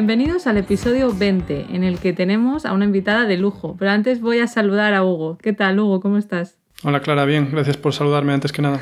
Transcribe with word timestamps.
Bienvenidos 0.00 0.46
al 0.46 0.56
episodio 0.56 1.12
20, 1.14 1.66
en 1.74 1.84
el 1.84 1.98
que 1.98 2.14
tenemos 2.14 2.64
a 2.64 2.72
una 2.72 2.86
invitada 2.86 3.26
de 3.26 3.36
lujo. 3.36 3.76
Pero 3.78 3.90
antes 3.90 4.22
voy 4.22 4.38
a 4.38 4.46
saludar 4.46 4.94
a 4.94 5.04
Hugo. 5.04 5.36
¿Qué 5.36 5.52
tal, 5.52 5.78
Hugo? 5.78 6.00
¿Cómo 6.00 6.16
estás? 6.16 6.56
Hola, 6.82 7.00
Clara. 7.00 7.26
Bien, 7.26 7.50
gracias 7.52 7.76
por 7.76 7.92
saludarme 7.92 8.32
antes 8.32 8.50
que 8.50 8.62
nada. 8.62 8.80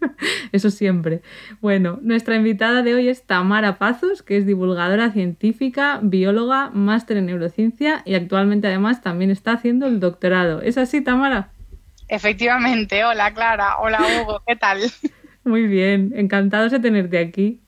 Eso 0.52 0.72
siempre. 0.72 1.22
Bueno, 1.60 2.00
nuestra 2.02 2.34
invitada 2.34 2.82
de 2.82 2.92
hoy 2.92 3.08
es 3.08 3.22
Tamara 3.22 3.78
Pazos, 3.78 4.24
que 4.24 4.36
es 4.36 4.46
divulgadora 4.46 5.12
científica, 5.12 6.00
bióloga, 6.02 6.70
máster 6.70 7.18
en 7.18 7.26
neurociencia 7.26 8.02
y 8.04 8.16
actualmente 8.16 8.66
además 8.66 9.00
también 9.00 9.30
está 9.30 9.52
haciendo 9.52 9.86
el 9.86 10.00
doctorado. 10.00 10.60
¿Es 10.60 10.76
así, 10.76 11.02
Tamara? 11.02 11.50
Efectivamente. 12.08 13.04
Hola, 13.04 13.32
Clara. 13.32 13.78
Hola, 13.78 14.00
Hugo. 14.00 14.42
¿Qué 14.44 14.56
tal? 14.56 14.80
Muy 15.44 15.68
bien. 15.68 16.12
Encantados 16.16 16.72
de 16.72 16.80
tenerte 16.80 17.18
aquí. 17.18 17.60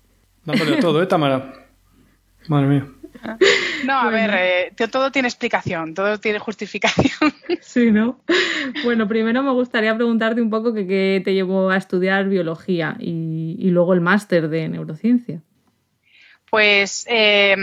Dándole 0.44 0.78
todo, 0.78 1.00
¿eh, 1.00 1.06
Tamara? 1.06 1.59
Madre 2.48 2.66
mía. 2.66 2.86
No, 3.84 4.00
a 4.00 4.10
ver, 4.10 4.30
eh, 4.34 4.72
todo 4.90 5.10
tiene 5.12 5.28
explicación, 5.28 5.94
todo 5.94 6.18
tiene 6.18 6.38
justificación. 6.38 7.32
Sí, 7.60 7.92
¿no? 7.92 8.20
Bueno, 8.84 9.06
primero 9.06 9.42
me 9.42 9.52
gustaría 9.52 9.94
preguntarte 9.94 10.40
un 10.40 10.50
poco 10.50 10.72
qué 10.72 11.20
te 11.24 11.34
llevó 11.34 11.70
a 11.70 11.76
estudiar 11.76 12.28
biología 12.28 12.96
y 12.98 13.70
luego 13.70 13.92
el 13.92 14.00
máster 14.00 14.48
de 14.48 14.68
neurociencia 14.68 15.42
pues 16.50 17.06
eh, 17.08 17.56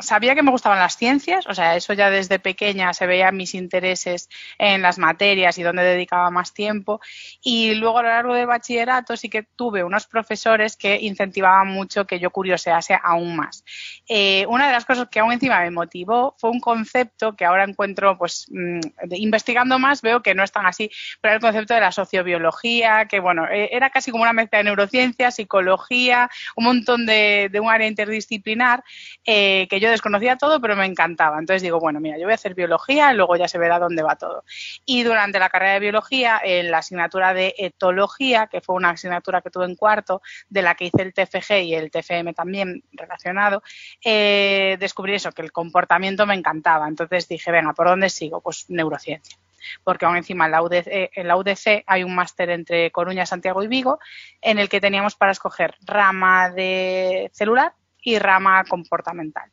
sabía 0.00 0.34
que 0.34 0.42
me 0.42 0.50
gustaban 0.50 0.80
las 0.80 0.96
ciencias, 0.96 1.46
o 1.46 1.54
sea, 1.54 1.76
eso 1.76 1.92
ya 1.92 2.10
desde 2.10 2.40
pequeña 2.40 2.92
se 2.92 3.06
veían 3.06 3.36
mis 3.36 3.54
intereses 3.54 4.28
en 4.58 4.82
las 4.82 4.98
materias 4.98 5.56
y 5.56 5.62
donde 5.62 5.84
dedicaba 5.84 6.30
más 6.30 6.52
tiempo. 6.52 7.00
Y 7.44 7.74
luego 7.74 7.98
a 7.98 8.02
lo 8.02 8.08
largo 8.08 8.34
del 8.34 8.46
bachillerato 8.46 9.16
sí 9.16 9.28
que 9.28 9.42
tuve 9.42 9.84
unos 9.84 10.06
profesores 10.06 10.76
que 10.76 10.98
incentivaban 11.00 11.68
mucho 11.68 12.06
que 12.06 12.18
yo 12.18 12.30
curiosease 12.30 12.98
aún 13.02 13.36
más. 13.36 13.64
Eh, 14.08 14.46
una 14.48 14.66
de 14.66 14.72
las 14.72 14.84
cosas 14.84 15.08
que 15.10 15.20
aún 15.20 15.32
encima 15.32 15.60
me 15.60 15.70
motivó 15.70 16.34
fue 16.38 16.50
un 16.50 16.60
concepto 16.60 17.36
que 17.36 17.44
ahora 17.44 17.64
encuentro, 17.64 18.18
pues, 18.18 18.46
mm, 18.50 18.80
investigando 19.12 19.78
más 19.78 20.02
veo 20.02 20.22
que 20.22 20.34
no 20.34 20.42
es 20.42 20.50
tan 20.50 20.66
así, 20.66 20.90
pero 21.20 21.34
el 21.34 21.40
concepto 21.40 21.74
de 21.74 21.80
la 21.80 21.92
sociobiología, 21.92 23.06
que 23.06 23.20
bueno, 23.20 23.46
eh, 23.48 23.68
era 23.72 23.90
casi 23.90 24.10
como 24.10 24.22
una 24.22 24.32
mezcla 24.32 24.58
de 24.58 24.64
neurociencia, 24.64 25.30
psicología, 25.30 26.30
un 26.56 26.64
montón 26.64 27.06
de, 27.06 27.48
de 27.52 27.60
un 27.60 27.70
área 27.70 27.86
interdisciplinaria 27.86 28.24
disciplinar 28.24 28.84
eh, 29.26 29.66
que 29.68 29.80
yo 29.80 29.90
desconocía 29.90 30.36
todo, 30.36 30.60
pero 30.60 30.76
me 30.76 30.86
encantaba. 30.86 31.38
Entonces 31.38 31.62
digo, 31.62 31.78
bueno, 31.78 32.00
mira, 32.00 32.16
yo 32.16 32.24
voy 32.24 32.32
a 32.32 32.34
hacer 32.36 32.54
biología 32.54 33.12
y 33.12 33.16
luego 33.16 33.36
ya 33.36 33.48
se 33.48 33.58
verá 33.58 33.78
dónde 33.78 34.02
va 34.02 34.16
todo. 34.16 34.44
Y 34.84 35.02
durante 35.02 35.38
la 35.38 35.50
carrera 35.50 35.74
de 35.74 35.80
biología, 35.80 36.40
en 36.42 36.70
la 36.70 36.78
asignatura 36.78 37.33
de 37.34 37.54
etología, 37.58 38.46
que 38.46 38.60
fue 38.60 38.76
una 38.76 38.90
asignatura 38.90 39.42
que 39.42 39.50
tuve 39.50 39.66
en 39.66 39.76
cuarto, 39.76 40.22
de 40.48 40.62
la 40.62 40.74
que 40.74 40.86
hice 40.86 41.02
el 41.02 41.12
TFG 41.12 41.62
y 41.62 41.74
el 41.74 41.90
TFM 41.90 42.32
también 42.34 42.82
relacionado, 42.92 43.62
eh, 44.04 44.76
descubrí 44.80 45.14
eso, 45.14 45.32
que 45.32 45.42
el 45.42 45.52
comportamiento 45.52 46.26
me 46.26 46.34
encantaba. 46.34 46.88
Entonces 46.88 47.28
dije, 47.28 47.50
venga, 47.50 47.72
¿por 47.72 47.88
dónde 47.88 48.08
sigo? 48.08 48.40
Pues 48.40 48.66
neurociencia 48.68 49.36
porque 49.82 50.04
aún 50.04 50.16
encima 50.16 50.44
en 50.44 50.50
la, 50.50 50.62
UDC, 50.62 51.10
en 51.14 51.26
la 51.26 51.36
UDC 51.36 51.84
hay 51.86 52.04
un 52.04 52.14
máster 52.14 52.50
entre 52.50 52.90
Coruña, 52.90 53.24
Santiago 53.24 53.62
y 53.62 53.68
Vigo, 53.68 53.98
en 54.42 54.58
el 54.58 54.68
que 54.68 54.80
teníamos 54.80 55.14
para 55.14 55.32
escoger 55.32 55.74
rama 55.86 56.50
de 56.50 57.30
celular 57.32 57.72
y 58.02 58.18
rama 58.18 58.64
comportamental. 58.64 59.50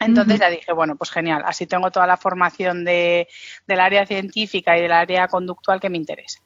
Entonces 0.00 0.40
ya 0.40 0.50
dije, 0.50 0.72
bueno, 0.72 0.96
pues 0.96 1.10
genial, 1.10 1.42
así 1.46 1.66
tengo 1.66 1.90
toda 1.90 2.06
la 2.06 2.16
formación 2.16 2.84
de, 2.84 3.28
del 3.66 3.80
área 3.80 4.04
científica 4.04 4.76
y 4.76 4.82
del 4.82 4.92
área 4.92 5.28
conductual 5.28 5.80
que 5.80 5.88
me 5.88 5.96
interesa. 5.96 6.40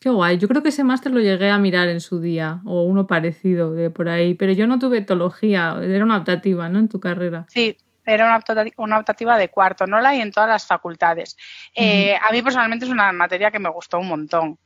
Qué 0.00 0.10
guay, 0.10 0.38
yo 0.38 0.46
creo 0.46 0.62
que 0.62 0.68
ese 0.68 0.84
máster 0.84 1.12
lo 1.12 1.20
llegué 1.20 1.50
a 1.50 1.58
mirar 1.58 1.88
en 1.88 2.00
su 2.00 2.20
día, 2.20 2.60
o 2.64 2.82
uno 2.82 3.08
parecido 3.08 3.72
de 3.72 3.90
por 3.90 4.08
ahí, 4.08 4.34
pero 4.34 4.52
yo 4.52 4.68
no 4.68 4.78
tuve 4.78 4.98
etología, 4.98 5.76
era 5.82 6.04
una 6.04 6.18
optativa, 6.18 6.68
¿no? 6.68 6.78
En 6.78 6.88
tu 6.88 7.00
carrera. 7.00 7.46
Sí, 7.48 7.76
era 8.06 8.26
una 8.26 8.36
optativa, 8.36 8.74
una 8.76 8.98
optativa 8.98 9.36
de 9.36 9.48
cuarto, 9.48 9.86
no 9.86 10.00
la 10.00 10.10
hay 10.10 10.20
en 10.20 10.30
todas 10.30 10.48
las 10.48 10.66
facultades. 10.66 11.36
Eh, 11.74 12.16
a 12.16 12.32
mí 12.32 12.42
personalmente 12.42 12.84
es 12.84 12.90
una 12.92 13.10
materia 13.12 13.50
que 13.50 13.58
me 13.58 13.70
gustó 13.70 13.98
un 13.98 14.08
montón 14.08 14.58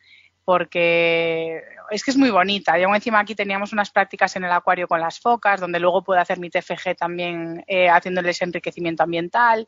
porque 0.45 1.63
es 1.91 2.03
que 2.05 2.11
es 2.11 2.17
muy 2.17 2.31
bonita. 2.31 2.79
Y 2.79 2.83
aún 2.83 2.95
encima 2.95 3.21
aquí 3.21 3.35
teníamos 3.35 3.73
unas 3.73 3.91
prácticas 3.91 4.35
en 4.37 4.45
el 4.45 4.53
acuario 4.53 4.89
con 4.89 5.01
las 5.01 5.21
focas, 5.21 5.61
donde 5.61 5.79
luego 5.79 6.03
pude 6.03 6.19
hacer 6.19 6.39
mi 6.39 6.51
TFG 6.51 6.97
también 6.97 7.65
eh, 7.67 7.89
haciéndoles 7.89 8.41
enriquecimiento 8.43 9.03
ambiental. 9.03 9.67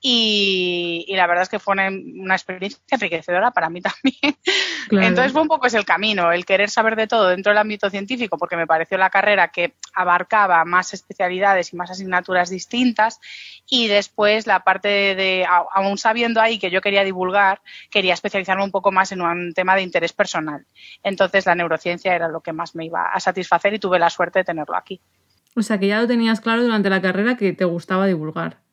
Y, 0.00 1.06
la 1.16 1.26
verdad 1.26 1.42
es 1.44 1.48
que 1.48 1.58
fue 1.58 1.72
una, 1.72 2.34
experiencia 2.34 2.80
enriquecedora 2.90 3.50
para 3.50 3.70
mí 3.70 3.80
también. 3.82 4.36
Entonces 4.90 5.32
fue 5.32 5.42
un 5.42 5.48
poco 5.48 5.66
ese 5.66 5.76
el 5.76 5.84
camino, 5.84 6.32
el 6.32 6.46
querer 6.46 6.70
saber 6.70 6.96
de 6.96 7.06
todo 7.06 7.28
dentro 7.28 7.50
del 7.50 7.58
ámbito 7.58 7.90
científico, 7.90 8.38
porque 8.38 8.56
me 8.56 8.66
pareció 8.66 8.96
la 8.96 9.10
carrera 9.10 9.48
que 9.48 9.74
abarcaba 9.94 10.64
más 10.64 10.94
especialidades 10.94 11.72
y 11.72 11.76
más 11.76 11.90
asignaturas 11.90 12.50
distintas. 12.50 13.20
Y 13.68 13.88
después 13.88 14.46
la 14.46 14.60
parte 14.60 14.88
de, 14.88 15.46
aún 15.46 15.98
sabiendo 15.98 16.40
ahí 16.40 16.58
que 16.58 16.70
yo 16.70 16.80
quería 16.80 17.04
divulgar, 17.04 17.60
quería 17.90 18.14
especializarme 18.14 18.64
un 18.64 18.70
poco 18.70 18.92
más 18.92 19.12
en 19.12 19.20
un 19.20 19.52
tema 19.52 19.76
de 19.76 19.82
interés 19.82 20.12
personal. 20.16 20.66
Entonces 21.02 21.46
la 21.46 21.54
neurociencia 21.54 22.14
era 22.14 22.28
lo 22.28 22.40
que 22.40 22.52
más 22.52 22.74
me 22.74 22.86
iba 22.86 23.12
a 23.12 23.20
satisfacer 23.20 23.74
y 23.74 23.78
tuve 23.78 23.98
la 23.98 24.10
suerte 24.10 24.40
de 24.40 24.44
tenerlo 24.44 24.76
aquí. 24.76 25.00
O 25.54 25.62
sea 25.62 25.78
que 25.78 25.86
ya 25.86 26.00
lo 26.00 26.06
tenías 26.06 26.40
claro 26.40 26.62
durante 26.62 26.90
la 26.90 27.00
carrera 27.00 27.36
que 27.36 27.52
te 27.52 27.64
gustaba 27.64 28.06
divulgar. 28.06 28.65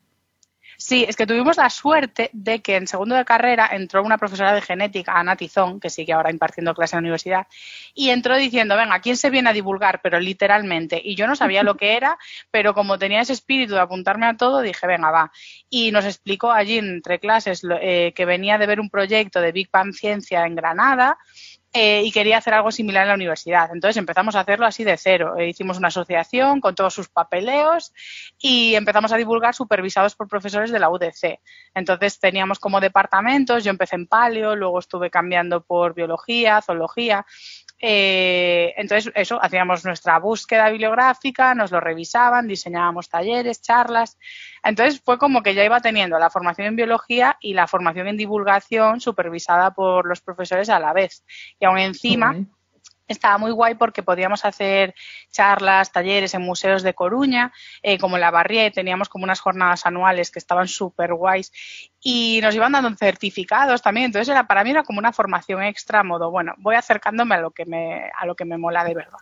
Sí, 0.86 1.06
es 1.08 1.16
que 1.16 1.26
tuvimos 1.26 1.56
la 1.56 1.70
suerte 1.70 2.28
de 2.34 2.60
que 2.60 2.76
en 2.76 2.86
segundo 2.86 3.14
de 3.14 3.24
carrera 3.24 3.70
entró 3.72 4.02
una 4.02 4.18
profesora 4.18 4.52
de 4.52 4.60
genética, 4.60 5.18
Ana 5.18 5.34
Tizón, 5.34 5.80
que 5.80 5.88
sigue 5.88 6.12
ahora 6.12 6.30
impartiendo 6.30 6.74
clase 6.74 6.94
en 6.94 6.98
la 6.98 7.06
universidad, 7.06 7.46
y 7.94 8.10
entró 8.10 8.36
diciendo, 8.36 8.76
venga, 8.76 9.00
¿quién 9.00 9.16
se 9.16 9.30
viene 9.30 9.48
a 9.48 9.54
divulgar? 9.54 10.02
Pero 10.02 10.20
literalmente. 10.20 11.00
Y 11.02 11.14
yo 11.14 11.26
no 11.26 11.36
sabía 11.36 11.62
lo 11.62 11.78
que 11.78 11.96
era, 11.96 12.18
pero 12.50 12.74
como 12.74 12.98
tenía 12.98 13.22
ese 13.22 13.32
espíritu 13.32 13.72
de 13.72 13.80
apuntarme 13.80 14.26
a 14.26 14.36
todo, 14.36 14.60
dije, 14.60 14.86
venga, 14.86 15.10
va. 15.10 15.32
Y 15.70 15.90
nos 15.90 16.04
explicó 16.04 16.52
allí 16.52 16.76
entre 16.76 17.18
clases 17.18 17.62
eh, 17.80 18.12
que 18.14 18.26
venía 18.26 18.58
de 18.58 18.66
ver 18.66 18.78
un 18.78 18.90
proyecto 18.90 19.40
de 19.40 19.52
Big 19.52 19.70
Bang 19.72 19.94
Ciencia 19.94 20.44
en 20.44 20.54
Granada, 20.54 21.16
eh, 21.76 22.02
y 22.04 22.12
quería 22.12 22.38
hacer 22.38 22.54
algo 22.54 22.70
similar 22.70 23.02
en 23.02 23.08
la 23.08 23.14
universidad. 23.16 23.68
Entonces 23.72 23.96
empezamos 23.96 24.36
a 24.36 24.40
hacerlo 24.40 24.64
así 24.64 24.84
de 24.84 24.96
cero. 24.96 25.34
Eh, 25.36 25.48
hicimos 25.48 25.76
una 25.76 25.88
asociación 25.88 26.60
con 26.60 26.76
todos 26.76 26.94
sus 26.94 27.08
papeleos 27.08 27.92
y 28.38 28.76
empezamos 28.76 29.12
a 29.12 29.16
divulgar 29.16 29.56
supervisados 29.56 30.14
por 30.14 30.28
profesores 30.28 30.70
de 30.70 30.78
la 30.78 30.88
UDC. 30.88 31.40
Entonces 31.74 32.20
teníamos 32.20 32.60
como 32.60 32.80
departamentos, 32.80 33.64
yo 33.64 33.70
empecé 33.70 33.96
en 33.96 34.06
paleo, 34.06 34.54
luego 34.54 34.78
estuve 34.78 35.10
cambiando 35.10 35.64
por 35.64 35.94
biología, 35.94 36.62
zoología 36.62 37.26
eh, 37.80 38.72
entonces, 38.76 39.12
eso, 39.14 39.42
hacíamos 39.42 39.84
nuestra 39.84 40.18
búsqueda 40.18 40.70
bibliográfica, 40.70 41.54
nos 41.54 41.70
lo 41.70 41.80
revisaban, 41.80 42.46
diseñábamos 42.46 43.08
talleres, 43.08 43.60
charlas. 43.60 44.18
Entonces, 44.62 45.00
fue 45.04 45.18
como 45.18 45.42
que 45.42 45.54
ya 45.54 45.64
iba 45.64 45.80
teniendo 45.80 46.18
la 46.18 46.30
formación 46.30 46.68
en 46.68 46.76
biología 46.76 47.36
y 47.40 47.54
la 47.54 47.66
formación 47.66 48.08
en 48.08 48.16
divulgación 48.16 49.00
supervisada 49.00 49.72
por 49.72 50.06
los 50.06 50.20
profesores 50.20 50.68
a 50.68 50.78
la 50.78 50.92
vez. 50.92 51.24
Y 51.58 51.64
aún 51.64 51.78
encima, 51.78 52.34
estaba 53.08 53.38
muy 53.38 53.50
guay 53.50 53.74
porque 53.74 54.02
podíamos 54.02 54.44
hacer 54.44 54.94
charlas, 55.30 55.92
talleres 55.92 56.34
en 56.34 56.42
museos 56.42 56.82
de 56.82 56.94
Coruña, 56.94 57.52
eh, 57.82 57.98
como 57.98 58.16
en 58.16 58.22
la 58.22 58.30
Barrié, 58.30 58.70
teníamos 58.70 59.08
como 59.08 59.24
unas 59.24 59.40
jornadas 59.40 59.86
anuales 59.86 60.30
que 60.30 60.38
estaban 60.38 60.68
súper 60.68 61.14
guays 61.14 61.52
y 62.00 62.40
nos 62.42 62.54
iban 62.54 62.72
dando 62.72 62.94
certificados 62.96 63.82
también, 63.82 64.06
entonces 64.06 64.28
era 64.28 64.46
para 64.46 64.64
mí 64.64 64.70
era 64.70 64.82
como 64.82 64.98
una 64.98 65.12
formación 65.12 65.62
extra, 65.62 66.02
modo, 66.02 66.30
bueno, 66.30 66.54
voy 66.58 66.76
acercándome 66.76 67.34
a 67.34 67.40
lo 67.40 67.50
que 67.50 67.64
me, 67.64 68.10
a 68.18 68.26
lo 68.26 68.34
que 68.34 68.44
me 68.44 68.58
mola 68.58 68.84
de 68.84 68.94
verdad. 68.94 69.18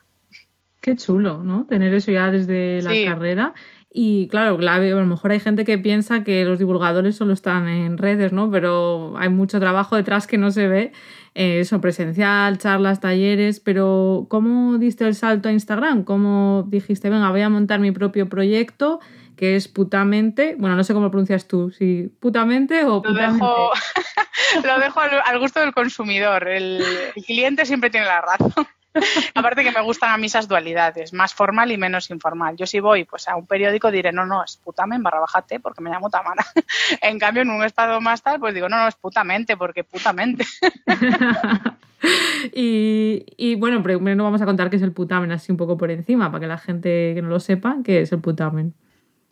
Qué 0.80 0.96
chulo, 0.96 1.44
¿no? 1.44 1.64
Tener 1.66 1.94
eso 1.94 2.10
ya 2.10 2.32
desde 2.32 2.82
la 2.82 3.12
carrera. 3.12 3.54
Y 3.94 4.28
claro, 4.28 4.58
a 4.58 4.78
lo 4.78 5.06
mejor 5.06 5.32
hay 5.32 5.40
gente 5.40 5.64
que 5.64 5.76
piensa 5.76 6.24
que 6.24 6.44
los 6.44 6.58
divulgadores 6.58 7.16
solo 7.16 7.34
están 7.34 7.68
en 7.68 7.98
redes, 7.98 8.32
¿no? 8.32 8.50
Pero 8.50 9.14
hay 9.18 9.28
mucho 9.28 9.60
trabajo 9.60 9.96
detrás 9.96 10.26
que 10.26 10.38
no 10.38 10.50
se 10.50 10.66
ve 10.66 10.92
eh, 11.34 11.60
eso, 11.60 11.80
presencial, 11.80 12.56
charlas, 12.58 13.00
talleres, 13.00 13.60
pero 13.60 14.26
¿cómo 14.30 14.78
diste 14.78 15.06
el 15.06 15.14
salto 15.14 15.50
a 15.50 15.52
Instagram? 15.52 16.04
¿Cómo 16.04 16.64
dijiste, 16.68 17.10
venga, 17.10 17.30
voy 17.30 17.42
a 17.42 17.50
montar 17.50 17.80
mi 17.80 17.90
propio 17.92 18.28
proyecto? 18.28 19.00
que 19.36 19.56
es 19.56 19.66
putamente, 19.66 20.54
bueno, 20.56 20.76
no 20.76 20.84
sé 20.84 20.92
cómo 20.92 21.06
lo 21.06 21.10
pronuncias 21.10 21.48
tú, 21.48 21.72
si 21.72 22.08
putamente 22.20 22.84
o 22.84 23.02
Lo 23.04 23.12
dejo, 23.12 23.72
lo 24.64 24.78
dejo 24.78 25.00
al, 25.00 25.38
gusto 25.40 25.58
del 25.58 25.72
consumidor, 25.72 26.46
el, 26.46 26.80
cliente 27.26 27.66
siempre 27.66 27.90
tiene 27.90 28.06
la 28.06 28.20
razón. 28.20 28.66
Aparte 29.34 29.64
que 29.64 29.72
me 29.72 29.80
gustan 29.82 30.10
a 30.10 30.16
mí 30.16 30.26
esas 30.26 30.48
dualidades, 30.48 31.12
más 31.12 31.34
formal 31.34 31.72
y 31.72 31.76
menos 31.76 32.10
informal. 32.10 32.56
Yo 32.56 32.66
si 32.66 32.80
voy 32.80 33.04
pues 33.04 33.28
a 33.28 33.36
un 33.36 33.46
periódico 33.46 33.90
diré, 33.90 34.12
no, 34.12 34.26
no, 34.26 34.44
es 34.44 34.56
putamente 34.56 35.02
barra 35.02 35.20
bajate 35.20 35.60
porque 35.60 35.80
me 35.80 35.90
llamo 35.90 36.10
Tamara. 36.10 36.44
en 37.02 37.18
cambio, 37.18 37.42
en 37.42 37.50
un 37.50 37.64
estado 37.64 38.00
más 38.00 38.22
tal, 38.22 38.38
pues 38.38 38.54
digo, 38.54 38.68
no, 38.68 38.78
no, 38.78 38.88
es 38.88 38.94
putamente 38.94 39.56
porque 39.56 39.84
putamente. 39.84 40.44
y, 42.52 43.24
y, 43.36 43.54
bueno, 43.54 43.82
primero 43.82 44.24
vamos 44.24 44.42
a 44.42 44.46
contar 44.46 44.70
qué 44.70 44.76
es 44.76 44.82
el 44.82 44.92
putamen 44.92 45.32
así 45.32 45.52
un 45.52 45.58
poco 45.58 45.76
por 45.78 45.90
encima, 45.90 46.30
para 46.30 46.40
que 46.40 46.46
la 46.46 46.58
gente 46.58 47.12
que 47.14 47.22
no 47.22 47.28
lo 47.28 47.40
sepa, 47.40 47.76
qué 47.84 48.02
es 48.02 48.12
el 48.12 48.20
putamen. 48.20 48.74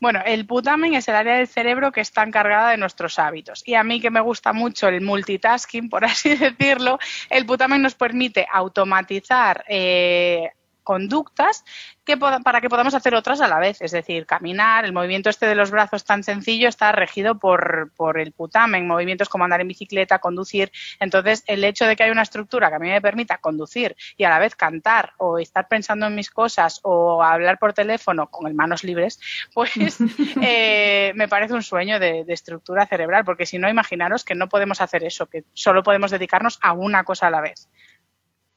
Bueno, 0.01 0.21
el 0.25 0.47
putamen 0.47 0.95
es 0.95 1.07
el 1.09 1.15
área 1.15 1.37
del 1.37 1.47
cerebro 1.47 1.93
que 1.93 2.01
está 2.01 2.23
encargada 2.23 2.71
de 2.71 2.79
nuestros 2.79 3.19
hábitos. 3.19 3.63
Y 3.67 3.75
a 3.75 3.85
mí 3.85 4.01
que 4.01 4.11
me 4.11 4.21
gusta 4.21 4.55
mucho 4.55 4.89
el 4.89 5.03
multitasking, 5.03 5.91
por 5.91 6.07
así 6.07 6.35
decirlo, 6.37 6.99
el 7.29 7.45
putamen 7.45 7.83
nos 7.83 7.95
permite 7.95 8.47
automatizar 8.51 9.63
eh, 9.69 10.53
conductas 10.91 11.65
que 12.05 12.17
para 12.17 12.61
que 12.61 12.69
podamos 12.69 12.95
hacer 12.95 13.15
otras 13.15 13.41
a 13.41 13.47
la 13.47 13.61
vez. 13.61 13.81
Es 13.81 13.93
decir, 13.93 14.27
caminar, 14.27 14.85
el 14.85 14.93
movimiento 14.93 15.31
este 15.31 15.47
de 15.47 15.55
los 15.55 15.71
brazos 15.71 16.05
tan 16.05 16.25
sencillo 16.25 16.69
está 16.69 16.91
regido 16.91 17.39
por, 17.39 17.93
por 17.95 18.19
el 18.19 18.33
putamen, 18.33 18.89
movimientos 18.89 19.29
como 19.29 19.45
andar 19.45 19.61
en 19.61 19.69
bicicleta, 19.69 20.19
conducir. 20.19 20.73
Entonces, 20.99 21.45
el 21.47 21.63
hecho 21.63 21.87
de 21.87 21.95
que 21.95 22.03
haya 22.03 22.11
una 22.11 22.23
estructura 22.23 22.71
que 22.71 22.75
a 22.75 22.79
mí 22.81 22.89
me 22.89 23.01
permita 23.01 23.39
conducir 23.39 23.95
y 24.17 24.25
a 24.25 24.31
la 24.31 24.41
vez 24.41 24.57
cantar 24.57 25.13
o 25.19 25.39
estar 25.39 25.69
pensando 25.69 26.09
en 26.09 26.17
mis 26.17 26.29
cosas 26.29 26.81
o 26.83 27.23
hablar 27.23 27.61
por 27.61 27.73
teléfono 27.73 28.29
con 28.33 28.49
el 28.49 28.55
manos 28.55 28.83
libres, 28.83 29.21
pues 29.55 29.71
eh, 30.43 31.13
me 31.15 31.29
parece 31.29 31.55
un 31.55 31.63
sueño 31.63 32.01
de, 32.01 32.25
de 32.25 32.33
estructura 32.33 32.85
cerebral, 32.85 33.25
porque 33.25 33.47
si 33.47 33.59
no, 33.59 33.69
imaginaros 33.69 34.25
que 34.25 34.35
no 34.35 34.49
podemos 34.49 34.81
hacer 34.81 35.05
eso, 35.05 35.27
que 35.27 35.45
solo 35.53 35.85
podemos 35.85 36.11
dedicarnos 36.11 36.59
a 36.61 36.73
una 36.73 37.05
cosa 37.05 37.29
a 37.29 37.31
la 37.31 37.43
vez. 37.43 37.69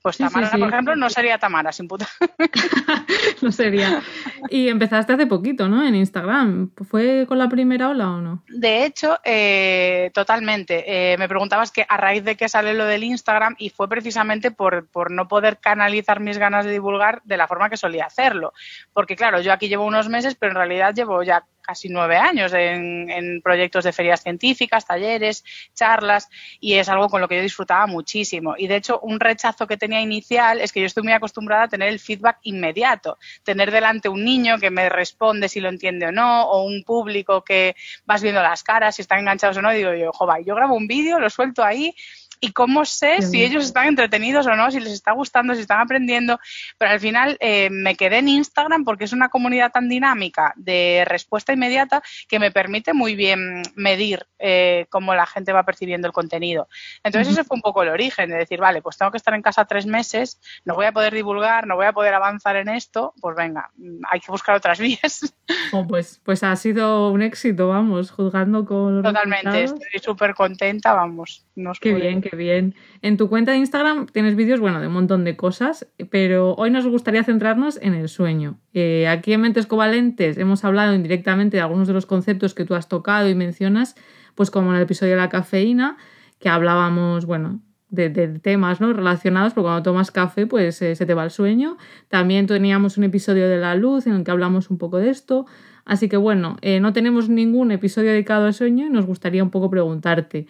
Pues 0.04 0.18
Tamara, 0.18 0.52
por 0.52 0.68
ejemplo, 0.68 0.96
no 0.98 1.10
sería 1.10 1.38
Tamara 1.38 1.72
sin 1.72 1.88
puta. 1.88 2.06
no 3.42 3.54
sería. 3.54 4.04
Y 4.50 4.68
empezaste 4.68 5.14
hace 5.14 5.28
poquito, 5.28 5.70
¿no? 5.70 5.86
En 5.88 5.96
Instagram. 5.96 6.72
¿Fue 6.90 7.24
con 7.26 7.38
la 7.38 7.48
primera 7.48 7.88
ola 7.88 8.12
o 8.12 8.20
no? 8.20 8.44
De 8.50 8.84
hecho, 8.84 9.18
eh, 9.24 10.12
totalmente. 10.14 11.14
Eh, 11.14 11.18
me 11.18 11.30
preguntabas 11.30 11.72
que 11.72 11.86
a 11.88 11.96
raíz 11.96 12.26
de 12.26 12.36
qué 12.36 12.50
sale 12.50 12.74
lo 12.74 12.84
del 12.84 13.06
Instagram 13.06 13.56
y 13.58 13.70
fue 13.70 13.88
precisamente 13.88 14.52
por, 14.52 14.88
por 14.90 15.10
no 15.10 15.30
poder 15.30 15.60
canalizar 15.60 16.20
mis 16.20 16.38
ganas 16.38 16.66
de 16.66 16.72
divulgar 16.72 17.22
de 17.24 17.38
la 17.38 17.48
forma 17.48 17.70
que 17.70 17.78
solía 17.78 18.04
hacerlo. 18.04 18.52
Porque 18.92 19.16
claro, 19.16 19.40
yo 19.40 19.54
aquí 19.54 19.70
llevo 19.70 19.86
unos 19.86 20.10
meses, 20.10 20.36
pero 20.36 20.52
en 20.52 20.58
realidad 20.58 20.94
llevo 20.94 21.24
ya 21.24 21.46
casi 21.64 21.90
nueve 21.90 22.18
años 22.18 22.54
en, 22.54 23.42
proyectos 23.42 23.84
de 23.84 23.94
ferias 23.94 24.22
científicas, 24.22 24.86
talleres, 24.86 25.44
charlas, 25.74 26.30
y 26.60 26.74
es 26.76 26.90
algo 26.90 27.10
con 27.10 27.22
lo 27.22 27.28
que 27.28 27.38
yo 27.38 27.42
disfrutaba 27.42 27.88
muchísimo. 27.88 28.56
Y 28.58 28.68
de 28.68 28.76
hecho, 28.76 29.00
un 29.00 29.20
rechazo 29.20 29.66
que 29.66 29.78
tenía 29.78 30.02
inicial 30.02 30.60
es 30.60 30.72
que 30.72 30.80
yo 30.80 30.86
estoy 30.86 31.04
muy 31.04 31.14
acostumbrada 31.14 31.64
a 31.64 31.68
tener 31.68 31.90
el 31.90 32.00
feedback 32.00 32.38
inmediato, 32.44 33.18
tener 33.44 33.72
delante 33.72 34.10
un 34.10 34.24
niño 34.24 34.60
que 34.60 34.70
me 34.70 34.90
responde 34.90 35.50
si 35.50 35.60
lo 35.60 35.70
entiende 35.70 36.08
o 36.08 36.12
no, 36.12 36.44
o 36.44 36.64
un 36.64 36.84
público 36.84 37.44
que 37.44 37.76
vas 38.06 38.22
viendo 38.22 38.42
las 38.42 38.64
caras, 38.64 38.96
si 38.96 39.02
están 39.02 39.20
enganchados 39.20 39.58
o 39.58 39.62
no, 39.62 39.74
y 39.74 39.78
digo 39.78 39.94
yo, 39.94 40.12
jo, 40.12 40.28
yo 40.46 40.56
grabo 40.56 40.76
un 40.76 40.88
vídeo, 40.88 41.20
lo 41.20 41.30
suelto 41.30 41.64
ahí 41.64 41.96
y 42.44 42.52
cómo 42.52 42.84
sé 42.84 43.22
si 43.22 43.42
ellos 43.42 43.64
están 43.64 43.88
entretenidos 43.88 44.46
o 44.48 44.56
no, 44.58 44.70
si 44.70 44.82
les 44.82 44.92
está 44.92 45.14
gustando, 45.14 45.56
si 45.56 45.62
están 45.62 45.80
aprendiendo. 45.80 46.42
Pero 46.78 46.92
al 46.92 47.00
final 47.00 47.38
eh, 47.40 47.70
me 47.72 47.96
quedé 47.96 48.18
en 48.18 48.28
Instagram 48.28 48.84
porque 48.84 49.06
es 49.06 49.14
una 49.14 49.30
comunidad 49.30 49.72
tan 49.72 49.88
dinámica 49.88 50.52
de 50.58 51.06
respuesta 51.08 51.54
inmediata 51.54 52.04
que 52.28 52.40
me 52.40 52.52
permite 52.52 52.94
muy 52.94 53.16
bien 53.16 53.62
medir 53.76 54.28
eh, 54.40 54.88
cómo 54.90 55.16
la 55.16 55.26
gente 55.26 55.54
va 55.54 55.64
percibiendo 55.64 56.06
el 56.06 56.12
contenido. 56.12 56.68
Entonces 57.02 57.32
ese 57.32 57.46
fue 57.46 57.56
un 57.56 57.62
poco 57.62 57.82
el 57.82 57.88
origen 57.88 58.30
de 58.30 58.36
decir, 58.36 58.60
vale, 58.60 58.82
pues 58.82 58.98
tengo 58.98 59.12
que 59.12 59.18
estar 59.18 59.34
en 59.34 59.42
casa 59.42 59.64
tres 59.64 59.86
meses, 59.86 60.42
no 60.66 60.76
voy 60.76 60.86
a 60.86 60.92
poder 60.92 61.14
divulgar, 61.14 61.66
no 61.66 61.78
voy 61.78 61.86
a 61.86 61.94
poder 61.94 62.14
avanzar 62.14 62.58
en 62.58 62.68
esto, 62.68 63.14
pues 63.22 63.38
venga, 63.38 63.72
hay 64.12 64.20
que 64.20 64.30
buscar 64.34 64.54
otras 64.58 64.80
vías. 64.82 65.34
Oh, 65.72 65.88
pues, 65.88 66.20
pues 66.26 66.44
ha 66.44 66.54
sido 66.58 67.10
un 67.10 67.22
éxito, 67.22 67.70
vamos, 67.70 68.12
juzgando 68.12 68.66
con... 68.66 69.02
Totalmente, 69.02 69.64
estoy 69.64 70.00
súper 70.02 70.36
contenta, 70.36 70.92
vamos. 70.92 71.46
qué 71.80 71.94
bien, 71.94 72.22
qué 72.22 72.33
bien. 72.36 72.76
En 73.02 73.18
tu 73.18 73.30
cuenta 73.30 73.52
de 73.52 73.58
Instagram 73.58 74.08
tienes 74.08 74.36
vídeos, 74.36 74.60
bueno, 74.60 74.80
de 74.80 74.88
un 74.88 74.94
montón 74.94 75.24
de 75.24 75.36
cosas, 75.36 75.88
pero 76.10 76.56
hoy 76.56 76.72
nos 76.72 76.88
gustaría 76.88 77.24
centrarnos 77.24 77.80
en 77.82 77.94
el 77.94 78.10
sueño. 78.10 78.60
Eh, 78.74 79.08
aquí 79.08 79.34
en 79.34 79.42
Mentes 79.42 79.68
Covalentes 79.68 80.38
hemos 80.38 80.64
hablado 80.64 80.94
indirectamente 80.94 81.58
de 81.58 81.62
algunos 81.62 81.88
de 81.88 81.94
los 81.94 82.06
conceptos 82.06 82.54
que 82.54 82.66
tú 82.66 82.76
has 82.76 82.88
tocado 82.88 83.30
y 83.30 83.36
mencionas, 83.36 83.96
pues 84.36 84.52
como 84.52 84.72
en 84.72 84.78
el 84.78 84.84
episodio 84.84 85.14
de 85.14 85.20
la 85.20 85.30
cafeína, 85.30 85.98
que 86.40 86.50
hablábamos, 86.50 87.26
bueno, 87.26 87.62
de, 87.94 88.40
temas 88.40 88.82
¿no? 88.82 88.92
relacionados, 88.92 89.54
porque 89.54 89.66
cuando 89.66 89.84
tomas 89.84 90.12
café, 90.12 90.48
pues 90.48 90.82
eh, 90.82 90.96
se 90.96 91.06
te 91.06 91.14
va 91.14 91.24
el 91.24 91.32
sueño. 91.32 91.78
También 92.08 92.48
teníamos 92.48 92.98
un 92.98 93.04
episodio 93.04 93.48
de 93.48 93.58
la 93.58 93.76
luz 93.76 94.08
en 94.08 94.14
el 94.14 94.24
que 94.24 94.32
hablamos 94.32 94.70
un 94.72 94.78
poco 94.78 94.98
de 94.98 95.10
esto. 95.10 95.46
Así 95.86 96.10
que 96.10 96.18
bueno, 96.18 96.58
eh, 96.62 96.80
no 96.80 96.94
tenemos 96.94 97.30
ningún 97.30 97.72
episodio 97.72 98.12
dedicado 98.12 98.46
al 98.46 98.54
sueño 98.54 98.88
y 98.88 98.90
nos 98.90 99.06
gustaría 99.06 99.44
un 99.44 99.52
poco 99.52 99.70
preguntarte. 99.70 100.48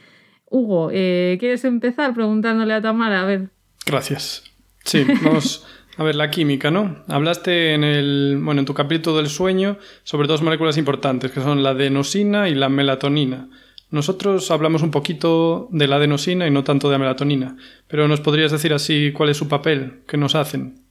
Hugo, 0.53 0.91
eh, 0.93 1.37
¿quieres 1.39 1.65
empezar 1.65 2.13
preguntándole 2.13 2.75
a 2.75 2.81
Tamara? 2.81 3.23
A 3.23 3.25
ver. 3.25 3.49
Gracias. 3.87 4.43
Sí, 4.85 5.03
vamos 5.23 5.65
a 5.97 6.03
ver 6.03 6.13
la 6.13 6.29
química, 6.29 6.69
¿no? 6.69 7.03
Hablaste 7.07 7.73
en 7.73 7.83
el, 7.83 8.39
bueno, 8.39 8.59
en 8.59 8.65
tu 8.65 8.75
capítulo 8.75 9.17
del 9.17 9.29
sueño 9.29 9.79
sobre 10.03 10.27
dos 10.27 10.43
moléculas 10.43 10.77
importantes, 10.77 11.31
que 11.31 11.41
son 11.41 11.63
la 11.63 11.71
adenosina 11.71 12.49
y 12.49 12.53
la 12.53 12.69
melatonina. 12.69 13.49
Nosotros 13.89 14.51
hablamos 14.51 14.83
un 14.83 14.91
poquito 14.91 15.69
de 15.71 15.87
la 15.87 15.95
adenosina 15.95 16.45
y 16.45 16.51
no 16.51 16.63
tanto 16.63 16.87
de 16.87 16.93
la 16.93 16.99
melatonina, 16.99 17.57
pero 17.87 18.07
¿nos 18.07 18.21
podrías 18.21 18.51
decir 18.51 18.73
así 18.73 19.11
cuál 19.11 19.29
es 19.29 19.37
su 19.37 19.47
papel? 19.47 20.03
¿Qué 20.07 20.17
nos 20.17 20.35
hacen? 20.35 20.82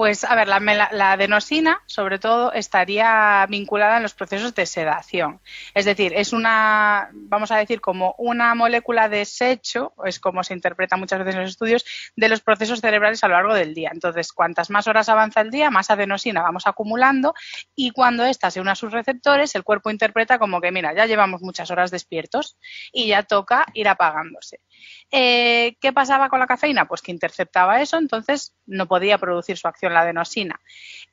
Pues, 0.00 0.24
a 0.24 0.34
ver, 0.34 0.48
la, 0.48 1.12
adenosina, 1.12 1.82
sobre 1.84 2.18
todo, 2.18 2.54
estaría 2.54 3.44
vinculada 3.50 3.98
en 3.98 4.02
los 4.02 4.14
procesos 4.14 4.54
de 4.54 4.64
sedación. 4.64 5.42
Es 5.74 5.84
decir, 5.84 6.14
es 6.16 6.32
una, 6.32 7.10
vamos 7.12 7.50
a 7.50 7.58
decir, 7.58 7.82
como 7.82 8.14
una 8.16 8.54
molécula 8.54 9.10
de 9.10 9.18
desecho, 9.18 9.92
es 10.06 10.18
como 10.18 10.42
se 10.42 10.54
interpreta 10.54 10.96
muchas 10.96 11.18
veces 11.18 11.34
en 11.34 11.42
los 11.42 11.50
estudios, 11.50 11.84
de 12.16 12.30
los 12.30 12.40
procesos 12.40 12.80
cerebrales 12.80 13.22
a 13.22 13.28
lo 13.28 13.34
largo 13.34 13.52
del 13.52 13.74
día. 13.74 13.90
Entonces, 13.92 14.32
cuantas 14.32 14.70
más 14.70 14.88
horas 14.88 15.10
avanza 15.10 15.42
el 15.42 15.50
día, 15.50 15.68
más 15.68 15.90
adenosina 15.90 16.40
vamos 16.40 16.66
acumulando 16.66 17.34
y 17.76 17.90
cuando 17.90 18.24
ésta 18.24 18.50
se 18.50 18.62
une 18.62 18.70
a 18.70 18.76
sus 18.76 18.92
receptores, 18.92 19.54
el 19.54 19.64
cuerpo 19.64 19.90
interpreta 19.90 20.38
como 20.38 20.62
que, 20.62 20.72
mira, 20.72 20.94
ya 20.94 21.04
llevamos 21.04 21.42
muchas 21.42 21.70
horas 21.70 21.90
despiertos 21.90 22.56
y 22.90 23.08
ya 23.08 23.22
toca 23.22 23.66
ir 23.74 23.86
apagándose. 23.86 24.60
Eh, 25.10 25.76
¿Qué 25.80 25.92
pasaba 25.92 26.28
con 26.28 26.38
la 26.38 26.46
cafeína? 26.46 26.86
Pues 26.86 27.02
que 27.02 27.12
interceptaba 27.12 27.80
eso, 27.80 27.98
entonces 27.98 28.54
no 28.66 28.86
podía 28.86 29.18
producir 29.18 29.56
su 29.56 29.68
acción 29.68 29.94
la 29.94 30.00
adenosina. 30.00 30.60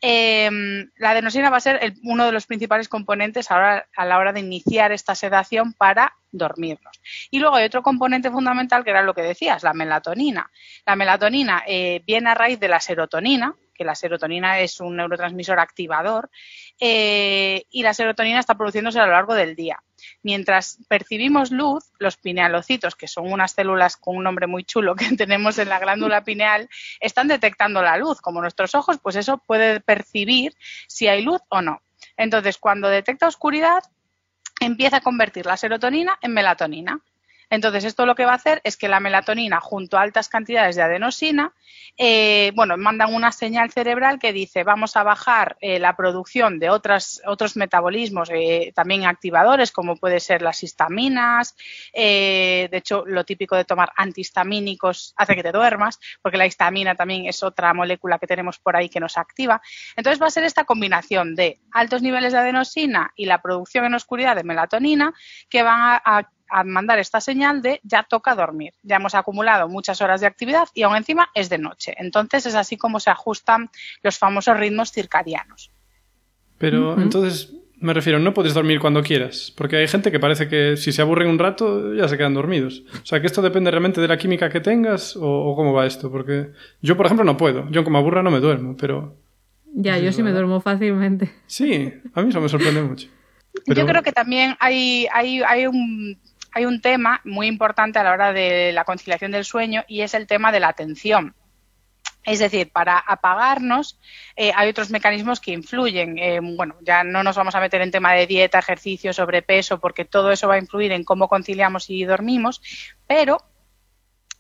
Em, 0.02 0.90
la 0.98 1.12
adenosina 1.12 1.50
va 1.50 1.58
a 1.58 1.62
ser 1.62 1.94
uno 2.04 2.26
de 2.26 2.32
los 2.32 2.46
principales 2.46 2.90
componentes 2.90 3.50
ahora, 3.50 3.88
a 3.96 4.06
la 4.06 4.18
hora 4.20 4.34
de 4.34 4.42
iniciar 4.42 4.92
esta 4.92 5.16
sedación 5.16 5.74
para 5.74 6.14
dormirnos. 6.32 7.00
Y 7.32 7.40
luego 7.40 7.56
hay 7.56 7.66
otro 7.66 7.82
componente 7.82 8.30
fundamental 8.30 8.84
que 8.84 8.92
era 8.92 9.02
lo 9.02 9.14
que 9.14 9.22
decías, 9.22 9.64
la 9.64 9.74
melatonina. 9.74 10.52
La 10.86 10.96
melatonina 10.96 11.64
eh, 11.66 12.02
viene 12.06 12.30
a 12.30 12.36
raíz 12.36 12.60
de 12.60 12.68
la 12.68 12.80
serotonina, 12.80 13.56
que 13.74 13.86
la 13.86 13.96
serotonina 13.96 14.60
es 14.60 14.80
un 14.80 14.96
neurotransmisor 14.96 15.60
activador, 15.60 16.30
eh, 16.80 17.64
y 17.70 17.84
la 17.84 17.94
serotonina 17.94 18.40
está 18.40 18.56
produciéndose 18.56 19.00
a 19.00 19.06
lo 19.06 19.14
largo 19.14 19.34
del 19.34 19.56
día. 19.56 19.82
Mientras 20.24 20.80
percibimos 20.88 21.52
luz, 21.52 21.86
los 22.00 22.18
pinealocitos, 22.18 22.96
que 22.96 23.08
son 23.08 23.32
unas 23.32 23.54
células 23.54 23.98
con 23.98 24.18
un 24.18 24.24
nombre 24.24 24.48
muy 24.48 24.64
chulo 24.64 24.96
que 24.96 25.10
tenemos 25.18 25.58
en 25.60 25.70
la 25.70 25.80
glándula 25.80 26.24
pineal, 26.24 26.70
están 27.00 27.28
detectando 27.28 27.82
la 27.82 27.98
luz. 27.98 28.22
Como 28.22 28.42
nuestros 28.42 28.76
ojos, 28.76 28.98
pues 29.02 29.16
eso 29.16 29.38
puede 29.38 29.80
percibir 29.80 30.56
si 30.88 31.08
hay 31.08 31.22
luz 31.22 31.42
o 31.50 31.62
no. 31.62 31.82
Entonces, 32.16 32.58
cuando 32.58 32.90
detecta 32.90 33.28
oscuridad, 33.28 33.84
empieza 34.60 34.98
a 34.98 35.02
convertir 35.02 35.46
la 35.46 35.58
serotonina 35.58 36.18
en 36.22 36.34
melatonina. 36.34 37.00
Entonces, 37.50 37.86
esto 37.86 38.06
lo 38.06 38.16
que 38.16 38.26
va 38.26 38.34
a 38.34 38.36
hacer 38.36 38.62
es 38.64 38.78
que 38.78 38.88
la 38.88 39.00
melatonina, 39.00 39.60
junto 39.60 39.98
a 39.98 40.02
altas 40.02 40.30
cantidades 40.30 40.76
de 40.76 40.82
adenosina, 40.82 41.54
eh, 41.98 42.52
bueno, 42.56 42.78
mandan 42.78 43.14
una 43.14 43.32
señal 43.32 43.72
cerebral 43.72 44.20
que 44.20 44.32
dice 44.32 44.64
vamos 44.64 44.96
a 44.96 45.04
bajar 45.04 45.58
eh, 45.62 45.80
la 45.80 45.96
producción 45.96 46.60
de 46.60 46.70
otras, 46.70 47.22
otros 47.26 47.56
metabolismos 47.56 48.30
eh, 48.32 48.72
también 48.76 49.06
activadores, 49.06 49.72
como 49.72 49.96
puede 49.96 50.20
ser 50.20 50.42
las 50.42 50.62
histaminas. 50.62 51.56
de 51.94 52.70
hecho, 52.72 53.04
lo 53.06 53.24
típico 53.24 53.56
de 53.56 53.66
tomar 53.66 53.92
antihistamínicos 53.96 55.14
hace 55.18 55.36
que 55.36 55.44
te 55.44 55.52
duermas, 55.52 56.00
porque 56.22 56.38
la 56.38 56.46
histamina 56.46 56.96
también 56.96 57.26
es 57.26 57.42
otra 57.44 57.74
molécula 57.74 58.20
que 58.20 58.28
tenemos 58.28 58.60
por 58.60 58.76
ahí 58.76 58.90
que 58.90 59.00
nos 59.00 59.18
activa. 59.18 59.62
Entonces, 59.96 60.22
va 60.22 60.28
a 60.28 60.32
ser 60.32 60.44
esta 60.44 60.66
combinación 60.66 61.36
de 61.36 61.60
altos 61.72 62.02
niveles 62.02 62.34
de 62.34 62.40
adenosina 62.40 63.12
y 63.16 63.26
la 63.26 63.42
producción 63.42 63.86
en 63.86 63.96
oscuridad 63.96 64.36
de 64.36 64.44
melatonina 64.44 65.14
que 65.50 65.64
van 65.64 66.00
a 66.04 66.30
mandar 66.66 67.00
esta 67.00 67.22
señal 67.22 67.62
de 67.62 67.80
ya 67.84 68.04
toca 68.04 68.36
dormir. 68.36 68.74
Ya 68.84 68.98
hemos 68.98 69.16
acumulado 69.16 69.68
muchas 69.68 70.02
horas 70.02 70.22
de 70.22 70.28
actividad 70.28 70.68
y 70.74 70.84
aún 70.84 70.96
encima 70.96 71.30
es 71.34 71.50
de 71.50 71.58
noche. 71.58 71.94
Entonces 71.98 72.46
es 72.46 72.56
así 72.56 72.78
como 72.78 73.00
se 73.00 73.10
ajustan 73.10 73.70
los 74.04 74.18
famosos 74.18 74.58
ritmos 74.58 74.92
circadianos. 74.92 75.72
Pero 76.58 77.00
entonces, 77.00 77.54
Me 77.80 77.94
refiero, 77.94 78.18
no 78.18 78.34
puedes 78.34 78.56
dormir 78.56 78.80
cuando 78.80 79.04
quieras, 79.04 79.54
porque 79.56 79.76
hay 79.76 79.88
gente 79.88 80.12
que 80.12 80.20
parece 80.20 80.48
que 80.48 80.78
si 80.78 80.92
se 80.92 81.04
aburren 81.04 81.30
un 81.30 81.38
rato 81.38 81.94
ya 81.94 82.08
se 82.08 82.18
quedan 82.18 82.34
dormidos. 82.34 82.84
O 83.04 83.06
sea, 83.06 83.22
que 83.22 83.28
esto 83.28 83.44
depende 83.44 83.70
realmente 83.70 84.02
de 84.02 84.08
la 84.08 84.18
química 84.18 84.50
que 84.50 84.62
tengas 84.62 85.16
o, 85.16 85.54
cómo 85.56 85.74
va 85.74 85.86
esto, 85.86 86.12
porque 86.12 86.50
yo, 86.82 86.98
por 86.98 87.06
ejemplo, 87.06 87.24
no 87.24 87.38
puedo. 87.38 87.70
Yo 87.70 87.84
como 87.84 88.00
aburra 88.00 88.24
no 88.24 88.32
me 88.32 88.40
duermo, 88.40 88.76
pero... 88.76 89.16
Ya, 89.76 90.00
yo 90.00 90.12
sí 90.12 90.24
me 90.24 90.32
duermo 90.32 90.60
fácilmente. 90.60 91.32
Sí, 91.46 91.94
a 92.16 92.24
mí 92.24 92.30
eso 92.30 92.42
me 92.42 92.50
sorprende 92.50 92.82
mucho. 92.82 93.10
Yo 93.68 93.86
creo 93.86 94.02
que 94.02 94.12
también 94.12 94.56
hay, 94.60 95.06
hay, 95.14 95.44
hay 95.44 95.68
un 95.68 96.18
hay 96.58 96.66
un 96.66 96.82
tema 96.82 97.22
muy 97.24 97.46
importante 97.46 98.00
a 98.00 98.04
la 98.04 98.14
hora 98.14 98.34
de 98.34 98.72
la 98.72 98.84
conciliación 98.84 99.32
del 99.32 99.46
sueño 99.46 99.84
y 99.88 100.02
es 100.02 100.16
el 100.16 100.26
tema 100.26 100.52
de 100.52 100.60
la 100.60 100.70
atención. 100.70 101.36
Es 102.24 102.40
decir, 102.40 102.72
para 102.72 102.98
apagarnos 102.98 104.00
eh, 104.36 104.52
hay 104.56 104.68
otros 104.68 104.90
mecanismos 104.90 105.40
que 105.40 105.52
influyen. 105.52 106.18
Eh, 106.18 106.40
bueno, 106.42 106.76
ya 106.82 107.04
no 107.04 107.22
nos 107.22 107.36
vamos 107.36 107.54
a 107.54 107.60
meter 107.60 107.82
en 107.82 107.92
tema 107.92 108.14
de 108.14 108.26
dieta, 108.26 108.58
ejercicio, 108.58 109.14
sobrepeso, 109.14 109.80
porque 109.80 110.04
todo 110.04 110.32
eso 110.32 110.48
va 110.48 110.56
a 110.56 110.58
influir 110.58 110.92
en 110.94 111.04
cómo 111.04 111.28
conciliamos 111.28 111.92
y 111.92 112.06
dormimos, 112.06 112.60
pero 113.06 113.38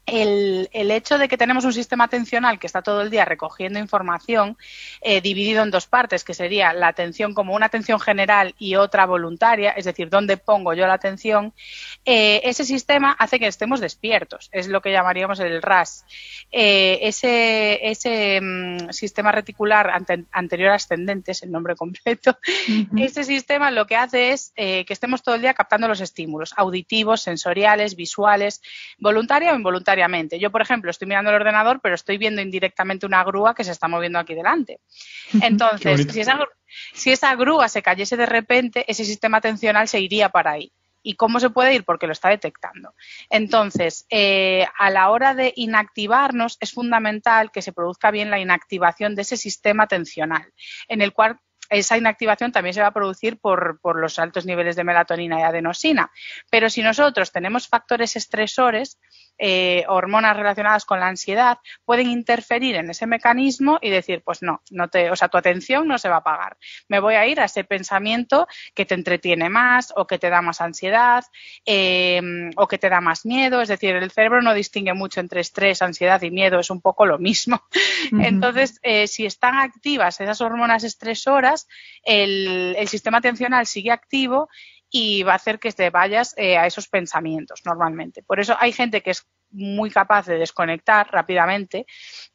el, 0.07 0.69
el, 0.71 0.89
hecho 0.89 1.17
de 1.17 1.27
que 1.27 1.37
tenemos 1.37 1.65
un 1.65 1.73
sistema 1.73 2.05
atencional 2.05 2.59
que 2.59 2.65
está 2.65 2.81
todo 2.81 3.01
el 3.01 3.09
día 3.09 3.25
recogiendo 3.25 3.77
información, 3.77 4.57
eh, 5.01 5.19
dividido 5.19 5.63
en 5.63 5.69
dos 5.69 5.85
partes, 5.85 6.23
que 6.23 6.33
sería 6.33 6.71
la 6.71 6.87
atención 6.87 7.33
como 7.33 7.53
una 7.53 7.65
atención 7.65 7.99
general 7.99 8.55
y 8.57 8.75
otra 8.75 9.05
voluntaria, 9.05 9.71
es 9.71 9.83
decir, 9.83 10.09
dónde 10.09 10.37
pongo 10.37 10.73
yo 10.73 10.87
la 10.87 10.93
atención, 10.93 11.53
eh, 12.05 12.39
ese 12.45 12.63
sistema 12.63 13.11
hace 13.19 13.37
que 13.37 13.47
estemos 13.47 13.81
despiertos, 13.81 14.47
es 14.53 14.69
lo 14.69 14.81
que 14.81 14.93
llamaríamos 14.93 15.41
el 15.41 15.61
RAS. 15.61 16.05
Eh, 16.51 16.99
ese 17.01 17.79
ese 17.85 18.39
mm, 18.41 18.91
sistema 18.91 19.33
reticular 19.33 19.91
anterior 20.31 20.71
ascendente, 20.71 21.33
es 21.33 21.43
el 21.43 21.51
nombre 21.51 21.75
completo, 21.75 22.37
ese 22.97 23.25
sistema 23.25 23.71
lo 23.71 23.85
que 23.85 23.97
hace 23.97 24.31
es 24.31 24.53
que 24.55 24.85
estemos 24.87 25.21
todo 25.21 25.35
el 25.35 25.41
día 25.41 25.53
captando 25.53 25.89
los 25.89 25.99
estímulos 25.99 26.53
auditivos, 26.55 27.21
sensoriales, 27.21 27.97
visuales, 27.97 28.61
voluntaria 28.99 29.51
o 29.51 29.55
involuntaria 29.55 29.96
yo, 30.39 30.51
por 30.51 30.61
ejemplo, 30.61 30.91
estoy 30.91 31.07
mirando 31.07 31.29
el 31.29 31.37
ordenador, 31.37 31.79
pero 31.81 31.95
estoy 31.95 32.17
viendo 32.17 32.41
indirectamente 32.41 33.05
una 33.05 33.23
grúa 33.23 33.55
que 33.55 33.63
se 33.63 33.71
está 33.71 33.87
moviendo 33.87 34.19
aquí 34.19 34.35
delante. 34.35 34.79
Entonces, 35.41 36.07
si 36.11 36.21
esa, 36.21 36.39
si 36.93 37.11
esa 37.11 37.35
grúa 37.35 37.69
se 37.69 37.81
cayese 37.81 38.17
de 38.17 38.25
repente, 38.25 38.85
ese 38.87 39.05
sistema 39.05 39.37
atencional 39.37 39.87
se 39.87 39.99
iría 39.99 40.29
para 40.29 40.51
ahí. 40.51 40.71
¿Y 41.03 41.15
cómo 41.15 41.39
se 41.39 41.49
puede 41.49 41.73
ir? 41.73 41.85
Porque 41.85 42.05
lo 42.05 42.11
está 42.11 42.29
detectando. 42.29 42.93
Entonces, 43.29 44.05
eh, 44.09 44.65
a 44.77 44.89
la 44.89 45.09
hora 45.09 45.33
de 45.35 45.53
inactivarnos, 45.55 46.57
es 46.59 46.73
fundamental 46.73 47.49
que 47.51 47.61
se 47.61 47.71
produzca 47.71 48.11
bien 48.11 48.29
la 48.29 48.39
inactivación 48.39 49.15
de 49.15 49.21
ese 49.21 49.37
sistema 49.37 49.83
atencional, 49.83 50.51
en 50.89 51.01
el 51.01 51.13
cual 51.13 51.39
esa 51.69 51.97
inactivación 51.97 52.51
también 52.51 52.73
se 52.73 52.81
va 52.81 52.87
a 52.87 52.93
producir 52.93 53.39
por, 53.39 53.79
por, 53.81 53.99
los 53.99 54.19
altos 54.19 54.45
niveles 54.45 54.75
de 54.75 54.83
melatonina 54.83 55.39
y 55.39 55.43
adenosina. 55.43 56.11
Pero 56.49 56.69
si 56.69 56.81
nosotros 56.81 57.31
tenemos 57.31 57.67
factores 57.67 58.15
estresores, 58.15 58.99
eh, 59.37 59.85
hormonas 59.87 60.35
relacionadas 60.35 60.85
con 60.85 60.99
la 60.99 61.07
ansiedad 61.07 61.59
pueden 61.85 62.09
interferir 62.09 62.75
en 62.75 62.89
ese 62.89 63.05
mecanismo 63.05 63.77
y 63.81 63.89
decir, 63.89 64.21
pues 64.23 64.41
no, 64.41 64.61
no 64.71 64.87
te, 64.87 65.11
o 65.11 65.15
sea, 65.15 65.29
tu 65.29 65.37
atención 65.37 65.87
no 65.87 65.97
se 65.97 66.09
va 66.09 66.15
a 66.15 66.19
apagar. 66.19 66.57
Me 66.87 66.99
voy 66.99 67.15
a 67.15 67.27
ir 67.27 67.39
a 67.39 67.45
ese 67.45 67.63
pensamiento 67.63 68.47
que 68.73 68.85
te 68.85 68.95
entretiene 68.95 69.49
más 69.49 69.93
o 69.95 70.07
que 70.07 70.17
te 70.17 70.29
da 70.29 70.41
más 70.41 70.61
ansiedad 70.61 71.23
eh, 71.65 72.21
o 72.55 72.67
que 72.67 72.77
te 72.77 72.89
da 72.89 73.01
más 73.01 73.25
miedo. 73.25 73.61
Es 73.61 73.69
decir, 73.69 73.95
el 73.95 74.11
cerebro 74.11 74.41
no 74.41 74.53
distingue 74.53 74.93
mucho 74.93 75.19
entre 75.19 75.41
estrés, 75.41 75.81
ansiedad 75.81 76.21
y 76.21 76.31
miedo, 76.31 76.59
es 76.59 76.69
un 76.69 76.81
poco 76.81 77.05
lo 77.05 77.19
mismo. 77.19 77.61
Entonces, 78.11 78.79
eh, 78.83 79.07
si 79.07 79.25
están 79.25 79.55
activas 79.55 80.19
esas 80.19 80.41
hormonas 80.41 80.83
estresoras, 80.83 81.67
el, 82.03 82.75
el 82.77 82.87
sistema 82.87 83.19
atencional 83.19 83.67
sigue 83.67 83.91
activo 83.91 84.49
y 84.89 85.23
va 85.23 85.33
a 85.33 85.35
hacer 85.35 85.59
que 85.59 85.71
te 85.71 85.89
vayas 85.89 86.33
eh, 86.37 86.57
a 86.57 86.65
esos 86.65 86.87
pensamientos 86.87 87.61
normalmente. 87.65 88.23
Por 88.23 88.39
eso 88.39 88.55
hay 88.59 88.71
gente 88.71 89.01
que 89.01 89.11
es 89.11 89.27
muy 89.51 89.89
capaz 89.89 90.25
de 90.25 90.37
desconectar 90.37 91.09
rápidamente 91.11 91.85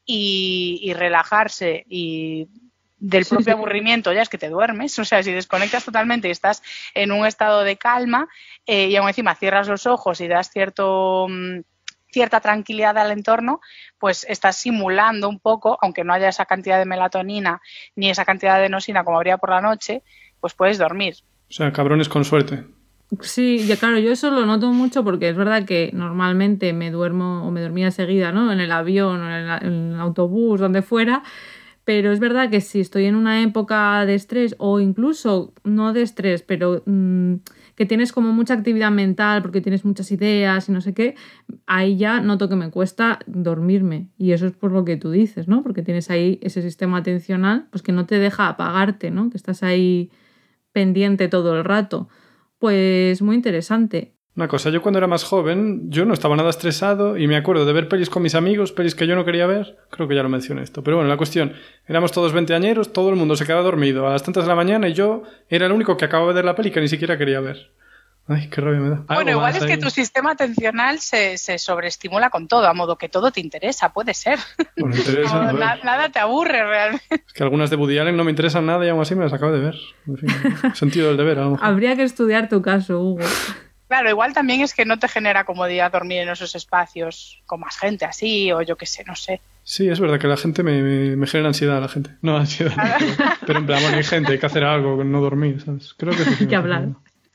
y, 0.04 0.92
relajarse 0.94 1.84
y 1.88 2.48
del 2.98 3.26
propio 3.26 3.54
aburrimiento 3.54 4.12
ya 4.12 4.22
es 4.22 4.28
que 4.28 4.38
te 4.38 4.48
duermes, 4.48 4.98
o 4.98 5.04
sea, 5.04 5.22
si 5.22 5.32
desconectas 5.32 5.84
totalmente 5.84 6.28
y 6.28 6.30
estás 6.30 6.62
en 6.94 7.12
un 7.12 7.26
estado 7.26 7.64
de 7.64 7.76
calma 7.76 8.28
eh, 8.66 8.88
y 8.88 8.96
aún 8.96 9.08
encima 9.08 9.34
cierras 9.34 9.68
los 9.68 9.86
ojos 9.86 10.20
y 10.20 10.28
das 10.28 10.50
cierto 10.50 11.26
mm, 11.28 11.60
cierta 12.12 12.40
tranquilidad 12.40 12.98
al 12.98 13.10
entorno, 13.10 13.60
pues 13.98 14.26
estás 14.28 14.56
simulando 14.56 15.28
un 15.28 15.40
poco, 15.40 15.78
aunque 15.80 16.04
no 16.04 16.12
haya 16.12 16.28
esa 16.28 16.44
cantidad 16.44 16.78
de 16.78 16.84
melatonina 16.84 17.60
ni 17.96 18.10
esa 18.10 18.24
cantidad 18.24 18.60
de 18.60 18.68
nosina 18.68 19.02
como 19.02 19.16
habría 19.16 19.38
por 19.38 19.50
la 19.50 19.62
noche, 19.62 20.02
pues 20.38 20.52
puedes 20.52 20.76
dormir. 20.78 21.16
O 21.52 21.54
sea, 21.54 21.70
cabrones 21.70 22.08
con 22.08 22.24
suerte. 22.24 22.64
Sí, 23.20 23.66
ya 23.66 23.76
claro, 23.76 23.98
yo 23.98 24.10
eso 24.10 24.30
lo 24.30 24.46
noto 24.46 24.72
mucho 24.72 25.04
porque 25.04 25.28
es 25.28 25.36
verdad 25.36 25.66
que 25.66 25.90
normalmente 25.92 26.72
me 26.72 26.90
duermo 26.90 27.46
o 27.46 27.50
me 27.50 27.60
dormía 27.60 27.90
seguida, 27.90 28.32
¿no? 28.32 28.50
En 28.50 28.58
el 28.58 28.72
avión 28.72 29.20
o 29.20 29.28
en 29.28 29.92
el, 29.92 30.00
autobús, 30.00 30.60
donde 30.60 30.80
fuera. 30.80 31.22
Pero 31.84 32.10
es 32.10 32.20
verdad 32.20 32.48
que 32.48 32.62
si 32.62 32.80
estoy 32.80 33.04
en 33.04 33.16
una 33.16 33.42
época 33.42 34.06
de 34.06 34.14
estrés 34.14 34.54
o 34.56 34.80
incluso 34.80 35.52
no 35.62 35.92
de 35.92 36.00
estrés, 36.00 36.40
pero 36.40 36.82
mm, 36.86 37.34
que 37.74 37.84
tienes 37.84 38.12
como 38.12 38.32
mucha 38.32 38.54
actividad 38.54 38.90
mental 38.90 39.42
porque 39.42 39.60
tienes 39.60 39.84
muchas 39.84 40.10
ideas 40.10 40.70
y 40.70 40.72
no 40.72 40.80
sé 40.80 40.94
qué, 40.94 41.16
ahí 41.66 41.98
ya 41.98 42.20
noto 42.20 42.48
que 42.48 42.56
me 42.56 42.70
cuesta 42.70 43.18
dormirme. 43.26 44.08
Y 44.16 44.32
eso 44.32 44.46
es 44.46 44.52
por 44.52 44.72
lo 44.72 44.86
que 44.86 44.96
tú 44.96 45.10
dices, 45.10 45.48
¿no? 45.48 45.62
Porque 45.62 45.82
tienes 45.82 46.08
ahí 46.08 46.38
ese 46.40 46.62
sistema 46.62 46.98
atencional 46.98 47.66
pues 47.70 47.82
que 47.82 47.92
no 47.92 48.06
te 48.06 48.18
deja 48.18 48.48
apagarte, 48.48 49.10
¿no? 49.10 49.28
Que 49.28 49.36
estás 49.36 49.62
ahí 49.62 50.10
pendiente 50.72 51.28
todo 51.28 51.56
el 51.56 51.64
rato. 51.64 52.08
Pues 52.58 53.22
muy 53.22 53.36
interesante. 53.36 54.14
Una 54.34 54.48
cosa, 54.48 54.70
yo 54.70 54.80
cuando 54.80 54.96
era 54.96 55.06
más 55.06 55.24
joven, 55.24 55.90
yo 55.90 56.06
no 56.06 56.14
estaba 56.14 56.36
nada 56.36 56.48
estresado 56.48 57.18
y 57.18 57.26
me 57.26 57.36
acuerdo 57.36 57.66
de 57.66 57.72
ver 57.74 57.88
pelis 57.88 58.08
con 58.08 58.22
mis 58.22 58.34
amigos, 58.34 58.72
pelis 58.72 58.94
que 58.94 59.06
yo 59.06 59.14
no 59.14 59.26
quería 59.26 59.46
ver, 59.46 59.76
creo 59.90 60.08
que 60.08 60.14
ya 60.14 60.22
lo 60.22 60.30
mencioné 60.30 60.62
esto, 60.62 60.82
pero 60.82 60.96
bueno, 60.96 61.10
la 61.10 61.18
cuestión, 61.18 61.52
éramos 61.86 62.12
todos 62.12 62.32
veinteañeros, 62.32 62.94
todo 62.94 63.10
el 63.10 63.16
mundo 63.16 63.36
se 63.36 63.44
quedaba 63.44 63.62
dormido 63.62 64.06
a 64.06 64.12
las 64.12 64.22
tantas 64.22 64.44
de 64.44 64.48
la 64.48 64.54
mañana 64.54 64.88
y 64.88 64.94
yo 64.94 65.24
era 65.50 65.66
el 65.66 65.72
único 65.72 65.98
que 65.98 66.06
acababa 66.06 66.30
de 66.30 66.36
ver 66.36 66.44
la 66.46 66.54
peli 66.54 66.70
que 66.70 66.80
ni 66.80 66.88
siquiera 66.88 67.18
quería 67.18 67.40
ver. 67.40 67.72
Ay, 68.28 68.48
qué 68.48 68.60
rabia 68.60 68.80
me 68.80 68.90
da. 68.90 69.04
Bueno, 69.08 69.32
igual 69.32 69.56
es 69.56 69.64
que 69.64 69.76
tu 69.78 69.90
sistema 69.90 70.32
atencional 70.32 71.00
se, 71.00 71.36
se, 71.38 71.58
sobreestimula 71.58 72.30
con 72.30 72.46
todo, 72.46 72.66
a 72.66 72.72
modo 72.72 72.96
que 72.96 73.08
todo 73.08 73.32
te 73.32 73.40
interesa, 73.40 73.92
puede 73.92 74.14
ser. 74.14 74.38
Bueno, 74.76 74.96
interesa, 74.96 75.52
nada 75.84 76.08
te 76.08 76.20
aburre 76.20 76.64
realmente. 76.64 77.24
Es 77.26 77.32
que 77.32 77.42
algunas 77.42 77.70
de 77.70 77.76
Woody 77.76 77.98
Allen 77.98 78.16
no 78.16 78.24
me 78.24 78.30
interesan 78.30 78.64
nada 78.64 78.86
y 78.86 78.88
aún 78.88 79.02
así 79.02 79.16
me 79.16 79.24
las 79.24 79.32
acabo 79.32 79.52
de 79.52 79.60
ver. 79.60 79.74
En 80.06 80.16
fin, 80.16 80.28
sentido 80.74 81.08
del 81.08 81.16
deber, 81.16 81.38
a 81.38 81.42
lo 81.42 81.50
mejor. 81.52 81.66
Habría 81.66 81.96
que 81.96 82.04
estudiar 82.04 82.48
tu 82.48 82.62
caso, 82.62 83.00
Hugo. 83.00 83.24
Claro, 83.88 84.08
igual 84.08 84.32
también 84.32 84.62
es 84.62 84.72
que 84.72 84.86
no 84.86 84.98
te 84.98 85.06
genera 85.06 85.44
comodidad 85.44 85.92
dormir 85.92 86.20
en 86.20 86.30
esos 86.30 86.54
espacios 86.54 87.42
con 87.44 87.60
más 87.60 87.76
gente 87.76 88.06
así, 88.06 88.50
o 88.50 88.62
yo 88.62 88.76
qué 88.76 88.86
sé, 88.86 89.04
no 89.04 89.14
sé. 89.14 89.42
Sí, 89.64 89.88
es 89.88 90.00
verdad 90.00 90.18
que 90.18 90.28
la 90.28 90.38
gente 90.38 90.62
me, 90.62 90.80
me, 91.14 91.26
genera 91.26 91.48
ansiedad, 91.48 91.80
la 91.80 91.88
gente. 91.88 92.10
No 92.22 92.36
ansiedad. 92.36 92.74
pero, 93.46 93.58
en 93.58 93.66
plan, 93.66 93.82
bueno, 93.82 93.98
hay 93.98 94.04
gente, 94.04 94.32
hay 94.32 94.38
que 94.38 94.46
hacer 94.46 94.64
algo, 94.64 95.04
no 95.04 95.20
dormir, 95.20 95.60
¿sabes? 95.60 95.92
Creo 95.98 96.16
que 96.16 96.24
sí. 96.24 96.46
que 96.46 96.56
hablar. 96.56 96.88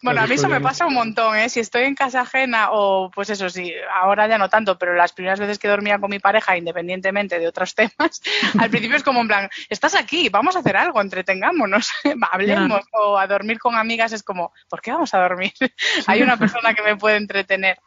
Bueno, 0.03 0.21
a 0.21 0.27
mí 0.27 0.35
eso 0.35 0.47
me 0.47 0.61
pasa 0.61 0.85
un 0.85 0.93
montón, 0.93 1.35
¿eh? 1.37 1.49
Si 1.49 1.59
estoy 1.59 1.83
en 1.83 1.95
casa 1.95 2.21
ajena 2.21 2.69
o, 2.71 3.09
pues 3.09 3.31
eso, 3.31 3.49
sí, 3.49 3.73
ahora 3.95 4.27
ya 4.27 4.37
no 4.37 4.47
tanto, 4.47 4.77
pero 4.77 4.93
las 4.93 5.11
primeras 5.11 5.39
veces 5.39 5.57
que 5.57 5.67
dormía 5.67 5.97
con 5.97 6.11
mi 6.11 6.19
pareja, 6.19 6.55
independientemente 6.55 7.39
de 7.39 7.47
otros 7.47 7.73
temas, 7.75 8.21
al 8.59 8.69
principio 8.69 8.97
es 8.97 9.03
como 9.03 9.21
en 9.21 9.27
plan, 9.27 9.49
estás 9.69 9.95
aquí, 9.95 10.29
vamos 10.29 10.55
a 10.55 10.59
hacer 10.59 10.77
algo, 10.77 11.01
entretengámonos, 11.01 11.89
hablemos, 12.31 12.81
o 12.91 13.17
a 13.17 13.25
dormir 13.25 13.57
con 13.57 13.75
amigas 13.75 14.13
es 14.13 14.21
como, 14.21 14.53
¿por 14.69 14.81
qué 14.81 14.91
vamos 14.91 15.13
a 15.15 15.19
dormir? 15.19 15.53
Hay 16.07 16.21
una 16.21 16.37
persona 16.37 16.75
que 16.75 16.83
me 16.83 16.95
puede 16.95 17.17
entretener. 17.17 17.79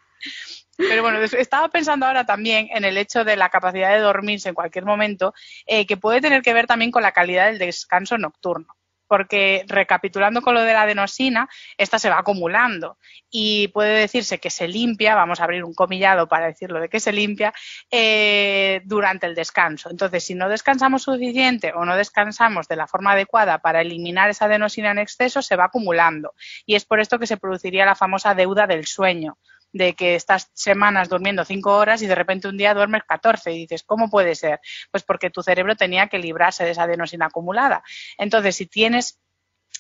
Pero 0.77 1.03
bueno, 1.03 1.21
estaba 1.21 1.69
pensando 1.69 2.07
ahora 2.07 2.25
también 2.25 2.69
en 2.73 2.85
el 2.85 2.97
hecho 2.97 3.23
de 3.23 3.37
la 3.37 3.51
capacidad 3.51 3.93
de 3.93 3.99
dormirse 3.99 4.49
en 4.49 4.55
cualquier 4.55 4.87
momento, 4.87 5.35
eh, 5.67 5.87
que 5.87 5.99
puede 5.99 6.23
tener 6.23 6.43
que 6.43 6.55
ver 6.55 6.67
también 6.67 6.91
con 6.91 7.03
la 7.03 7.13
calidad 7.13 7.47
del 7.47 7.59
descanso 7.59 8.17
nocturno 8.17 8.80
porque 9.11 9.65
recapitulando 9.67 10.41
con 10.41 10.55
lo 10.55 10.61
de 10.61 10.73
la 10.73 10.83
adenosina, 10.83 11.49
esta 11.77 11.99
se 11.99 12.09
va 12.09 12.21
acumulando 12.21 12.97
y 13.29 13.67
puede 13.69 13.99
decirse 13.99 14.39
que 14.39 14.51
se 14.51 14.69
limpia, 14.69 15.17
vamos 15.17 15.41
a 15.41 15.45
abrir 15.45 15.65
un 15.65 15.75
comillado 15.75 16.29
para 16.29 16.47
decirlo 16.47 16.81
de 16.81 16.89
que 16.89 17.01
se 17.01 17.13
limpia, 17.13 17.53
eh, 17.91 18.83
durante 18.85 19.27
el 19.27 19.35
descanso. 19.35 19.91
Entonces, 19.91 20.23
si 20.23 20.37
no 20.37 20.49
descansamos 20.49 21.03
suficiente 21.03 21.73
o 21.75 21.85
no 21.85 21.97
descansamos 21.97 22.69
de 22.69 22.77
la 22.77 22.87
forma 22.87 23.11
adecuada 23.11 23.59
para 23.59 23.81
eliminar 23.81 24.31
esa 24.31 24.45
adenosina 24.45 24.93
en 24.93 24.99
exceso, 24.99 25.43
se 25.43 25.57
va 25.57 25.65
acumulando. 25.65 26.35
Y 26.65 26.77
es 26.77 26.85
por 26.85 27.01
esto 27.01 27.19
que 27.19 27.27
se 27.27 27.37
produciría 27.37 27.85
la 27.85 27.97
famosa 27.97 28.37
deuda 28.37 28.69
del 28.69 28.87
sueño 28.87 29.39
de 29.73 29.95
que 29.95 30.15
estás 30.15 30.51
semanas 30.55 31.09
durmiendo 31.09 31.45
cinco 31.45 31.77
horas 31.77 32.03
y 32.03 32.07
de 32.07 32.15
repente 32.15 32.49
un 32.49 32.57
día 32.57 32.75
duermes 32.75 33.03
14 33.07 33.53
y 33.53 33.59
dices, 33.61 33.83
¿cómo 33.83 34.11
puede 34.11 34.35
ser? 34.35 34.61
Pues 34.91 35.03
porque 35.03 35.31
tu 35.31 35.43
cerebro 35.43 35.77
tenía 35.77 36.09
que 36.09 36.19
librarse 36.19 36.65
de 36.65 36.71
esa 36.71 36.85
adenosina 36.85 37.27
acumulada. 37.27 37.83
Entonces, 38.19 38.57
si 38.57 38.67
tienes 38.67 39.21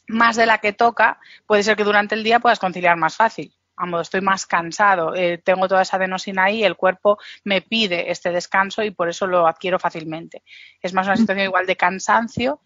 más 0.06 0.36
de 0.36 0.46
la 0.46 0.58
que 0.58 0.72
toca, 0.72 1.18
puede 1.46 1.62
ser 1.62 1.76
que 1.76 1.84
durante 1.84 2.14
el 2.14 2.24
día 2.24 2.40
puedas 2.40 2.58
conciliar 2.58 2.96
más 2.96 3.16
fácil. 3.16 3.54
Estoy 4.00 4.20
más 4.20 4.44
cansado, 4.44 5.14
eh, 5.14 5.38
tengo 5.38 5.66
toda 5.66 5.82
esa 5.82 5.96
adenosina 5.96 6.44
ahí, 6.44 6.64
el 6.64 6.76
cuerpo 6.76 7.18
me 7.44 7.62
pide 7.62 8.10
este 8.10 8.30
descanso 8.30 8.82
y 8.82 8.90
por 8.90 9.08
eso 9.08 9.26
lo 9.26 9.46
adquiero 9.46 9.78
fácilmente. 9.78 10.42
Es 10.82 10.92
más 10.92 11.06
una 11.06 11.16
situación 11.16 11.46
igual 11.46 11.66
de 11.66 11.76
cansancio 11.76 12.60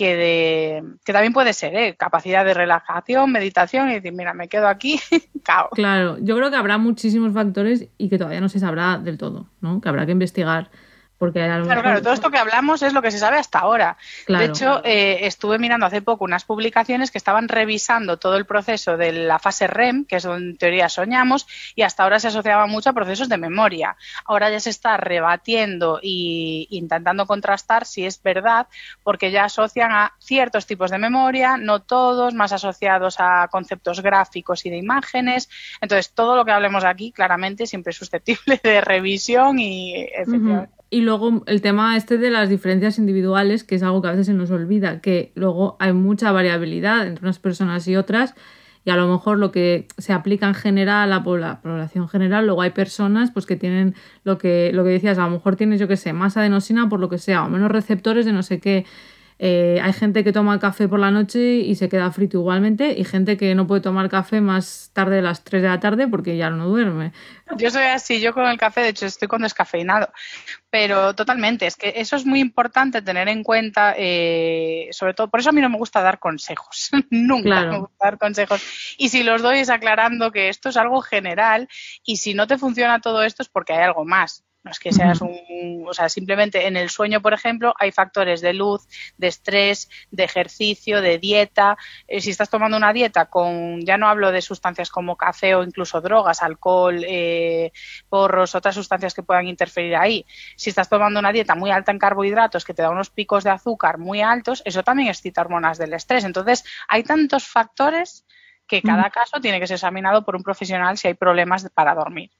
que, 0.00 0.16
de, 0.16 0.82
que 1.04 1.12
también 1.12 1.34
puede 1.34 1.52
ser, 1.52 1.74
¿eh? 1.74 1.94
capacidad 1.94 2.42
de 2.42 2.54
relajación, 2.54 3.30
meditación 3.30 3.90
y 3.90 3.96
decir, 3.96 4.14
mira, 4.14 4.32
me 4.32 4.48
quedo 4.48 4.66
aquí. 4.66 4.98
Claro, 5.72 6.16
yo 6.20 6.36
creo 6.36 6.48
que 6.48 6.56
habrá 6.56 6.78
muchísimos 6.78 7.34
factores 7.34 7.88
y 7.98 8.08
que 8.08 8.16
todavía 8.16 8.40
no 8.40 8.48
se 8.48 8.60
sabrá 8.60 8.98
del 8.98 9.18
todo, 9.18 9.48
¿no? 9.60 9.80
Que 9.80 9.88
habrá 9.88 10.06
que 10.06 10.12
investigar 10.12 10.70
claro, 11.64 11.82
claro, 11.82 12.00
todo 12.00 12.14
esto 12.14 12.30
que 12.30 12.38
hablamos 12.38 12.82
es 12.82 12.94
lo 12.94 13.02
que 13.02 13.10
se 13.10 13.18
sabe 13.18 13.36
hasta 13.36 13.58
ahora. 13.58 13.98
De 14.26 14.46
hecho, 14.46 14.80
eh, 14.84 15.26
estuve 15.26 15.58
mirando 15.58 15.84
hace 15.84 16.00
poco 16.00 16.24
unas 16.24 16.44
publicaciones 16.44 17.10
que 17.10 17.18
estaban 17.18 17.48
revisando 17.48 18.16
todo 18.16 18.36
el 18.36 18.46
proceso 18.46 18.96
de 18.96 19.12
la 19.12 19.38
fase 19.38 19.66
REM, 19.66 20.06
que 20.06 20.16
es 20.16 20.22
donde 20.22 20.50
en 20.50 20.56
teoría 20.56 20.88
soñamos, 20.88 21.46
y 21.74 21.82
hasta 21.82 22.04
ahora 22.04 22.20
se 22.20 22.28
asociaba 22.28 22.66
mucho 22.66 22.90
a 22.90 22.92
procesos 22.94 23.28
de 23.28 23.36
memoria. 23.36 23.96
Ahora 24.24 24.50
ya 24.50 24.60
se 24.60 24.70
está 24.70 24.96
rebatiendo 24.96 25.98
e 26.02 26.66
intentando 26.70 27.26
contrastar 27.26 27.84
si 27.84 28.06
es 28.06 28.22
verdad, 28.22 28.66
porque 29.02 29.30
ya 29.30 29.44
asocian 29.44 29.92
a 29.92 30.14
ciertos 30.20 30.66
tipos 30.66 30.90
de 30.90 30.98
memoria, 30.98 31.58
no 31.58 31.82
todos, 31.82 32.32
más 32.32 32.52
asociados 32.52 33.16
a 33.18 33.48
conceptos 33.48 34.00
gráficos 34.00 34.64
y 34.64 34.70
de 34.70 34.78
imágenes. 34.78 35.50
Entonces, 35.82 36.12
todo 36.14 36.34
lo 36.34 36.46
que 36.46 36.52
hablemos 36.52 36.84
aquí 36.84 37.12
claramente 37.12 37.66
siempre 37.66 37.90
es 37.90 37.96
susceptible 37.96 38.58
de 38.62 38.80
revisión 38.80 39.58
y 39.58 39.94
efectivamente. 40.14 40.79
Y 40.92 41.02
luego 41.02 41.44
el 41.46 41.62
tema 41.62 41.96
este 41.96 42.18
de 42.18 42.30
las 42.30 42.48
diferencias 42.48 42.98
individuales, 42.98 43.62
que 43.62 43.76
es 43.76 43.82
algo 43.84 44.02
que 44.02 44.08
a 44.08 44.10
veces 44.10 44.26
se 44.26 44.34
nos 44.34 44.50
olvida, 44.50 45.00
que 45.00 45.30
luego 45.36 45.76
hay 45.78 45.92
mucha 45.92 46.32
variabilidad 46.32 47.06
entre 47.06 47.24
unas 47.24 47.38
personas 47.38 47.86
y 47.86 47.94
otras, 47.94 48.34
y 48.84 48.90
a 48.90 48.96
lo 48.96 49.06
mejor 49.06 49.38
lo 49.38 49.52
que 49.52 49.86
se 49.98 50.12
aplica 50.12 50.48
en 50.48 50.54
general 50.54 51.12
a 51.12 51.18
la 51.18 51.22
población 51.22 52.08
general, 52.08 52.46
luego 52.46 52.62
hay 52.62 52.70
personas 52.70 53.30
pues 53.30 53.46
que 53.46 53.54
tienen 53.54 53.94
lo 54.24 54.38
que, 54.38 54.72
lo 54.72 54.82
que 54.82 54.90
decías, 54.90 55.18
a 55.18 55.26
lo 55.26 55.30
mejor 55.30 55.54
tienes, 55.54 55.78
yo 55.78 55.86
qué 55.86 55.96
sé, 55.96 56.12
más 56.12 56.36
adenosina 56.36 56.88
por 56.88 56.98
lo 56.98 57.08
que 57.08 57.18
sea, 57.18 57.44
o 57.44 57.48
menos 57.48 57.70
receptores 57.70 58.24
de 58.24 58.32
no 58.32 58.42
sé 58.42 58.58
qué. 58.58 58.84
Eh, 59.42 59.80
hay 59.82 59.94
gente 59.94 60.22
que 60.22 60.34
toma 60.34 60.60
café 60.60 60.86
por 60.86 60.98
la 60.98 61.10
noche 61.10 61.40
y 61.40 61.74
se 61.74 61.88
queda 61.88 62.10
frito 62.10 62.36
igualmente 62.36 62.92
y 62.92 63.04
gente 63.04 63.38
que 63.38 63.54
no 63.54 63.66
puede 63.66 63.80
tomar 63.80 64.10
café 64.10 64.42
más 64.42 64.90
tarde 64.92 65.16
de 65.16 65.22
las 65.22 65.44
3 65.44 65.62
de 65.62 65.68
la 65.68 65.80
tarde 65.80 66.06
porque 66.06 66.36
ya 66.36 66.50
no 66.50 66.68
duerme. 66.68 67.12
Yo 67.56 67.70
soy 67.70 67.84
así, 67.84 68.20
yo 68.20 68.34
con 68.34 68.46
el 68.46 68.58
café, 68.58 68.82
de 68.82 68.90
hecho 68.90 69.06
estoy 69.06 69.28
con 69.28 69.40
descafeinado, 69.40 70.12
pero 70.68 71.14
totalmente, 71.14 71.66
es 71.66 71.76
que 71.76 71.94
eso 71.96 72.16
es 72.16 72.26
muy 72.26 72.38
importante 72.38 73.00
tener 73.00 73.28
en 73.28 73.42
cuenta, 73.42 73.94
eh, 73.96 74.88
sobre 74.92 75.14
todo, 75.14 75.30
por 75.30 75.40
eso 75.40 75.48
a 75.48 75.52
mí 75.52 75.62
no 75.62 75.70
me 75.70 75.78
gusta 75.78 76.02
dar 76.02 76.18
consejos, 76.18 76.90
nunca 77.10 77.62
me 77.62 77.78
gusta 77.78 78.04
dar 78.04 78.18
consejos. 78.18 78.62
Y 78.98 79.08
si 79.08 79.22
los 79.22 79.40
doy 79.40 79.60
es 79.60 79.70
aclarando 79.70 80.32
que 80.32 80.50
esto 80.50 80.68
es 80.68 80.76
algo 80.76 81.00
general 81.00 81.66
y 82.04 82.18
si 82.18 82.34
no 82.34 82.46
te 82.46 82.58
funciona 82.58 83.00
todo 83.00 83.22
esto 83.22 83.42
es 83.42 83.48
porque 83.48 83.72
hay 83.72 83.84
algo 83.84 84.04
más. 84.04 84.44
No 84.62 84.70
es 84.70 84.78
que 84.78 84.92
seas 84.92 85.22
un, 85.22 85.84
o 85.86 85.94
sea, 85.94 86.10
simplemente 86.10 86.66
en 86.66 86.76
el 86.76 86.90
sueño, 86.90 87.22
por 87.22 87.32
ejemplo, 87.32 87.74
hay 87.78 87.92
factores 87.92 88.42
de 88.42 88.52
luz, 88.52 88.86
de 89.16 89.28
estrés, 89.28 89.88
de 90.10 90.24
ejercicio, 90.24 91.00
de 91.00 91.18
dieta. 91.18 91.78
Eh, 92.06 92.20
si 92.20 92.30
estás 92.30 92.50
tomando 92.50 92.76
una 92.76 92.92
dieta 92.92 93.26
con, 93.26 93.80
ya 93.80 93.96
no 93.96 94.06
hablo 94.06 94.30
de 94.32 94.42
sustancias 94.42 94.90
como 94.90 95.16
café 95.16 95.54
o 95.54 95.62
incluso 95.62 96.02
drogas, 96.02 96.42
alcohol, 96.42 97.02
eh, 97.06 97.72
porros, 98.10 98.54
otras 98.54 98.74
sustancias 98.74 99.14
que 99.14 99.22
puedan 99.22 99.48
interferir 99.48 99.96
ahí. 99.96 100.26
Si 100.56 100.68
estás 100.68 100.90
tomando 100.90 101.20
una 101.20 101.32
dieta 101.32 101.54
muy 101.54 101.70
alta 101.70 101.92
en 101.92 101.98
carbohidratos 101.98 102.66
que 102.66 102.74
te 102.74 102.82
da 102.82 102.90
unos 102.90 103.08
picos 103.08 103.44
de 103.44 103.50
azúcar 103.50 103.96
muy 103.96 104.20
altos, 104.20 104.62
eso 104.66 104.82
también 104.82 105.08
excita 105.08 105.40
hormonas 105.40 105.78
del 105.78 105.94
estrés. 105.94 106.24
Entonces, 106.24 106.64
hay 106.86 107.02
tantos 107.02 107.46
factores 107.46 108.26
que 108.66 108.82
cada 108.82 109.10
caso 109.10 109.40
tiene 109.40 109.58
que 109.58 109.66
ser 109.66 109.76
examinado 109.76 110.24
por 110.24 110.36
un 110.36 110.42
profesional 110.42 110.98
si 110.98 111.08
hay 111.08 111.14
problemas 111.14 111.68
para 111.74 111.94
dormir. 111.94 112.30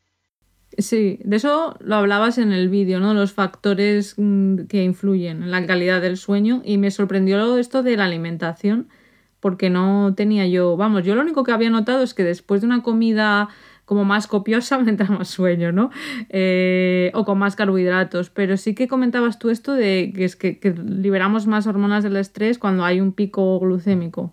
Sí, 0.79 1.19
de 1.25 1.37
eso 1.37 1.77
lo 1.81 1.97
hablabas 1.97 2.39
en 2.39 2.53
el 2.53 2.69
vídeo, 2.69 3.01
¿no? 3.01 3.13
Los 3.13 3.33
factores 3.33 4.15
mm, 4.17 4.67
que 4.69 4.85
influyen 4.85 5.43
en 5.43 5.51
la 5.51 5.67
calidad 5.67 6.01
del 6.01 6.17
sueño 6.17 6.63
y 6.65 6.79
me 6.79 6.91
sorprendió 6.91 7.59
esto 7.59 7.83
de 7.83 7.97
la 7.97 8.05
alimentación 8.05 8.89
porque 9.41 9.71
no 9.71 10.15
tenía 10.17 10.47
yo, 10.47 10.77
vamos, 10.77 11.05
yo 11.05 11.15
lo 11.15 11.23
único 11.23 11.45
que 11.45 11.53
había 11.53 11.71
notado 11.71 12.03
es 12.03 12.15
que 12.15 12.25
después 12.25 12.61
de 12.61 12.67
una 12.67 12.83
comida 12.83 13.49
como 13.85 14.05
más 14.05 14.27
copiosa 14.27 14.79
me 14.83 14.91
entra 14.91 15.09
más 15.09 15.29
sueño, 15.29 15.73
¿no? 15.73 15.91
Eh, 16.29 17.11
o 17.15 17.25
con 17.25 17.39
más 17.39 17.57
carbohidratos, 17.57 18.31
pero 18.31 18.57
sí 18.57 18.75
que 18.75 18.87
comentabas 18.87 19.39
tú 19.39 19.51
esto 19.51 19.75
de 19.75 20.13
que 20.15 20.25
es 20.25 20.37
que 20.37 20.61
liberamos 20.87 21.47
más 21.47 21.67
hormonas 21.67 22.05
del 22.05 22.17
estrés 22.17 22.59
cuando 22.59 22.85
hay 22.85 23.01
un 23.01 23.13
pico 23.13 23.59
glucémico. 23.59 24.33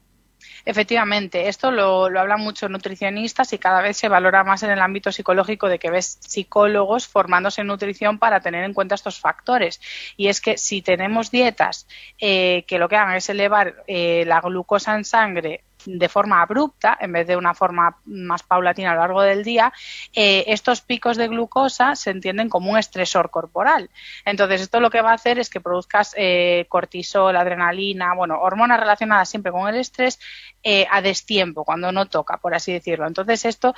Efectivamente, 0.70 1.48
esto 1.48 1.72
lo, 1.72 2.10
lo, 2.10 2.20
hablan 2.20 2.42
muchos 2.42 2.70
nutricionistas 2.70 3.54
y 3.54 3.58
cada 3.58 3.82
vez 3.82 3.96
se 3.96 4.10
valora 4.10 4.44
más 4.44 4.64
en 4.64 4.70
el 4.70 4.82
ámbito 4.82 5.14
psicológico 5.14 5.70
de 5.70 5.80
que 5.80 5.90
ves 5.90 6.18
psicólogos 6.20 7.08
formándose 7.08 7.62
en 7.62 7.68
nutrición 7.68 8.20
para 8.20 8.42
tener 8.42 8.66
en 8.66 8.74
cuenta 8.74 8.96
estos 8.96 9.18
factores. 9.18 9.80
Y 10.18 10.28
es 10.28 10.42
que 10.42 10.58
si 10.58 10.82
tenemos 10.82 11.32
dietas 11.32 11.88
eh, 12.20 12.66
que 12.68 12.80
lo 12.80 12.90
que 12.90 12.98
hagan 12.98 13.16
es 13.16 13.30
elevar 13.30 13.86
eh, 13.88 14.26
la 14.28 14.42
glucosa 14.42 14.94
en 14.98 15.06
sangre 15.06 15.64
de 15.88 16.10
forma 16.10 16.42
abrupta, 16.42 16.98
en 17.00 17.14
vez 17.14 17.28
de 17.28 17.38
una 17.38 17.54
forma 17.54 17.98
más 18.06 18.44
paulatina 18.44 18.92
a 18.92 18.96
lo 18.96 19.00
largo 19.02 19.22
del 19.22 19.44
día, 19.44 19.72
eh, 20.14 20.44
estos 20.48 20.82
picos 20.82 21.16
de 21.16 21.30
glucosa 21.30 21.96
se 21.96 22.12
entienden 22.12 22.50
como 22.50 22.72
un 22.72 22.78
estresor 22.78 23.30
corporal. 23.30 23.90
Entonces, 24.26 24.62
esto 24.62 24.82
lo 24.82 24.90
que 24.90 25.02
va 25.02 25.12
a 25.12 25.16
hacer 25.16 25.40
es 25.40 25.50
que 25.50 25.62
produzcas 25.62 26.14
eh, 26.18 26.66
cortisol, 26.68 27.38
adrenalina, 27.38 28.14
bueno, 28.16 28.40
hormonas 28.42 28.80
relacionadas 28.82 29.30
siempre 29.30 29.54
con 29.54 29.70
el 29.70 29.76
estrés 29.76 30.20
eh, 30.62 30.86
a 30.92 31.02
destiempo, 31.02 31.64
cuando 31.64 31.92
no 31.94 32.08
toca, 32.08 32.38
por 32.38 32.54
así 32.54 32.74
decirlo. 32.74 33.08
Entonces, 33.08 33.46
esto 33.46 33.74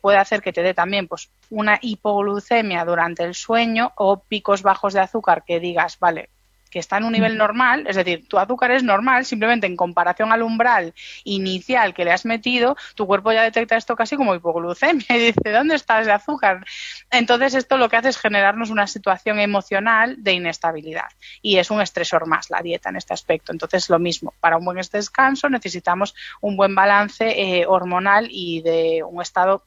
puede 0.00 0.18
hacer 0.18 0.42
que 0.42 0.52
te 0.52 0.62
dé 0.62 0.74
también 0.74 1.08
pues, 1.08 1.30
una 1.50 1.78
hipoglucemia 1.80 2.84
durante 2.84 3.24
el 3.24 3.34
sueño 3.34 3.92
o 3.96 4.20
picos 4.22 4.62
bajos 4.62 4.92
de 4.92 5.00
azúcar 5.00 5.44
que 5.46 5.60
digas, 5.60 5.98
vale, 5.98 6.28
que 6.68 6.78
está 6.78 6.98
en 6.98 7.04
un 7.04 7.12
nivel 7.12 7.36
normal, 7.36 7.86
es 7.86 7.96
decir, 7.96 8.26
tu 8.28 8.38
azúcar 8.38 8.70
es 8.70 8.82
normal, 8.82 9.24
simplemente 9.24 9.66
en 9.66 9.76
comparación 9.76 10.32
al 10.32 10.42
umbral 10.42 10.94
inicial 11.24 11.94
que 11.94 12.04
le 12.04 12.12
has 12.12 12.24
metido, 12.24 12.76
tu 12.94 13.06
cuerpo 13.06 13.32
ya 13.32 13.42
detecta 13.42 13.76
esto 13.76 13.96
casi 13.96 14.16
como 14.16 14.34
hipoglucemia 14.34 15.06
y 15.16 15.18
dice, 15.18 15.52
¿dónde 15.52 15.74
está 15.74 16.00
ese 16.00 16.12
azúcar? 16.12 16.64
Entonces 17.10 17.54
esto 17.54 17.76
lo 17.76 17.88
que 17.88 17.96
hace 17.96 18.10
es 18.10 18.18
generarnos 18.18 18.70
una 18.70 18.86
situación 18.86 19.38
emocional 19.38 20.16
de 20.22 20.32
inestabilidad 20.32 21.08
y 21.42 21.58
es 21.58 21.70
un 21.70 21.80
estresor 21.80 22.26
más 22.26 22.50
la 22.50 22.62
dieta 22.62 22.90
en 22.90 22.96
este 22.96 23.14
aspecto. 23.14 23.52
Entonces 23.52 23.88
lo 23.90 23.98
mismo, 23.98 24.34
para 24.40 24.56
un 24.56 24.64
buen 24.64 24.78
descanso 24.78 25.48
necesitamos 25.48 26.14
un 26.40 26.56
buen 26.56 26.74
balance 26.74 27.24
eh, 27.28 27.66
hormonal 27.66 28.28
y 28.30 28.62
de 28.62 29.02
un 29.02 29.20
estado 29.20 29.64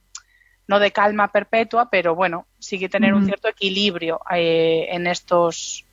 no 0.68 0.80
de 0.80 0.92
calma 0.92 1.28
perpetua, 1.28 1.90
pero 1.90 2.16
bueno, 2.16 2.48
sí 2.60 2.80
que 2.80 2.88
tener 2.88 3.14
un 3.14 3.26
cierto 3.26 3.50
equilibrio 3.50 4.22
eh, 4.34 4.88
en 4.92 5.06
estos 5.06 5.86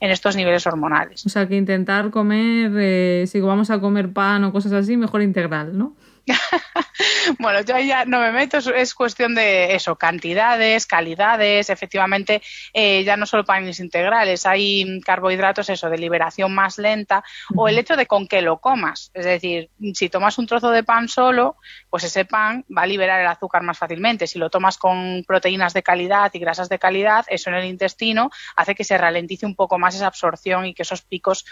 en 0.00 0.10
estos 0.10 0.36
niveles 0.36 0.66
hormonales. 0.66 1.24
O 1.26 1.28
sea, 1.28 1.48
que 1.48 1.56
intentar 1.56 2.10
comer, 2.10 2.72
eh, 2.76 3.24
si 3.26 3.40
vamos 3.40 3.70
a 3.70 3.80
comer 3.80 4.12
pan 4.12 4.44
o 4.44 4.52
cosas 4.52 4.72
así, 4.72 4.96
mejor 4.96 5.22
integral, 5.22 5.76
¿no? 5.76 5.94
bueno, 7.38 7.60
yo 7.60 7.78
ya 7.78 8.04
no 8.04 8.20
me 8.20 8.32
meto, 8.32 8.58
es 8.58 8.94
cuestión 8.94 9.34
de 9.34 9.74
eso, 9.74 9.96
cantidades, 9.96 10.86
calidades, 10.86 11.70
efectivamente, 11.70 12.42
eh, 12.72 13.04
ya 13.04 13.16
no 13.16 13.26
solo 13.26 13.44
panes 13.44 13.80
integrales, 13.80 14.46
hay 14.46 15.00
carbohidratos, 15.02 15.70
eso, 15.70 15.88
de 15.88 15.98
liberación 15.98 16.52
más 16.52 16.78
lenta, 16.78 17.22
o 17.54 17.68
el 17.68 17.78
hecho 17.78 17.96
de 17.96 18.06
con 18.06 18.26
qué 18.26 18.42
lo 18.42 18.58
comas. 18.58 19.10
Es 19.14 19.24
decir, 19.24 19.70
si 19.94 20.08
tomas 20.08 20.38
un 20.38 20.46
trozo 20.46 20.70
de 20.70 20.82
pan 20.82 21.08
solo, 21.08 21.56
pues 21.90 22.04
ese 22.04 22.24
pan 22.24 22.64
va 22.76 22.82
a 22.82 22.86
liberar 22.86 23.20
el 23.20 23.26
azúcar 23.26 23.62
más 23.62 23.78
fácilmente. 23.78 24.26
Si 24.26 24.38
lo 24.38 24.50
tomas 24.50 24.78
con 24.78 25.24
proteínas 25.26 25.74
de 25.74 25.82
calidad 25.82 26.30
y 26.34 26.38
grasas 26.38 26.68
de 26.68 26.78
calidad, 26.78 27.24
eso 27.28 27.50
en 27.50 27.56
el 27.56 27.66
intestino 27.66 28.30
hace 28.56 28.74
que 28.74 28.84
se 28.84 28.98
ralentice 28.98 29.46
un 29.46 29.54
poco 29.54 29.78
más 29.78 29.94
esa 29.94 30.08
absorción 30.08 30.66
y 30.66 30.74
que 30.74 30.82
esos 30.82 31.02
picos 31.02 31.44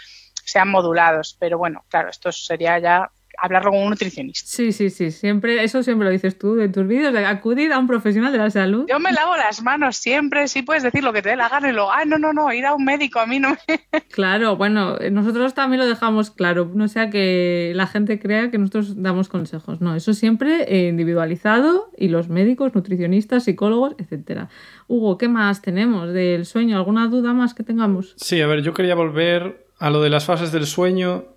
sean 0.43 0.69
modulados. 0.69 1.35
Pero 1.39 1.57
bueno, 1.57 1.85
claro, 1.89 2.09
esto 2.09 2.31
sería 2.31 2.79
ya 2.79 3.11
hablarlo 3.37 3.71
con 3.71 3.81
un 3.81 3.89
nutricionista. 3.89 4.47
Sí, 4.47 4.71
sí, 4.71 4.89
sí, 4.89 5.11
siempre, 5.11 5.63
eso 5.63 5.83
siempre 5.83 6.05
lo 6.05 6.11
dices 6.11 6.37
tú 6.37 6.59
en 6.59 6.71
tus 6.71 6.87
vídeos, 6.87 7.13
de 7.13 7.25
acudir 7.25 7.73
a 7.73 7.79
un 7.79 7.87
profesional 7.87 8.31
de 8.31 8.37
la 8.37 8.49
salud. 8.49 8.85
Yo 8.89 8.99
me 8.99 9.11
lavo 9.11 9.35
las 9.37 9.61
manos 9.61 9.97
siempre, 9.97 10.47
sí 10.47 10.61
puedes 10.61 10.83
decir 10.83 11.03
lo 11.03 11.13
que 11.13 11.21
te 11.21 11.29
dé 11.29 11.35
la 11.35 11.49
gana 11.49 11.69
y 11.69 11.73
luego, 11.73 11.91
ay, 11.91 12.07
no, 12.07 12.17
no, 12.17 12.33
no, 12.33 12.51
ir 12.53 12.65
a 12.65 12.73
un 12.73 12.85
médico 12.85 13.19
a 13.19 13.25
mí 13.25 13.39
no 13.39 13.49
me... 13.49 14.01
Claro, 14.11 14.55
bueno, 14.55 14.97
nosotros 15.11 15.53
también 15.53 15.79
lo 15.79 15.87
dejamos 15.87 16.31
claro, 16.31 16.71
no 16.73 16.87
sea 16.87 17.09
que 17.09 17.73
la 17.75 17.87
gente 17.87 18.19
crea 18.19 18.51
que 18.51 18.57
nosotros 18.57 19.01
damos 19.01 19.29
consejos, 19.29 19.81
no, 19.81 19.95
eso 19.95 20.13
siempre 20.13 20.87
individualizado 20.87 21.91
y 21.97 22.07
los 22.07 22.29
médicos, 22.29 22.73
nutricionistas, 22.75 23.43
psicólogos, 23.43 23.95
etcétera. 23.97 24.49
Hugo, 24.87 25.17
¿qué 25.17 25.27
más 25.27 25.61
tenemos 25.61 26.13
del 26.13 26.45
sueño? 26.45 26.77
¿Alguna 26.77 27.07
duda 27.07 27.33
más 27.33 27.53
que 27.53 27.63
tengamos? 27.63 28.13
Sí, 28.17 28.41
a 28.41 28.47
ver, 28.47 28.61
yo 28.61 28.73
quería 28.73 28.95
volver 28.95 29.65
a 29.79 29.89
lo 29.89 30.01
de 30.01 30.09
las 30.09 30.25
fases 30.25 30.51
del 30.51 30.65
sueño 30.65 31.34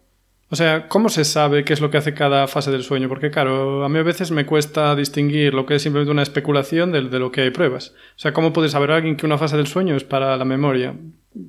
o 0.51 0.57
sea, 0.57 0.89
¿cómo 0.89 1.11
se 1.11 1.25
sabe 1.25 1.65
qué 1.65 1.75
es 1.75 1.81
lo 1.81 1.91
que 1.91 1.99
hace 1.99 2.15
cada 2.15 2.47
fase 2.47 2.71
del 2.71 2.83
sueño? 2.83 3.09
Porque, 3.09 3.31
claro, 3.31 3.85
a 3.85 3.89
mí 3.91 3.99
a 3.99 4.03
veces 4.03 4.31
me 4.31 4.47
cuesta 4.47 4.97
distinguir 4.97 5.53
lo 5.53 5.67
que 5.67 5.75
es 5.75 5.83
simplemente 5.83 6.11
una 6.11 6.23
especulación 6.23 6.91
de, 6.91 7.03
lo 7.03 7.31
que 7.31 7.43
hay 7.43 7.51
pruebas. 7.51 7.95
O 8.17 8.19
sea, 8.19 8.33
¿cómo 8.33 8.55
puede 8.55 8.71
saber 8.71 8.91
alguien 8.91 9.17
que 9.17 9.27
una 9.27 9.37
fase 9.37 9.59
del 9.59 9.67
sueño 9.67 9.95
es 9.95 10.05
para 10.05 10.39
la 10.39 10.47
memoria? 10.47 10.95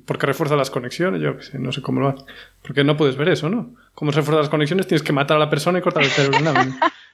Porque 0.04 0.26
refuerza 0.26 0.54
las 0.54 0.70
conexiones, 0.70 1.22
yo 1.22 1.40
sé, 1.40 1.58
no 1.58 1.72
sé 1.72 1.80
cómo 1.80 2.00
lo 2.00 2.08
hace. 2.08 2.24
Porque 2.60 2.84
no 2.84 2.98
puedes 2.98 3.16
ver 3.16 3.30
eso, 3.30 3.48
¿no? 3.48 3.74
¿Cómo 3.94 4.12
se 4.12 4.18
refuerza 4.18 4.40
las 4.40 4.50
conexiones? 4.50 4.86
Tienes 4.86 5.02
que 5.02 5.14
matar 5.14 5.38
a 5.38 5.40
la 5.40 5.50
persona 5.50 5.78
y 5.78 5.82
cortar 5.82 6.02
el 6.02 6.10
cerebro. 6.10 6.38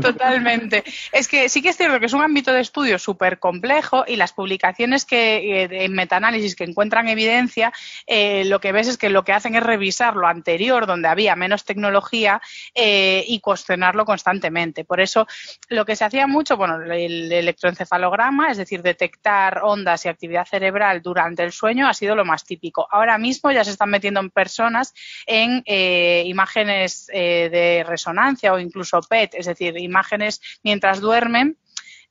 Totalmente. 0.00 0.82
Es 1.12 1.28
que 1.28 1.48
sí 1.48 1.60
que 1.60 1.70
es 1.70 1.76
cierto 1.76 2.00
que 2.00 2.06
es 2.06 2.12
un 2.14 2.22
ámbito 2.22 2.52
de 2.52 2.60
estudio 2.60 2.98
súper 2.98 3.38
complejo 3.38 4.04
y 4.06 4.16
las 4.16 4.32
publicaciones 4.32 5.04
que 5.04 5.62
eh, 5.62 5.84
en 5.84 5.92
metaanálisis 5.92 6.56
que 6.56 6.64
encuentran 6.64 7.08
evidencia, 7.08 7.72
eh, 8.06 8.44
lo 8.46 8.60
que 8.60 8.72
ves 8.72 8.88
es 8.88 8.96
que 8.96 9.10
lo 9.10 9.24
que 9.24 9.32
hacen 9.32 9.54
es 9.56 9.62
revisar 9.62 10.16
lo 10.16 10.26
anterior, 10.26 10.86
donde 10.86 11.08
había 11.08 11.36
menos 11.36 11.64
tecnología, 11.64 12.40
eh, 12.74 13.24
y 13.26 13.40
cuestionarlo 13.40 14.04
constantemente. 14.06 14.84
Por 14.84 15.00
eso, 15.00 15.26
lo 15.68 15.84
que 15.84 15.96
se 15.96 16.04
hacía 16.04 16.26
mucho, 16.26 16.56
bueno, 16.56 16.80
el 16.82 17.30
electroencefalograma, 17.30 18.50
es 18.50 18.56
decir, 18.56 18.80
detectar 18.82 19.60
ondas 19.62 20.04
y 20.04 20.08
actividad 20.08 20.46
cerebral 20.46 21.02
durante 21.02 21.44
el 21.44 21.52
sueño, 21.52 21.88
ha 21.88 21.94
sido 21.94 22.14
lo 22.14 22.24
más 22.24 22.44
típico. 22.44 22.88
Ahora 22.90 23.18
mismo 23.18 23.50
ya 23.52 23.64
se 23.64 23.72
están 23.72 23.90
metiendo 23.90 24.20
en 24.20 24.30
personas 24.30 24.94
en 25.26 25.62
imágenes 25.66 27.06
de 27.06 27.84
resonancia 27.86 28.52
o 28.52 28.58
incluso 28.58 29.00
PET, 29.00 29.34
es 29.34 29.46
decir, 29.46 29.57
decir, 29.58 29.78
imágenes 29.78 30.40
mientras 30.62 31.00
duermen 31.00 31.58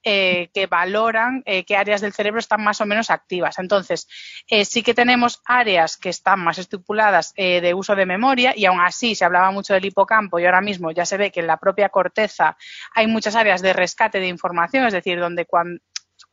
eh, 0.10 0.50
que 0.54 0.68
valoran 0.68 1.44
eh, 1.46 1.66
qué 1.66 1.76
áreas 1.76 2.00
del 2.00 2.14
cerebro 2.14 2.40
están 2.40 2.64
más 2.64 2.80
o 2.80 2.86
menos 2.86 3.10
activas. 3.10 3.60
Entonces, 3.60 4.08
eh, 4.48 4.64
sí 4.64 4.82
que 4.82 4.94
tenemos 4.94 5.42
áreas 5.44 5.98
que 5.98 6.08
están 6.08 6.40
más 6.40 6.60
estipuladas 6.60 7.34
de 7.36 7.74
uso 7.74 7.94
de 7.94 8.06
memoria 8.06 8.54
y 8.56 8.66
aún 8.66 8.80
así 8.80 9.16
se 9.16 9.26
hablaba 9.26 9.52
mucho 9.52 9.74
del 9.74 9.84
hipocampo 9.84 10.40
y 10.40 10.46
ahora 10.46 10.62
mismo 10.62 10.92
ya 10.92 11.06
se 11.06 11.18
ve 11.18 11.32
que 11.32 11.42
en 11.42 11.48
la 11.48 11.58
propia 11.58 11.90
corteza 11.90 12.56
hay 12.94 13.08
muchas 13.08 13.36
áreas 13.36 13.62
de 13.62 13.74
rescate 13.74 14.20
de 14.20 14.28
información, 14.28 14.86
es 14.86 14.94
decir, 14.94 15.20
donde 15.20 15.46
cuando, 15.46 15.82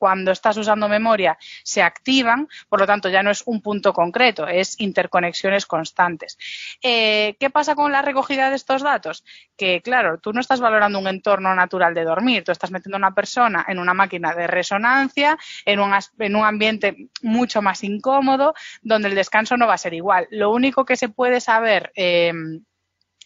cuando 0.05 0.33
estás 0.33 0.59
usando 0.59 0.87
memoria 0.87 1.39
se 1.63 1.81
activan, 1.81 2.47
por 2.69 2.79
lo 2.79 2.87
tanto 2.87 3.09
ya 3.09 3.23
no 3.23 3.31
es 3.31 3.43
un 3.47 3.63
punto 3.63 3.95
concreto, 3.95 4.47
es 4.47 4.79
interconexiones 4.79 5.65
constantes. 5.65 6.37
Eh, 6.83 7.37
¿Qué 7.41 7.49
pasa 7.49 7.75
con 7.75 7.91
la 7.91 8.03
recogida 8.03 8.51
de 8.51 8.57
estos 8.57 8.83
datos? 8.83 9.25
Que 9.57 9.81
claro, 9.81 10.19
tú 10.19 10.35
no 10.35 10.43
estás 10.43 10.61
valorando 10.61 10.99
un 10.99 11.07
entorno 11.07 11.55
natural 11.55 11.95
de 11.95 12.05
dormir, 12.05 12.45
tú 12.45 12.53
estás 12.53 12.71
metiendo 12.71 12.97
a 12.97 12.99
una 12.99 13.15
persona 13.15 13.65
en 13.67 13.79
una 13.79 13.95
máquina 13.95 14.35
de 14.35 14.47
resonancia, 14.47 15.39
en 15.65 15.81
un, 15.81 15.95
en 16.19 16.37
un 16.37 16.45
ambiente 16.45 17.09
mucho 17.23 17.63
más 17.63 17.83
incómodo, 17.83 18.53
donde 18.83 19.09
el 19.09 19.15
descanso 19.15 19.57
no 19.57 19.67
va 19.67 19.73
a 19.73 19.79
ser 19.79 19.95
igual. 19.95 20.29
Lo 20.31 20.51
único 20.51 20.85
que 20.85 20.97
se 20.97 21.09
puede 21.09 21.41
saber 21.41 21.93
eh, 21.97 22.31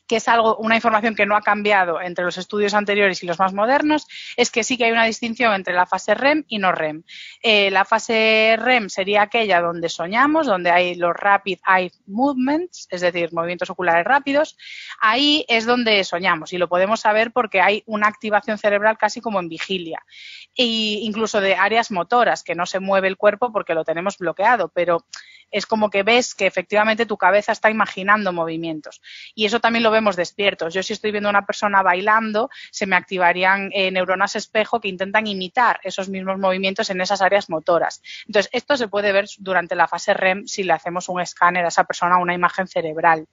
que 0.08 0.16
es 0.16 0.26
algo, 0.26 0.56
una 0.56 0.74
información 0.74 1.14
que 1.14 1.26
no 1.26 1.36
ha 1.36 1.42
cambiado 1.42 2.00
entre 2.00 2.24
los 2.24 2.38
estudios 2.38 2.74
anteriores 2.74 3.22
y 3.22 3.26
los 3.26 3.38
más 3.38 3.52
modernos, 3.52 4.06
es 4.36 4.50
que 4.50 4.64
sí 4.64 4.76
que 4.76 4.86
hay 4.86 4.92
una 4.92 5.04
distinción 5.04 5.54
entre 5.54 5.74
la 5.74 5.86
fase 5.86 6.14
REM 6.14 6.44
y 6.48 6.58
no 6.58 6.72
REM. 6.72 7.02
Eh, 7.42 7.70
la 7.70 7.84
fase 7.84 8.56
REM 8.58 8.88
sería 8.88 9.22
aquella 9.22 9.60
donde 9.60 9.88
soñamos, 9.88 10.46
donde 10.46 10.70
hay 10.70 10.94
los 10.94 11.14
rapid 11.14 11.58
eye 11.66 11.92
movements, 12.06 12.88
es 12.90 13.02
decir, 13.02 13.32
movimientos 13.32 13.70
oculares 13.70 14.04
rápidos. 14.04 14.56
Ahí 14.98 15.44
es 15.48 15.66
donde 15.66 16.02
soñamos 16.04 16.52
y 16.52 16.58
lo 16.58 16.68
podemos 16.68 17.00
saber 17.00 17.30
porque 17.30 17.60
hay 17.60 17.82
una 17.86 18.08
activación 18.08 18.58
cerebral 18.58 18.96
casi 18.96 19.20
como 19.20 19.40
en 19.40 19.48
vigilia. 19.48 20.02
E 20.56 20.64
incluso 20.64 21.40
de 21.40 21.54
áreas 21.54 21.90
motoras, 21.90 22.42
que 22.42 22.54
no 22.54 22.66
se 22.66 22.80
mueve 22.80 23.08
el 23.08 23.16
cuerpo 23.16 23.52
porque 23.52 23.74
lo 23.74 23.84
tenemos 23.84 24.16
bloqueado, 24.16 24.68
pero 24.68 25.04
es 25.50 25.66
como 25.66 25.90
que 25.90 26.02
ves 26.02 26.34
que 26.34 26.46
efectivamente 26.46 27.06
tu 27.06 27.16
cabeza 27.16 27.52
está 27.52 27.70
imaginando 27.70 28.32
movimientos. 28.32 29.00
Y 29.34 29.46
eso 29.46 29.61
también 29.61 29.82
lo 29.82 29.90
vemos 29.90 30.16
despiertos. 30.16 30.74
Yo 30.74 30.82
si 30.82 30.92
estoy 30.92 31.11
viendo 31.11 31.28
a 31.28 31.30
una 31.30 31.46
persona 31.46 31.82
bailando, 31.82 32.50
se 32.70 32.87
me 32.87 32.96
activarían 32.96 33.70
eh, 33.72 33.90
neuronas 33.90 34.37
espejo 34.37 34.80
que 34.80 34.88
intentan 34.88 35.26
imitar 35.26 35.80
esos 35.82 36.08
mismos 36.08 36.38
movimientos 36.38 36.90
en 36.90 37.00
esas 37.00 37.22
áreas 37.22 37.48
motoras. 37.50 38.02
Entonces, 38.26 38.50
esto 38.52 38.76
se 38.76 38.88
puede 38.88 39.12
ver 39.12 39.26
durante 39.38 39.74
la 39.74 39.88
fase 39.88 40.14
REM 40.14 40.46
si 40.46 40.64
le 40.64 40.72
hacemos 40.72 41.08
un 41.08 41.20
escáner 41.20 41.64
a 41.64 41.68
esa 41.68 41.84
persona, 41.84 42.18
una 42.18 42.34
imagen 42.34 42.66
cerebral. 42.66 43.26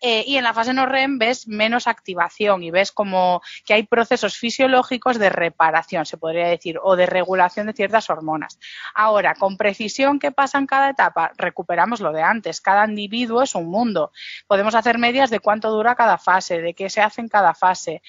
Eh, 0.00 0.24
y 0.26 0.36
en 0.36 0.44
la 0.44 0.54
fase 0.54 0.72
no 0.72 0.86
REM 0.86 1.18
ves 1.18 1.48
menos 1.48 1.86
activación 1.86 2.62
y 2.62 2.70
ves 2.70 2.92
como 2.92 3.42
que 3.64 3.74
hay 3.74 3.82
procesos 3.84 4.36
fisiológicos 4.36 5.18
de 5.18 5.30
reparación, 5.30 6.06
se 6.06 6.16
podría 6.16 6.48
decir, 6.48 6.78
o 6.82 6.96
de 6.96 7.06
regulación 7.06 7.66
de 7.66 7.72
ciertas 7.72 8.10
hormonas. 8.10 8.58
Ahora, 8.94 9.34
con 9.34 9.56
precisión, 9.56 10.18
¿qué 10.18 10.32
pasa 10.32 10.58
en 10.58 10.66
cada 10.66 10.90
etapa? 10.90 11.32
Recuperamos 11.58 12.00
lo 12.00 12.12
de 12.12 12.22
antes. 12.22 12.60
Cada 12.60 12.86
individuo 12.86 13.42
es 13.42 13.56
un 13.56 13.66
mundo. 13.66 14.12
Podemos 14.46 14.76
hacer 14.76 14.96
medias 14.96 15.28
de 15.28 15.40
cuánto 15.40 15.70
dura 15.70 15.96
cada 15.96 16.16
fase, 16.16 16.62
de 16.62 16.72
qué 16.72 16.88
se 16.88 17.00
hace 17.00 17.20
en 17.20 17.28
cada 17.28 17.52
fase, 17.52 18.00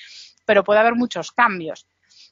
pero 0.45 0.63
puede 0.63 0.79
haber 0.79 0.93
muchos 0.93 1.31
cambios. 1.31 1.87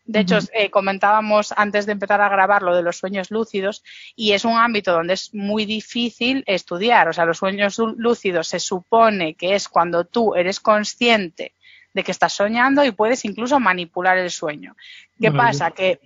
De 0.06 0.20
hecho, 0.20 0.38
eh, 0.54 0.70
comentábamos 0.70 1.54
antes 1.58 1.86
de 1.86 1.92
empezar 1.94 2.22
a 2.22 2.30
grabar 2.30 2.62
lo 2.62 2.76
de 2.76 2.84
los 2.84 2.98
sueños 2.98 3.30
lúcidos 3.30 3.84
y 4.16 4.32
es 4.32 4.46
un 4.46 4.54
ámbito 4.54 4.94
donde 4.94 5.16
es 5.16 5.34
muy 5.34 5.66
difícil 5.66 6.44
estudiar. 6.46 7.10
O 7.10 7.14
sea, 7.14 7.26
los 7.26 7.40
sueños 7.40 7.78
lúcidos 7.80 8.48
se 8.48 8.60
supone 8.60 9.34
que 9.34 9.56
es 9.56 9.68
cuando 9.68 10.06
tú 10.06 10.36
eres 10.36 10.60
consciente 10.60 11.56
de 11.94 12.04
que 12.04 12.12
estás 12.12 12.34
soñando 12.34 12.86
y 12.86 12.92
puedes 12.92 13.26
incluso 13.26 13.60
manipular 13.60 14.18
el 14.18 14.30
sueño. 14.30 14.76
¿Qué 15.20 15.32
pasa? 15.32 15.72
Que 15.72 16.00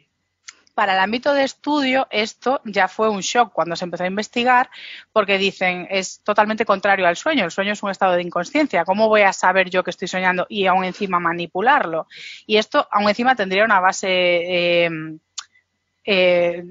para 0.71 0.93
el 0.93 0.99
ámbito 0.99 1.34
de 1.34 1.43
estudio, 1.43 2.07
esto 2.10 2.62
ya 2.65 2.88
fue 2.88 3.10
un 3.10 3.21
shock 3.21 3.53
cuando 3.53 3.75
se 3.75 3.86
empezó 3.86 4.03
a 4.03 4.07
investigar, 4.07 4.69
porque 5.12 5.38
dicen 5.38 5.88
es 5.89 6.21
totalmente 6.23 6.65
contrario 6.65 7.07
al 7.07 7.17
sueño. 7.17 7.45
El 7.45 7.51
sueño 7.51 7.73
es 7.73 7.84
un 7.84 7.91
estado 7.91 8.13
de 8.13 8.23
inconsciencia. 8.23 8.86
¿Cómo 8.86 9.07
voy 9.07 9.21
a 9.21 9.34
saber 9.34 9.69
yo 9.69 9.84
que 9.84 9.91
estoy 9.91 10.07
soñando 10.07 10.45
y 10.49 10.65
aún 10.65 10.84
encima 10.84 11.19
manipularlo? 11.19 12.07
Y 12.45 12.57
esto 12.57 12.88
aún 12.91 13.10
encima 13.10 13.36
tendría 13.36 13.65
una 13.65 13.79
base 13.79 14.07
eh, 14.07 14.89
eh, 16.03 16.63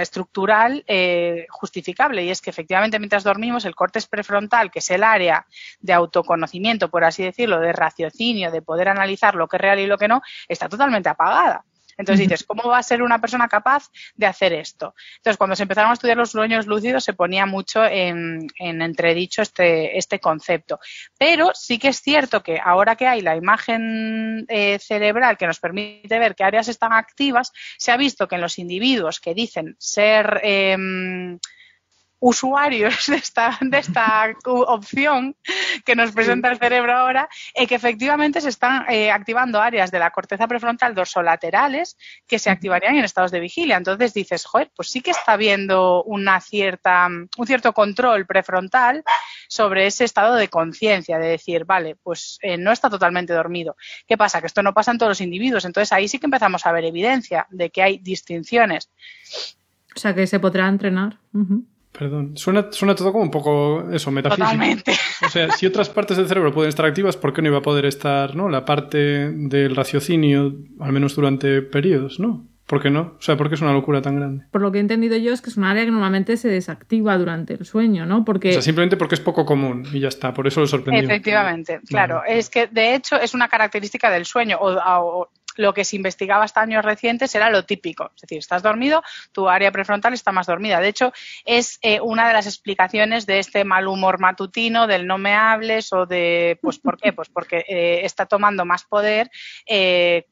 estructural 0.00 0.84
eh, 0.86 1.46
justificable 1.48 2.22
y 2.22 2.30
es 2.30 2.40
que 2.40 2.50
efectivamente 2.50 2.98
mientras 2.98 3.24
dormimos 3.24 3.64
el 3.64 3.74
córtex 3.74 4.06
prefrontal, 4.06 4.70
que 4.70 4.80
es 4.80 4.90
el 4.90 5.02
área 5.02 5.46
de 5.80 5.92
autoconocimiento, 5.92 6.90
por 6.90 7.04
así 7.04 7.22
decirlo, 7.22 7.60
de 7.60 7.72
raciocinio, 7.72 8.50
de 8.50 8.62
poder 8.62 8.88
analizar 8.88 9.34
lo 9.34 9.48
que 9.48 9.56
es 9.56 9.60
real 9.62 9.78
y 9.78 9.86
lo 9.86 9.98
que 9.98 10.08
no, 10.08 10.22
está 10.48 10.68
totalmente 10.68 11.08
apagada. 11.08 11.64
Entonces 11.96 12.28
dices, 12.28 12.44
¿cómo 12.44 12.68
va 12.68 12.78
a 12.78 12.82
ser 12.82 13.02
una 13.02 13.20
persona 13.20 13.48
capaz 13.48 13.90
de 14.14 14.26
hacer 14.26 14.52
esto? 14.52 14.94
Entonces, 15.16 15.36
cuando 15.36 15.56
se 15.56 15.62
empezaron 15.62 15.90
a 15.90 15.94
estudiar 15.94 16.16
los 16.16 16.30
sueños 16.30 16.66
lúcidos, 16.66 17.04
se 17.04 17.12
ponía 17.12 17.46
mucho 17.46 17.84
en, 17.84 18.48
entredicho 18.58 19.42
este, 19.42 19.96
este 19.98 20.20
concepto. 20.20 20.78
Pero 21.18 21.50
sí 21.54 21.78
que 21.78 21.88
es 21.88 22.00
cierto 22.00 22.42
que 22.42 22.60
ahora 22.62 22.96
que 22.96 23.06
hay 23.06 23.20
la 23.20 23.36
imagen 23.36 24.46
eh, 24.48 24.78
cerebral 24.78 25.36
que 25.36 25.46
nos 25.46 25.60
permite 25.60 26.18
ver 26.18 26.34
qué 26.34 26.44
áreas 26.44 26.68
están 26.68 26.92
activas, 26.92 27.52
se 27.78 27.92
ha 27.92 27.96
visto 27.96 28.28
que 28.28 28.36
en 28.36 28.40
los 28.40 28.58
individuos 28.58 29.20
que 29.20 29.34
dicen 29.34 29.76
ser 29.78 30.40
em, 30.42 31.38
usuarios 32.22 33.06
de 33.08 33.16
esta, 33.16 33.58
de 33.60 33.78
esta 33.78 34.32
opción 34.44 35.34
que 35.84 35.96
nos 35.96 36.12
presenta 36.12 36.50
el 36.52 36.58
cerebro 36.58 36.96
ahora, 36.96 37.28
y 37.54 37.66
que 37.66 37.74
efectivamente 37.74 38.40
se 38.40 38.48
están 38.48 38.88
eh, 38.88 39.10
activando 39.10 39.60
áreas 39.60 39.90
de 39.90 39.98
la 39.98 40.10
corteza 40.10 40.46
prefrontal 40.46 40.94
dorsolaterales 40.94 41.96
que 42.28 42.38
se 42.38 42.48
activarían 42.48 42.94
en 42.94 43.04
estados 43.04 43.32
de 43.32 43.40
vigilia. 43.40 43.76
Entonces 43.76 44.14
dices, 44.14 44.44
joder, 44.44 44.70
pues 44.76 44.88
sí 44.88 45.00
que 45.00 45.10
está 45.10 45.32
habiendo 45.32 46.04
una 46.04 46.40
cierta, 46.40 47.08
un 47.08 47.46
cierto 47.46 47.72
control 47.72 48.24
prefrontal 48.24 49.02
sobre 49.48 49.86
ese 49.86 50.04
estado 50.04 50.36
de 50.36 50.46
conciencia, 50.46 51.18
de 51.18 51.26
decir, 51.26 51.64
vale, 51.64 51.96
pues 51.96 52.38
eh, 52.42 52.56
no 52.56 52.70
está 52.70 52.88
totalmente 52.88 53.32
dormido. 53.32 53.76
¿Qué 54.06 54.16
pasa? 54.16 54.40
Que 54.40 54.46
esto 54.46 54.62
no 54.62 54.72
pasa 54.72 54.92
en 54.92 54.98
todos 54.98 55.10
los 55.10 55.20
individuos. 55.20 55.64
Entonces 55.64 55.92
ahí 55.92 56.06
sí 56.06 56.20
que 56.20 56.26
empezamos 56.26 56.64
a 56.66 56.72
ver 56.72 56.84
evidencia 56.84 57.48
de 57.50 57.70
que 57.70 57.82
hay 57.82 57.98
distinciones. 57.98 58.88
O 59.96 59.98
sea, 59.98 60.14
que 60.14 60.26
se 60.28 60.38
podrá 60.38 60.68
entrenar. 60.68 61.18
Perdón, 61.92 62.36
suena, 62.36 62.68
suena 62.70 62.94
todo 62.94 63.12
como 63.12 63.24
un 63.24 63.30
poco 63.30 63.90
eso, 63.92 64.10
metafísico. 64.10 64.46
Totalmente. 64.46 64.92
O 65.24 65.28
sea, 65.28 65.50
si 65.50 65.66
otras 65.66 65.90
partes 65.90 66.16
del 66.16 66.26
cerebro 66.26 66.52
pueden 66.52 66.70
estar 66.70 66.86
activas, 66.86 67.16
¿por 67.16 67.34
qué 67.34 67.42
no 67.42 67.48
iba 67.48 67.58
a 67.58 67.62
poder 67.62 67.84
estar 67.84 68.34
¿no? 68.34 68.48
la 68.48 68.64
parte 68.64 69.30
del 69.30 69.76
raciocinio, 69.76 70.54
al 70.80 70.92
menos 70.92 71.14
durante 71.14 71.60
periodos, 71.60 72.18
¿no? 72.18 72.48
¿Por 72.66 72.80
qué 72.80 72.88
no? 72.88 73.16
O 73.18 73.20
sea, 73.20 73.36
¿por 73.36 73.48
qué 73.48 73.56
es 73.56 73.60
una 73.60 73.74
locura 73.74 74.00
tan 74.00 74.16
grande? 74.16 74.46
Por 74.50 74.62
lo 74.62 74.72
que 74.72 74.78
he 74.78 74.80
entendido 74.80 75.16
yo 75.18 75.34
es 75.34 75.42
que 75.42 75.50
es 75.50 75.58
un 75.58 75.64
área 75.64 75.84
que 75.84 75.90
normalmente 75.90 76.38
se 76.38 76.48
desactiva 76.48 77.18
durante 77.18 77.52
el 77.52 77.66
sueño, 77.66 78.06
¿no? 78.06 78.24
Porque... 78.24 78.48
O 78.48 78.52
sea, 78.52 78.62
simplemente 78.62 78.96
porque 78.96 79.14
es 79.14 79.20
poco 79.20 79.44
común 79.44 79.86
y 79.92 80.00
ya 80.00 80.08
está, 80.08 80.32
por 80.32 80.46
eso 80.46 80.60
lo 80.60 80.66
sorprendió. 80.66 81.04
Efectivamente, 81.04 81.80
claro. 81.86 82.22
Es 82.26 82.48
que 82.48 82.68
de 82.68 82.94
hecho 82.94 83.20
es 83.20 83.34
una 83.34 83.48
característica 83.48 84.10
del 84.10 84.24
sueño 84.24 84.56
o 84.58 85.28
lo 85.56 85.74
que 85.74 85.84
se 85.84 85.96
investigaba 85.96 86.44
hasta 86.44 86.60
años 86.60 86.84
recientes 86.84 87.34
era 87.34 87.50
lo 87.50 87.64
típico. 87.64 88.10
Es 88.14 88.22
decir, 88.22 88.38
estás 88.38 88.62
dormido, 88.62 89.02
tu 89.32 89.48
área 89.48 89.72
prefrontal 89.72 90.12
está 90.12 90.32
más 90.32 90.46
dormida. 90.46 90.80
De 90.80 90.88
hecho, 90.88 91.12
es 91.44 91.78
eh, 91.82 92.00
una 92.00 92.26
de 92.28 92.34
las 92.34 92.46
explicaciones 92.46 93.26
de 93.26 93.38
este 93.38 93.64
mal 93.64 93.88
humor 93.88 94.20
matutino, 94.20 94.86
del 94.86 95.06
no 95.06 95.18
me 95.18 95.34
hables 95.34 95.92
o 95.92 96.06
de, 96.06 96.58
pues, 96.62 96.78
¿por 96.78 96.98
qué? 96.98 97.12
Pues 97.12 97.28
porque 97.28 97.64
eh, 97.68 98.00
está 98.04 98.26
tomando 98.26 98.64
más 98.64 98.84
poder 98.84 99.30
eh, 99.66 100.26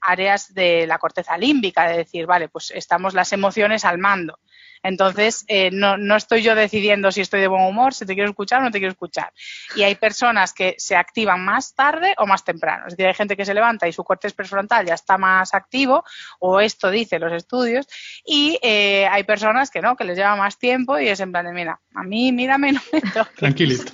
áreas 0.00 0.52
de 0.54 0.86
la 0.86 0.98
corteza 0.98 1.36
límbica, 1.38 1.88
de 1.88 1.98
decir, 1.98 2.26
vale, 2.26 2.48
pues 2.48 2.72
estamos 2.74 3.14
las 3.14 3.32
emociones 3.32 3.84
al 3.84 3.98
mando. 3.98 4.38
Entonces, 4.84 5.44
eh, 5.48 5.70
no, 5.72 5.96
no, 5.96 6.14
estoy 6.14 6.42
yo 6.42 6.54
decidiendo 6.54 7.10
si 7.10 7.22
estoy 7.22 7.40
de 7.40 7.48
buen 7.48 7.64
humor, 7.64 7.94
si 7.94 8.04
te 8.04 8.14
quiero 8.14 8.28
escuchar 8.28 8.60
o 8.60 8.64
no 8.64 8.70
te 8.70 8.78
quiero 8.78 8.92
escuchar. 8.92 9.32
Y 9.74 9.82
hay 9.82 9.94
personas 9.94 10.52
que 10.52 10.74
se 10.76 10.94
activan 10.94 11.42
más 11.42 11.74
tarde 11.74 12.14
o 12.18 12.26
más 12.26 12.44
temprano. 12.44 12.84
Es 12.86 12.92
decir, 12.92 13.06
hay 13.06 13.14
gente 13.14 13.34
que 13.34 13.46
se 13.46 13.54
levanta 13.54 13.88
y 13.88 13.92
su 13.92 14.04
corte 14.04 14.30
prefrontal 14.30 14.84
ya 14.84 14.92
está 14.92 15.16
más 15.16 15.54
activo, 15.54 16.04
o 16.38 16.60
esto 16.60 16.90
dicen 16.90 17.22
los 17.22 17.32
estudios, 17.32 17.86
y 18.26 18.58
eh, 18.62 19.06
hay 19.10 19.24
personas 19.24 19.70
que 19.70 19.80
no, 19.80 19.96
que 19.96 20.04
les 20.04 20.18
lleva 20.18 20.36
más 20.36 20.58
tiempo 20.58 20.98
y 20.98 21.08
es 21.08 21.18
en 21.20 21.32
plan 21.32 21.46
de, 21.46 21.52
mira, 21.52 21.80
a 21.94 22.02
mí 22.02 22.30
mírame, 22.30 22.72
no 22.72 22.80
me 22.92 23.00
Tranquilito. 23.36 23.92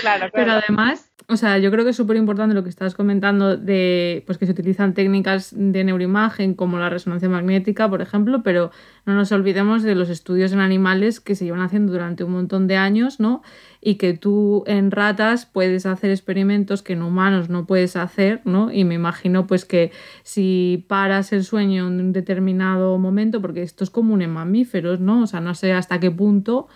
Claro, 0.00 0.28
Pero 0.32 0.52
además, 0.52 1.08
o 1.28 1.36
sea, 1.36 1.58
yo 1.58 1.72
creo 1.72 1.82
que 1.82 1.90
es 1.90 1.96
súper 1.96 2.16
importante 2.16 2.54
lo 2.54 2.62
que 2.62 2.68
estás 2.68 2.94
comentando 2.94 3.56
de 3.56 4.22
pues 4.26 4.38
que 4.38 4.46
se 4.46 4.52
utilizan 4.52 4.94
técnicas 4.94 5.52
de 5.56 5.82
neuroimagen 5.82 6.54
como 6.54 6.78
la 6.78 6.88
resonancia 6.88 7.28
magnética, 7.28 7.90
por 7.90 8.00
ejemplo, 8.00 8.44
pero 8.44 8.70
no 9.06 9.14
nos 9.14 9.32
olvidemos 9.32 9.82
de 9.82 9.96
los 9.96 10.08
estudios 10.08 10.52
en 10.52 10.60
animales 10.60 11.18
que 11.18 11.34
se 11.34 11.44
llevan 11.44 11.62
haciendo 11.62 11.92
durante 11.92 12.22
un 12.22 12.30
montón 12.30 12.68
de 12.68 12.76
años, 12.76 13.18
¿no? 13.18 13.42
Y 13.80 13.96
que 13.96 14.14
tú 14.14 14.62
en 14.68 14.92
ratas 14.92 15.46
puedes 15.46 15.84
hacer 15.84 16.12
experimentos 16.12 16.82
que 16.82 16.92
en 16.92 17.02
humanos 17.02 17.48
no 17.48 17.66
puedes 17.66 17.96
hacer, 17.96 18.40
¿no? 18.44 18.70
Y 18.70 18.84
me 18.84 18.94
imagino 18.94 19.48
pues 19.48 19.64
que 19.64 19.90
si 20.22 20.84
paras 20.86 21.32
el 21.32 21.42
sueño 21.42 21.88
en 21.88 22.00
un 22.00 22.12
determinado 22.12 22.98
momento, 22.98 23.40
porque 23.42 23.62
esto 23.62 23.82
es 23.82 23.90
común 23.90 24.22
en 24.22 24.30
mamíferos, 24.30 25.00
¿no? 25.00 25.24
O 25.24 25.26
sea, 25.26 25.40
no 25.40 25.56
sé 25.56 25.72
hasta 25.72 25.98
qué 25.98 26.12
punto 26.12 26.68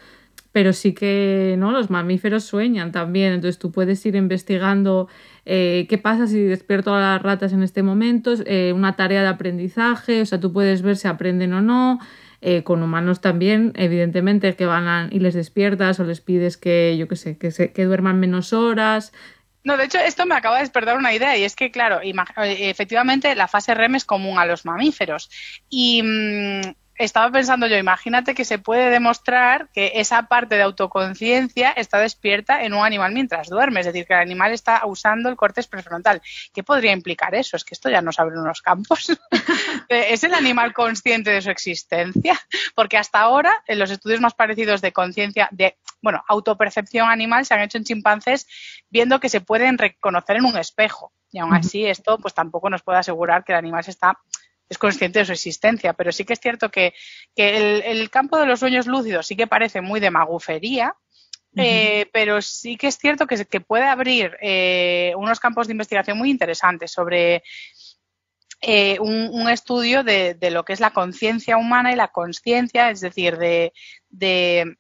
pero 0.53 0.73
sí 0.73 0.95
que 0.95 1.55
¿no? 1.59 1.71
los 1.71 1.91
mamíferos 1.91 2.45
sueñan 2.45 2.93
también, 2.93 3.33
entonces 3.33 3.59
tú 3.59 3.71
puedes 3.71 4.05
ir 4.07 4.17
investigando 4.17 5.09
eh, 5.45 5.87
qué 5.89 5.99
pasa 5.99 6.27
si 6.27 6.41
despierto 6.43 6.95
a 6.95 7.01
las 7.01 7.23
ratas 7.23 7.53
en 7.53 7.63
este 7.63 7.83
momento, 7.83 8.35
eh, 8.47 8.73
una 8.73 8.97
tarea 8.97 9.23
de 9.23 9.29
aprendizaje, 9.29 10.21
o 10.23 10.27
sea, 10.27 10.41
tú 10.41 10.53
puedes 10.53 10.83
ver 10.83 10.97
si 10.97 11.09
aprenden 11.09 11.53
o 11.53 11.63
no, 11.63 11.99
eh, 12.41 12.63
con 12.63 12.83
humanos 12.83 13.21
también, 13.21 13.73
evidentemente, 13.77 14.57
que 14.57 14.67
van 14.67 15.11
y 15.13 15.21
les 15.21 15.35
despiertas 15.35 16.01
o 16.01 16.05
les 16.05 16.21
pides 16.21 16.57
que, 16.57 16.97
yo 16.99 17.07
qué 17.07 17.17
sé, 17.17 17.39
que, 17.39 17.51
se, 17.51 17.73
que 17.73 17.85
duerman 17.85 18.19
menos 18.19 18.53
horas, 18.53 19.13
no, 19.63 19.77
de 19.77 19.85
hecho, 19.85 19.99
esto 19.99 20.25
me 20.25 20.35
acaba 20.35 20.57
de 20.57 20.63
despertar 20.63 20.97
una 20.97 21.13
idea 21.13 21.37
y 21.37 21.45
es 21.45 21.55
que, 21.55 21.71
claro, 21.71 22.01
efectivamente 22.03 23.35
la 23.35 23.47
fase 23.47 23.75
REM 23.75 23.97
es 23.97 24.07
común 24.07 24.39
a 24.39 24.47
los 24.47 24.65
mamíferos. 24.65 25.31
Y 25.69 26.03
mm, 26.03 26.61
estaba 27.01 27.33
pensando 27.33 27.67
yo, 27.67 27.79
imagínate 27.79 28.35
que 28.35 28.45
se 28.45 28.59
puede 28.59 28.91
demostrar 28.91 29.71
que 29.73 29.93
esa 29.95 30.25
parte 30.25 30.57
de 30.57 30.63
autoconciencia 30.63 31.71
está 31.71 31.99
despierta 31.99 32.63
en 32.63 32.75
un 32.75 32.85
animal 32.85 33.13
mientras 33.13 33.49
duerme, 33.49 33.81
es 33.81 33.87
decir, 33.87 34.07
que 34.07 34.13
el 34.13 34.21
animal 34.21 34.53
está 34.53 34.83
usando 34.85 35.31
el 35.31 35.37
corte 35.37 35.63
prefrontal. 35.63 36.21
¿Qué 36.53 36.63
podría 36.63 36.93
implicar 36.93 37.35
eso? 37.35 37.57
Es 37.57 37.65
que 37.65 37.75
esto 37.75 37.89
ya 37.89 38.03
nos 38.03 38.21
abre 38.21 38.39
unos 38.39 38.61
campos. 38.61 39.19
¿Es 39.89 40.25
el 40.25 40.35
animal 40.35 40.75
consciente 40.75 41.31
de 41.31 41.41
su 41.41 41.51
existencia? 41.51 42.39
Porque 42.75 42.99
hasta 42.99 43.21
ahora, 43.21 43.53
en 43.67 43.79
los 43.79 43.91
estudios 43.91 44.21
más 44.21 44.35
parecidos 44.35 44.83
de 44.83 44.93
conciencia, 44.93 45.49
de, 45.53 45.79
bueno, 46.03 46.23
autopercepción 46.29 47.09
animal 47.09 47.47
se 47.47 47.55
han 47.55 47.61
hecho 47.61 47.79
en 47.79 47.85
chimpancés 47.85 48.47
viendo 48.91 49.21
que 49.21 49.31
se 49.31 49.41
pueden 49.41 49.79
reconocer 49.79 50.37
en 50.37 50.45
un 50.45 50.59
espejo. 50.59 51.13
Y 51.33 51.39
aún 51.39 51.55
así, 51.55 51.87
esto 51.87 52.19
pues 52.19 52.35
tampoco 52.35 52.69
nos 52.69 52.83
puede 52.83 52.99
asegurar 52.99 53.45
que 53.45 53.53
el 53.53 53.59
animal 53.59 53.85
se 53.85 53.93
está 53.93 54.19
es 54.71 54.79
consciente 54.79 55.19
de 55.19 55.25
su 55.27 55.33
existencia, 55.33 55.93
pero 55.93 56.13
sí 56.13 56.25
que 56.25 56.33
es 56.33 56.41
cierto 56.41 56.71
que, 56.71 56.95
el, 57.35 58.09
campo 58.09 58.39
de 58.39 58.47
los 58.47 58.61
sueños 58.61 58.87
lúcidos 58.87 59.27
sí 59.27 59.37
que 59.37 59.49
parece 59.49 59.81
muy 59.81 59.99
de 59.99 60.13
magufería, 60.13 60.95
eh, 61.57 62.07
pero 62.13 62.41
sí 62.41 62.77
que 62.77 62.87
es 62.87 62.97
cierto 62.97 63.27
que, 63.27 63.45
que 63.45 63.61
puede 63.61 63.85
abrir 63.85 64.37
eh, 64.41 65.13
unos 65.17 65.41
campos 65.41 65.67
de 65.67 65.73
investigación 65.73 66.17
muy 66.17 66.31
interesantes 66.31 66.93
sobre 66.93 67.43
eh, 68.63 68.99
un, 69.01 69.49
estudio 69.49 70.05
de, 70.05 70.37
lo 70.51 70.65
que 70.67 70.75
es 70.75 70.81
la 70.81 70.91
conciencia 70.91 71.57
humana 71.57 71.93
y 71.93 71.97
la 71.97 72.09
conciencia, 72.09 72.91
es 72.91 73.01
decir, 73.01 73.39
de, 73.39 73.73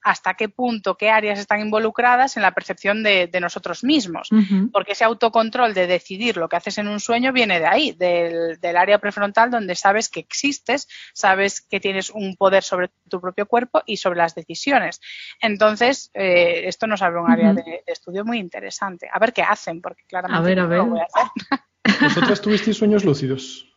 hasta 0.02 0.34
qué 0.34 0.50
punto, 0.50 0.96
qué 0.96 1.08
áreas 1.08 1.38
están 1.38 1.60
involucradas 1.60 2.36
en 2.36 2.42
la 2.42 2.52
percepción 2.52 3.02
de, 3.02 3.30
nosotros 3.40 3.82
mismos. 3.82 4.28
Porque 4.70 4.92
ese 4.92 5.04
autocontrol 5.04 5.72
de 5.72 5.86
decidir 5.86 6.36
lo 6.36 6.50
que 6.50 6.56
haces 6.56 6.76
en 6.76 6.88
un 6.88 7.00
sueño 7.00 7.32
viene 7.32 7.58
de 7.58 7.66
ahí, 7.66 7.92
del, 7.92 8.76
área 8.76 8.98
prefrontal 8.98 9.50
donde 9.50 9.74
sabes 9.74 10.10
que 10.10 10.20
existes, 10.20 10.86
sabes 11.14 11.62
que 11.62 11.80
tienes 11.80 12.10
un 12.10 12.36
poder 12.36 12.62
sobre 12.62 12.90
tu 13.08 13.18
propio 13.18 13.46
cuerpo 13.46 13.82
y 13.86 13.96
sobre 13.96 14.18
las 14.18 14.34
decisiones. 14.34 15.00
Entonces, 15.40 16.10
eh, 16.12 16.64
esto 16.66 16.86
nos 16.86 17.00
abre 17.00 17.20
un 17.20 17.30
área 17.30 17.54
de, 17.54 17.82
estudio 17.86 18.26
muy 18.26 18.38
interesante. 18.38 19.08
A 19.10 19.18
ver 19.18 19.32
qué 19.32 19.42
hacen, 19.42 19.80
porque 19.80 20.04
claramente 20.06 20.54
no 20.54 20.66
lo 20.66 20.86
voy 20.86 21.00
a 21.00 21.04
hacer. 21.04 21.60
¿Vosotras 22.02 22.40
tuvisteis 22.40 22.76
sueños 22.76 23.04
lúcidos? 23.04 23.69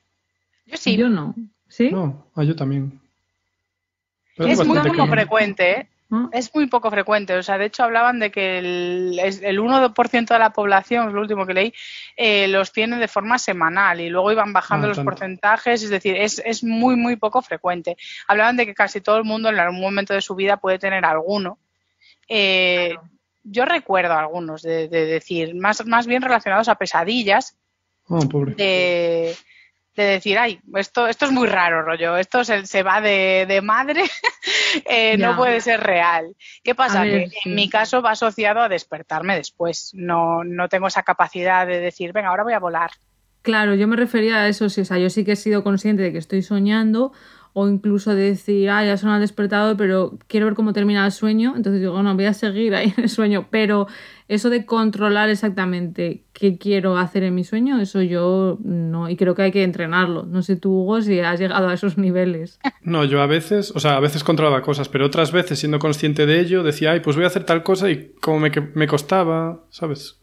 Yo 0.73 0.77
sí. 0.77 0.97
Yo 0.97 1.09
no. 1.09 1.36
¿Sí? 1.67 1.89
No, 1.91 2.27
ah, 2.36 2.43
yo 2.43 2.55
también. 2.55 2.99
es 4.38 4.65
muy 4.65 4.79
poco 4.79 5.07
frecuente, 5.07 5.71
¿eh? 5.71 5.88
¿Ah? 6.12 6.29
Es 6.31 6.53
muy 6.53 6.67
poco 6.67 6.89
frecuente. 6.89 7.36
O 7.36 7.43
sea, 7.43 7.57
de 7.57 7.65
hecho 7.65 7.83
hablaban 7.83 8.19
de 8.19 8.31
que 8.31 8.59
el, 8.59 9.19
el 9.19 9.59
1% 9.59 10.27
de 10.27 10.39
la 10.39 10.51
población, 10.51 11.07
es 11.07 11.13
lo 11.13 11.21
último 11.21 11.45
que 11.45 11.53
leí, 11.53 11.73
eh, 12.15 12.47
los 12.47 12.71
tiene 12.71 12.97
de 12.97 13.07
forma 13.07 13.39
semanal 13.39 14.01
y 14.01 14.09
luego 14.09 14.31
iban 14.31 14.53
bajando 14.53 14.86
ah, 14.86 14.89
los 14.89 14.99
porcentajes. 14.99 15.83
Es 15.83 15.89
decir, 15.89 16.15
es, 16.15 16.41
es 16.43 16.63
muy, 16.63 16.95
muy 16.95 17.15
poco 17.15 17.41
frecuente. 17.41 17.97
Hablaban 18.27 18.57
de 18.57 18.65
que 18.65 18.73
casi 18.73 19.01
todo 19.01 19.17
el 19.17 19.23
mundo 19.23 19.49
en 19.49 19.59
algún 19.59 19.81
momento 19.81 20.13
de 20.13 20.21
su 20.21 20.36
vida 20.36 20.57
puede 20.57 20.79
tener 20.79 21.05
alguno. 21.05 21.59
Eh, 22.27 22.95
yo 23.43 23.65
recuerdo 23.65 24.13
algunos, 24.13 24.62
de, 24.62 24.88
decir, 24.88 25.53
más, 25.55 25.86
más 25.86 26.07
bien 26.07 26.21
relacionados 26.21 26.69
a 26.69 26.75
pesadillas. 26.75 27.57
Oh, 28.07 28.19
pobre. 28.29 28.55
De, 28.55 29.36
de 29.95 30.03
decir, 30.03 30.38
ay, 30.38 30.60
esto, 30.75 31.08
esto 31.08 31.25
es 31.25 31.32
muy 31.32 31.47
raro, 31.47 31.84
rollo, 31.84 32.17
esto 32.17 32.43
se, 32.43 32.65
se 32.65 32.84
va 32.84 33.01
de, 33.01 33.45
de 33.47 33.62
madre, 33.62 34.03
eh, 34.86 35.17
no 35.17 35.36
puede 35.38 35.62
ser 35.62 35.82
real. 35.82 36.36
¿Qué 36.63 36.73
pasa? 36.73 37.03
que 37.03 37.29
en 37.45 37.56
mi 37.56 37.69
caso 37.69 38.01
va 38.01 38.12
asociado 38.12 38.62
a 38.62 38.69
despertarme 38.69 39.36
después. 39.36 39.91
No, 39.93 40.43
no 40.43 40.69
tengo 40.69 40.88
esa 40.88 41.03
capacidad 41.03 41.67
de 41.67 41.79
decir, 41.79 42.12
venga, 42.13 42.29
ahora 42.29 42.43
voy 42.43 42.53
a 42.53 42.60
volar. 42.60 42.91
Claro, 43.43 43.75
yo 43.75 43.88
me 43.88 43.97
refería 43.97 44.38
a 44.38 44.47
eso, 44.47 44.69
sí, 44.69 44.82
o 44.82 44.86
sea, 44.86 44.97
yo 44.97 45.10
sí 45.10 45.25
que 45.25 45.34
he 45.34 45.36
sido 45.36 45.63
consciente 45.63 46.01
de 46.01 46.12
que 46.12 46.17
estoy 46.17 46.41
soñando 46.41 47.12
o 47.53 47.67
incluso 47.67 48.15
de 48.15 48.23
decir, 48.23 48.69
ah, 48.69 48.83
ya 48.83 48.97
son 48.97 49.19
despertado, 49.19 49.77
pero 49.77 50.17
quiero 50.27 50.47
ver 50.47 50.55
cómo 50.55 50.73
termina 50.73 51.05
el 51.05 51.11
sueño, 51.11 51.53
entonces 51.55 51.81
digo, 51.81 52.01
no, 52.01 52.15
voy 52.15 52.25
a 52.25 52.33
seguir 52.33 52.73
ahí 52.73 52.91
en 52.97 53.03
el 53.03 53.09
sueño, 53.09 53.47
pero 53.51 53.87
eso 54.27 54.49
de 54.49 54.65
controlar 54.65 55.29
exactamente 55.29 56.23
qué 56.33 56.57
quiero 56.57 56.97
hacer 56.97 57.23
en 57.23 57.35
mi 57.35 57.43
sueño, 57.43 57.79
eso 57.79 58.01
yo 58.01 58.57
no, 58.63 59.07
y 59.07 59.15
creo 59.15 59.35
que 59.35 59.43
hay 59.43 59.51
que 59.51 59.63
entrenarlo. 59.63 60.23
No 60.23 60.41
sé 60.41 60.55
tú, 60.55 60.71
Hugo, 60.71 61.01
si 61.01 61.19
has 61.19 61.39
llegado 61.39 61.69
a 61.69 61.73
esos 61.73 61.97
niveles. 61.97 62.59
No, 62.81 63.05
yo 63.05 63.21
a 63.21 63.27
veces, 63.27 63.71
o 63.75 63.79
sea, 63.79 63.97
a 63.97 63.99
veces 63.99 64.23
controlaba 64.23 64.61
cosas, 64.61 64.89
pero 64.89 65.05
otras 65.05 65.31
veces, 65.31 65.59
siendo 65.59 65.79
consciente 65.79 66.25
de 66.25 66.39
ello, 66.39 66.63
decía, 66.63 66.91
ay, 66.91 66.99
pues 67.01 67.15
voy 67.15 67.25
a 67.25 67.27
hacer 67.27 67.43
tal 67.43 67.63
cosa 67.63 67.89
y 67.89 68.11
como 68.19 68.39
me, 68.39 68.51
me 68.73 68.87
costaba, 68.87 69.63
¿sabes? 69.69 70.19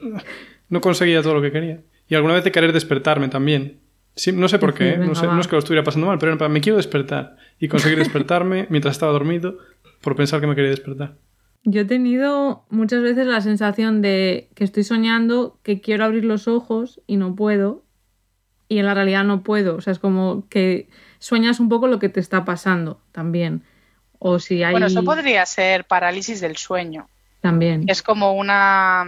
No 0.69 0.81
conseguía 0.81 1.23
todo 1.23 1.35
lo 1.35 1.43
que 1.43 1.53
quería. 1.53 1.81
Y 2.09 2.17
alguna 2.17 2.35
vez 2.35 2.45
de 2.45 2.53
querer 2.53 2.73
despertarme 2.73 3.29
también. 3.29 3.81
Sí, 4.15 4.33
no 4.33 4.49
sé 4.49 4.59
por 4.59 4.75
qué, 4.75 4.91
¿eh? 4.91 4.99
no, 4.99 5.15
sé, 5.15 5.27
no, 5.27 5.41
es 5.41 5.47
que 5.47 5.57
lo 5.57 5.61
estuviera 5.61 5.85
pasando 5.85 6.07
mal, 6.07 6.19
pero 6.19 6.37
me 6.49 6.61
quiero 6.61 6.77
despertar 6.77 7.37
y 7.59 7.69
conseguir 7.69 7.99
despertarme 7.99 8.67
mientras 8.69 8.93
estaba 8.93 9.13
dormido 9.13 9.59
por 10.01 10.17
pensar 10.17 10.41
que 10.41 10.47
me 10.47 10.55
quería 10.55 10.71
despertar. 10.71 11.15
Yo 11.63 11.83
he 11.83 11.85
tenido 11.85 12.65
muchas 12.71 13.03
veces 13.03 13.27
la 13.27 13.41
sensación 13.41 14.01
de 14.01 14.49
que 14.55 14.65
estoy 14.65 14.83
soñando, 14.83 15.59
que 15.63 15.81
quiero 15.81 16.05
abrir 16.05 16.25
los 16.25 16.49
ojos 16.49 17.01
y 17.07 17.17
no 17.17 17.35
puedo, 17.35 17.85
y 18.69 18.79
en 18.79 18.87
la 18.87 18.95
realidad 18.95 19.25
no 19.25 19.43
puedo. 19.43 19.77
O 19.77 19.81
sea, 19.81 19.93
es 19.93 19.99
como 19.99 20.49
que 20.49 20.89
sueñas 21.19 21.61
un 21.61 21.69
poco 21.69 21.87
lo 21.87 21.99
que 21.99 22.09
te 22.09 22.21
está 22.21 22.45
pasando 22.45 23.01
también. 23.13 23.63
O 24.19 24.39
si 24.39 24.63
hay... 24.63 24.73
Bueno, 24.73 24.87
eso 24.87 25.05
podría 25.05 25.45
ser 25.45 25.85
parálisis 25.85 26.41
del 26.41 26.57
sueño. 26.57 27.09
También. 27.41 27.85
Es 27.89 28.03
como 28.03 28.35
una 28.35 29.05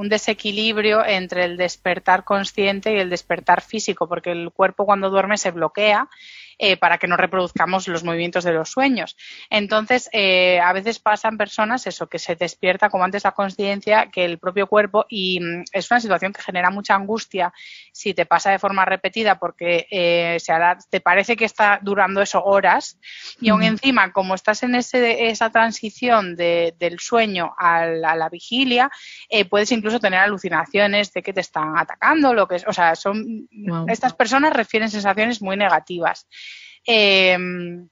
un 0.00 0.08
desequilibrio 0.08 1.04
entre 1.04 1.44
el 1.44 1.58
despertar 1.58 2.24
consciente 2.24 2.94
y 2.94 2.98
el 2.98 3.10
despertar 3.10 3.60
físico, 3.60 4.08
porque 4.08 4.32
el 4.32 4.50
cuerpo 4.50 4.86
cuando 4.86 5.10
duerme 5.10 5.36
se 5.36 5.50
bloquea 5.50 6.08
eh, 6.58 6.78
para 6.78 6.96
que 6.96 7.06
no 7.06 7.18
reproduzcamos 7.18 7.86
los 7.86 8.02
movimientos 8.02 8.44
de 8.44 8.52
los 8.52 8.70
sueños. 8.70 9.16
Entonces, 9.50 10.08
eh, 10.12 10.58
a 10.60 10.72
veces 10.72 10.98
pasan 10.98 11.36
personas 11.36 11.86
eso, 11.86 12.06
que 12.06 12.18
se 12.18 12.34
despierta 12.34 12.88
como 12.88 13.04
antes 13.04 13.24
la 13.24 13.32
conciencia 13.32 14.10
que 14.10 14.24
el 14.24 14.38
propio 14.38 14.66
cuerpo 14.66 15.04
y 15.08 15.40
mm, 15.40 15.64
es 15.72 15.90
una 15.90 16.00
situación 16.00 16.32
que 16.32 16.42
genera 16.42 16.70
mucha 16.70 16.94
angustia 16.94 17.52
si 18.00 18.14
te 18.14 18.24
pasa 18.24 18.50
de 18.50 18.58
forma 18.58 18.86
repetida 18.86 19.38
porque 19.38 19.86
eh, 19.90 20.38
se 20.40 20.54
te 20.88 21.00
parece 21.00 21.36
que 21.36 21.44
está 21.44 21.78
durando 21.82 22.22
eso 22.22 22.42
horas 22.42 22.98
y 23.40 23.50
aún 23.50 23.62
encima, 23.62 24.10
como 24.12 24.34
estás 24.34 24.62
en 24.62 24.74
ese, 24.74 25.28
esa 25.28 25.50
transición 25.50 26.34
del 26.34 26.98
sueño 26.98 27.54
a 27.58 27.84
la, 27.84 28.28
vigilia, 28.30 28.90
puedes 29.50 29.70
incluso 29.72 30.00
tener 30.00 30.20
alucinaciones 30.20 31.12
de 31.12 31.22
que 31.22 31.32
te 31.32 31.40
están 31.40 31.76
atacando, 31.76 32.32
lo 32.32 32.46
que 32.48 32.56
es, 32.56 32.66
o 32.66 32.72
sea, 32.72 32.94
son 32.94 33.48
estas 33.88 34.14
personas 34.14 34.52
refieren 34.52 34.88
sensaciones 34.88 35.42
muy 35.42 35.56
negativas. 35.56 36.26
Em, 36.84 37.88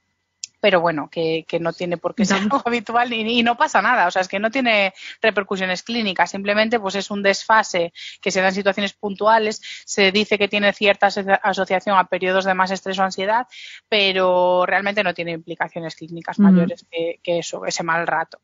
pero 0.60 0.80
bueno, 0.80 1.08
que, 1.10 1.44
no 1.60 1.72
tiene 1.72 1.96
por 1.96 2.14
qué 2.14 2.24
ser 2.24 2.38
algo 2.38 2.60
habitual 2.64 3.12
y, 3.12 3.42
no 3.42 3.56
pasa 3.56 3.82
nada, 3.82 4.06
o 4.06 4.10
sea, 4.10 4.22
es 4.22 4.28
que 4.28 4.38
no 4.38 4.50
tiene 4.50 4.92
repercusiones 5.22 5.82
clínicas, 5.82 6.30
simplemente 6.30 6.80
pues 6.80 6.94
es 6.94 7.10
un 7.10 7.22
desfase 7.22 7.92
que 8.20 8.30
se 8.30 8.40
da 8.40 8.48
en 8.48 8.54
situaciones 8.54 8.92
puntuales, 8.92 9.60
se 9.84 10.12
dice 10.12 10.38
que 10.38 10.48
tiene 10.48 10.72
cierta 10.72 11.08
asociación 11.42 11.96
a 11.96 12.04
periodos 12.04 12.44
de 12.44 12.54
más 12.54 12.70
estrés 12.70 12.98
o 12.98 13.02
ansiedad, 13.02 13.46
pero 13.88 14.66
realmente 14.66 15.02
no 15.02 15.14
tiene 15.14 15.32
implicaciones 15.32 15.94
clínicas 15.94 16.38
mayores 16.38 16.86
que, 16.90 17.20
que, 17.22 17.38
eso, 17.38 17.64
ese 17.64 17.82
mal 17.82 18.06
rato. 18.06 18.38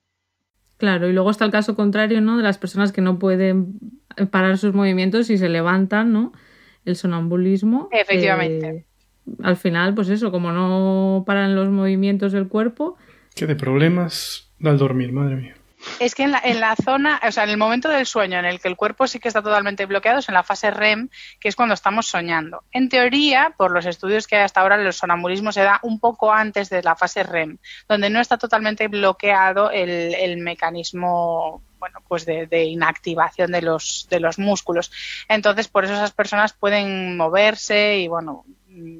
Claro, 0.76 1.08
y 1.08 1.12
luego 1.12 1.30
está 1.30 1.44
el 1.44 1.52
caso 1.52 1.76
contrario, 1.76 2.20
¿no? 2.20 2.36
De 2.36 2.42
las 2.42 2.58
personas 2.58 2.92
que 2.92 3.00
no 3.00 3.18
pueden 3.18 3.78
parar 4.30 4.58
sus 4.58 4.74
movimientos 4.74 5.30
y 5.30 5.38
se 5.38 5.48
levantan, 5.48 6.12
¿no? 6.12 6.32
El 6.84 6.96
sonambulismo. 6.96 7.88
Efectivamente. 7.92 8.68
Eh, 8.68 8.86
al 9.42 9.56
final, 9.56 9.94
pues 9.94 10.08
eso, 10.08 10.30
como 10.30 10.52
no 10.52 11.24
paran 11.26 11.54
los 11.54 11.68
movimientos 11.68 12.32
del 12.32 12.48
cuerpo. 12.48 12.96
Qué 13.34 13.46
de 13.46 13.56
problemas 13.56 14.50
da 14.58 14.70
el 14.70 14.78
dormir, 14.78 15.12
madre 15.12 15.36
mía. 15.36 15.54
Es 16.00 16.14
que 16.14 16.22
en 16.22 16.32
la, 16.32 16.40
en 16.42 16.60
la 16.60 16.76
zona, 16.76 17.20
o 17.26 17.30
sea, 17.30 17.44
en 17.44 17.50
el 17.50 17.56
momento 17.56 17.88
del 17.88 18.06
sueño 18.06 18.38
en 18.38 18.44
el 18.44 18.60
que 18.60 18.68
el 18.68 18.76
cuerpo 18.76 19.06
sí 19.06 19.18
que 19.18 19.28
está 19.28 19.42
totalmente 19.42 19.86
bloqueado 19.86 20.20
es 20.20 20.28
en 20.28 20.34
la 20.34 20.42
fase 20.42 20.70
REM, 20.70 21.08
que 21.40 21.48
es 21.48 21.56
cuando 21.56 21.74
estamos 21.74 22.06
soñando. 22.06 22.64
En 22.72 22.88
teoría, 22.88 23.54
por 23.56 23.70
los 23.70 23.86
estudios 23.86 24.26
que 24.26 24.36
hay 24.36 24.42
hasta 24.42 24.60
ahora, 24.60 24.80
el 24.80 24.92
sonambulismo 24.92 25.52
se 25.52 25.62
da 25.62 25.80
un 25.82 26.00
poco 26.00 26.32
antes 26.32 26.70
de 26.70 26.82
la 26.82 26.96
fase 26.96 27.22
REM, 27.22 27.58
donde 27.88 28.10
no 28.10 28.20
está 28.20 28.38
totalmente 28.38 28.88
bloqueado 28.88 29.70
el, 29.70 30.14
el 30.14 30.38
mecanismo 30.38 31.62
bueno, 31.84 32.00
pues 32.08 32.24
de, 32.24 32.46
de, 32.46 32.64
inactivación 32.64 33.52
de 33.52 33.60
los, 33.60 34.06
de 34.08 34.20
los 34.20 34.38
músculos. 34.38 34.90
Entonces, 35.28 35.68
por 35.68 35.84
eso 35.84 35.92
esas 35.92 36.12
personas 36.12 36.54
pueden 36.54 37.14
moverse 37.18 37.98
y, 37.98 38.08
bueno, 38.08 38.46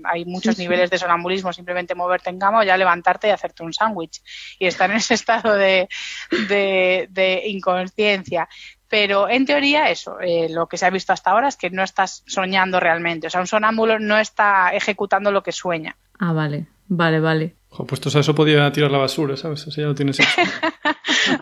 hay 0.05 0.27
muchos 0.27 0.59
niveles 0.59 0.90
de 0.90 0.99
sonambulismo, 0.99 1.51
simplemente 1.51 1.94
moverte 1.94 2.29
en 2.29 2.38
cama 2.38 2.61
o 2.61 2.62
ya 2.62 2.77
levantarte 2.77 3.29
y 3.29 3.31
hacerte 3.31 3.62
un 3.62 3.73
sándwich 3.73 4.23
y 4.59 4.66
estar 4.66 4.90
en 4.90 4.99
ese 4.99 5.14
estado 5.20 5.55
de, 5.55 5.88
de, 6.31 7.42
inconsciencia. 7.47 8.51
Pero 8.87 9.31
en 9.31 9.47
teoría 9.47 9.88
eso, 9.88 10.20
eh, 10.20 10.49
lo 10.51 10.66
que 10.66 10.77
se 10.77 10.85
ha 10.85 10.90
visto 10.90 11.14
hasta 11.14 11.31
ahora 11.31 11.49
es 11.49 11.57
que 11.57 11.70
no 11.70 11.83
estás 11.83 12.23
soñando 12.27 12.81
realmente. 12.81 13.29
O 13.29 13.31
sea, 13.31 13.40
un 13.40 13.47
sonámbulo 13.47 13.99
no 13.99 14.18
está 14.18 14.75
ejecutando 14.75 15.33
lo 15.33 15.42
que 15.42 15.53
sueña. 15.53 15.97
Ah, 16.18 16.35
vale, 16.35 16.66
vale, 16.87 17.18
vale. 17.18 17.55
Pues 17.88 18.14
a 18.14 18.20
eso 18.20 18.35
podía 18.35 18.70
tirar 18.70 18.90
la 18.90 18.99
basura, 18.99 19.38
¿sabes? 19.38 19.66
Así 19.66 19.81
ya 19.81 19.87
lo 19.87 19.94
tienes 19.94 20.20
hecho. 20.20 20.42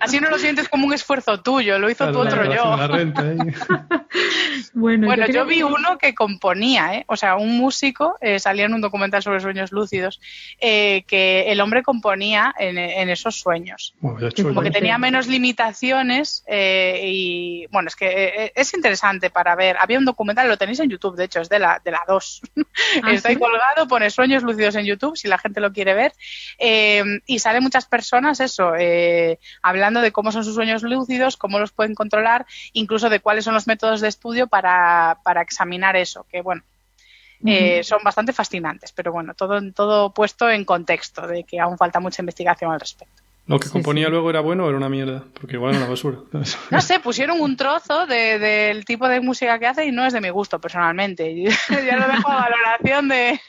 Así 0.00 0.20
no 0.20 0.30
lo 0.30 0.38
sientes 0.38 0.68
como 0.68 0.86
un 0.86 0.94
esfuerzo 0.94 1.40
tuyo, 1.40 1.78
lo 1.78 1.90
hizo 1.90 2.10
tu 2.12 2.18
otro 2.18 2.52
yo. 2.52 2.76
bueno, 4.74 5.26
yo, 5.26 5.44
vi 5.44 5.62
uno 5.62 5.98
que 5.98 6.14
componía, 6.14 6.94
¿eh? 6.94 7.04
o 7.06 7.16
sea, 7.16 7.36
un 7.36 7.56
músico, 7.56 8.16
eh, 8.20 8.38
salía 8.38 8.66
en 8.66 8.74
un 8.74 8.80
documental 8.80 9.22
sobre 9.22 9.40
sueños 9.40 9.72
lúcidos, 9.72 10.20
eh, 10.60 11.04
que 11.06 11.50
el 11.52 11.60
hombre 11.60 11.82
componía 11.82 12.54
en, 12.58 12.78
esos 13.10 13.40
sueños. 13.40 13.94
como 14.00 14.62
que 14.62 14.70
tenía 14.70 14.98
menos 14.98 15.26
limitaciones 15.26 16.44
eh, 16.46 17.00
y, 17.04 17.66
bueno, 17.70 17.88
es 17.88 17.96
que 17.96 18.52
es 18.54 18.74
interesante 18.74 19.30
para 19.30 19.54
ver. 19.54 19.76
Había 19.78 19.98
un 19.98 20.04
documental, 20.04 20.48
lo 20.48 20.56
tenéis 20.56 20.80
en 20.80 20.90
YouTube, 20.90 21.16
de 21.16 21.24
hecho, 21.24 21.40
es 21.40 21.48
de 21.48 21.58
la, 21.58 21.80
de 21.84 21.90
la 21.90 22.02
2. 22.06 22.42
¿Ah, 23.02 23.12
Está 23.12 23.28
ahí 23.30 23.36
colgado, 23.36 23.88
pone 23.88 24.10
sueños 24.10 24.42
lúcidos 24.42 24.76
en 24.76 24.86
YouTube, 24.86 25.16
si 25.16 25.28
la 25.28 25.38
gente 25.38 25.60
lo 25.60 25.72
quiere 25.72 25.94
ver. 25.94 26.12
y 27.26 27.38
salen 27.38 27.62
muchas 27.62 27.86
personas, 27.86 28.40
eso, 28.40 28.72
hablando 29.72 30.00
de 30.00 30.12
cómo 30.12 30.32
son 30.32 30.44
sus 30.44 30.54
sueños 30.54 30.82
lúcidos, 30.82 31.36
cómo 31.36 31.58
los 31.58 31.72
pueden 31.72 31.94
controlar, 31.94 32.46
incluso 32.72 33.08
de 33.08 33.20
cuáles 33.20 33.44
son 33.44 33.54
los 33.54 33.66
métodos 33.66 34.00
de 34.00 34.08
estudio 34.08 34.46
para, 34.46 35.18
para 35.24 35.40
examinar 35.40 35.96
eso, 35.96 36.26
que 36.30 36.42
bueno, 36.42 36.62
eh, 37.44 37.82
son 37.82 38.00
bastante 38.04 38.32
fascinantes, 38.32 38.92
pero 38.92 39.10
bueno, 39.10 39.34
todo, 39.34 39.60
todo 39.72 40.12
puesto 40.12 40.48
en 40.48 40.64
contexto 40.64 41.26
de 41.26 41.44
que 41.44 41.58
aún 41.58 41.78
falta 41.78 42.00
mucha 42.00 42.22
investigación 42.22 42.70
al 42.70 42.80
respecto. 42.80 43.21
¿Lo 43.46 43.58
que 43.58 43.68
componía 43.68 44.08
luego 44.08 44.30
era 44.30 44.40
bueno 44.40 44.64
o 44.64 44.68
era 44.68 44.76
una 44.76 44.88
mierda? 44.88 45.24
Porque 45.34 45.56
igual 45.56 45.72
era 45.74 45.80
una 45.80 45.90
basura. 45.90 46.18
No 46.70 46.80
sé, 46.80 47.00
pusieron 47.00 47.40
un 47.40 47.56
trozo 47.56 48.06
del 48.06 48.84
tipo 48.84 49.08
de 49.08 49.20
música 49.20 49.58
que 49.58 49.66
hace 49.66 49.84
y 49.86 49.92
no 49.92 50.06
es 50.06 50.12
de 50.12 50.20
mi 50.20 50.30
gusto 50.30 50.60
personalmente. 50.60 51.34
ya 51.68 51.96
lo 51.96 52.06
dejo 52.06 52.30
a 52.30 52.48
valoración 52.48 53.08
de... 53.08 53.40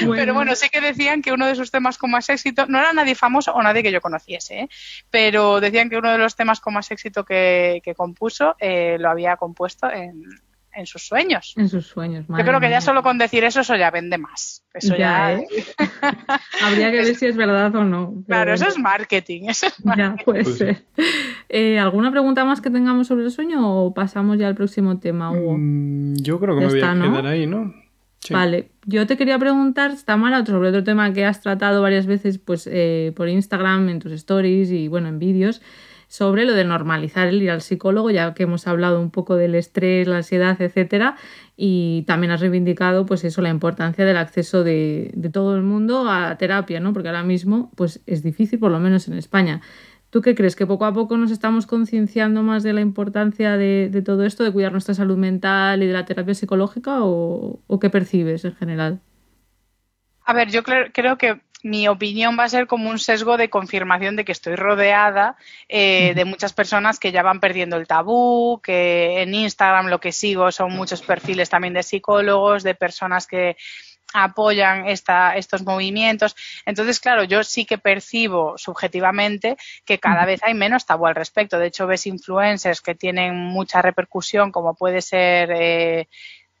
Pero 0.00 0.34
bueno, 0.34 0.54
sí 0.54 0.68
que 0.68 0.80
decían 0.80 1.22
que 1.22 1.32
uno 1.32 1.46
de 1.46 1.54
sus 1.54 1.70
temas 1.70 1.96
con 1.96 2.10
más 2.10 2.28
éxito, 2.28 2.66
no 2.66 2.78
era 2.78 2.92
nadie 2.92 3.14
famoso 3.14 3.52
o 3.52 3.62
nadie 3.62 3.82
que 3.82 3.92
yo 3.92 4.00
conociese, 4.00 4.60
¿eh? 4.60 4.68
pero 5.10 5.60
decían 5.60 5.88
que 5.88 5.96
uno 5.96 6.10
de 6.12 6.18
los 6.18 6.36
temas 6.36 6.60
con 6.60 6.74
más 6.74 6.90
éxito 6.90 7.24
que, 7.24 7.82
compuso 7.96 8.54
eh, 8.58 8.96
lo 8.98 9.10
había 9.10 9.36
compuesto 9.36 9.90
en, 9.90 10.24
en 10.74 10.86
sus 10.86 11.02
sueños. 11.02 11.54
En 11.56 11.68
sus 11.68 11.86
sueños, 11.86 12.26
Yo 12.28 12.44
creo 12.44 12.60
que 12.60 12.70
ya 12.70 12.80
solo 12.80 13.02
con 13.02 13.18
decir 13.18 13.44
eso, 13.44 13.60
eso 13.60 13.76
ya 13.76 13.90
vende 13.90 14.18
más. 14.18 14.64
Eso 14.72 14.96
ya. 14.96 15.34
¿eh? 15.34 15.46
Habría 16.62 16.90
que 16.90 16.98
ver 16.98 17.14
si 17.14 17.26
es 17.26 17.36
verdad 17.36 17.74
o 17.74 17.84
no. 17.84 18.22
Claro, 18.26 18.52
eso 18.52 18.68
es 18.68 18.78
marketing. 18.78 19.48
Eso 19.48 19.66
es 19.66 19.74
Ya, 19.96 20.16
puede 20.24 20.44
pues 20.44 20.58
ser. 20.58 20.84
Eh, 21.48 21.78
¿Alguna 21.78 22.10
pregunta 22.10 22.44
más 22.44 22.60
que 22.60 22.70
tengamos 22.70 23.08
sobre 23.08 23.24
el 23.24 23.30
sueño 23.30 23.84
o 23.84 23.94
pasamos 23.94 24.38
ya 24.38 24.46
al 24.46 24.54
próximo 24.54 24.98
tema, 24.98 25.32
Hugo? 25.32 25.56
Mm, 25.58 26.14
yo 26.16 26.38
creo 26.38 26.54
que 26.54 26.66
me 26.66 26.70
voy 26.70 26.80
a 26.80 26.94
quedar 26.94 27.26
ahí, 27.26 27.46
¿no? 27.46 27.74
Vale, 28.28 28.70
yo 28.84 29.06
te 29.06 29.16
quería 29.16 29.38
preguntar, 29.38 29.94
Tamara, 30.04 30.44
sobre 30.44 30.68
otro 30.68 30.84
tema 30.84 31.12
que 31.12 31.24
has 31.24 31.40
tratado 31.40 31.80
varias 31.80 32.06
veces 32.06 32.38
pues, 32.38 32.68
eh, 32.70 33.12
por 33.16 33.28
Instagram, 33.28 33.88
en 33.88 33.98
tus 33.98 34.12
stories 34.12 34.70
y 34.70 34.88
bueno, 34.88 35.08
en 35.08 35.18
vídeos 35.18 35.62
sobre 36.10 36.44
lo 36.44 36.54
de 36.54 36.64
normalizar 36.64 37.28
el 37.28 37.40
ir 37.40 37.52
al 37.52 37.60
psicólogo, 37.60 38.10
ya 38.10 38.34
que 38.34 38.42
hemos 38.42 38.66
hablado 38.66 39.00
un 39.00 39.12
poco 39.12 39.36
del 39.36 39.54
estrés, 39.54 40.08
la 40.08 40.16
ansiedad, 40.16 40.60
etcétera, 40.60 41.14
y 41.56 42.02
también 42.08 42.32
has 42.32 42.40
reivindicado 42.40 43.06
pues 43.06 43.22
eso, 43.22 43.40
la 43.42 43.48
importancia 43.48 44.04
del 44.04 44.16
acceso 44.16 44.64
de, 44.64 45.14
todo 45.32 45.54
el 45.54 45.62
mundo 45.62 46.10
a 46.10 46.20
la 46.22 46.36
terapia, 46.36 46.80
¿no? 46.80 46.92
Porque 46.92 47.10
ahora 47.10 47.22
mismo 47.22 47.70
pues 47.76 48.02
es 48.06 48.24
difícil, 48.24 48.58
por 48.58 48.72
lo 48.72 48.80
menos 48.80 49.06
en 49.06 49.14
España. 49.14 49.60
¿Tú 50.10 50.20
qué 50.20 50.34
crees? 50.34 50.56
¿Que 50.56 50.66
poco 50.66 50.84
a 50.84 50.92
poco 50.92 51.16
nos 51.16 51.30
estamos 51.30 51.68
concienciando 51.68 52.42
más 52.42 52.64
de 52.64 52.72
la 52.72 52.80
importancia 52.80 53.56
de, 53.56 54.02
todo 54.04 54.24
esto, 54.24 54.42
de 54.42 54.50
cuidar 54.50 54.72
nuestra 54.72 54.94
salud 54.94 55.16
mental 55.16 55.80
y 55.80 55.86
de 55.86 55.92
la 55.92 56.06
terapia 56.06 56.34
psicológica 56.34 57.04
o 57.04 57.78
qué 57.80 57.88
percibes 57.88 58.44
en 58.44 58.56
general? 58.56 59.00
A 60.24 60.32
ver, 60.32 60.50
yo 60.50 60.64
creo 60.64 61.18
que 61.18 61.40
mi 61.62 61.88
opinión 61.88 62.36
va 62.38 62.44
a 62.44 62.48
ser 62.48 62.66
como 62.66 62.90
un 62.90 62.98
sesgo 62.98 63.36
de 63.36 63.50
confirmación 63.50 64.16
de 64.16 64.24
que 64.24 64.32
estoy 64.32 64.56
rodeada 64.56 65.36
eh, 65.68 66.12
de 66.14 66.24
muchas 66.24 66.52
personas 66.52 66.98
que 66.98 67.12
ya 67.12 67.22
van 67.22 67.40
perdiendo 67.40 67.76
el 67.76 67.86
tabú, 67.86 68.60
que 68.62 69.22
en 69.22 69.34
Instagram 69.34 69.88
lo 69.88 70.00
que 70.00 70.12
sigo 70.12 70.50
son 70.52 70.72
muchos 70.72 71.02
perfiles 71.02 71.50
también 71.50 71.74
de 71.74 71.82
psicólogos, 71.82 72.62
de 72.62 72.74
personas 72.74 73.26
que 73.26 73.56
apoyan 74.12 74.88
esta, 74.88 75.36
estos 75.36 75.62
movimientos. 75.62 76.34
Entonces, 76.66 77.00
claro, 77.00 77.24
yo 77.24 77.44
sí 77.44 77.64
que 77.64 77.78
percibo 77.78 78.58
subjetivamente 78.58 79.56
que 79.84 79.98
cada 79.98 80.24
vez 80.24 80.40
hay 80.42 80.54
menos 80.54 80.86
tabú 80.86 81.06
al 81.06 81.14
respecto. 81.14 81.58
De 81.58 81.68
hecho, 81.68 81.86
ves 81.86 82.06
influencers 82.06 82.80
que 82.80 82.94
tienen 82.94 83.36
mucha 83.36 83.82
repercusión, 83.82 84.50
como 84.50 84.74
puede 84.74 85.00
ser 85.00 85.50
eh, 85.52 86.08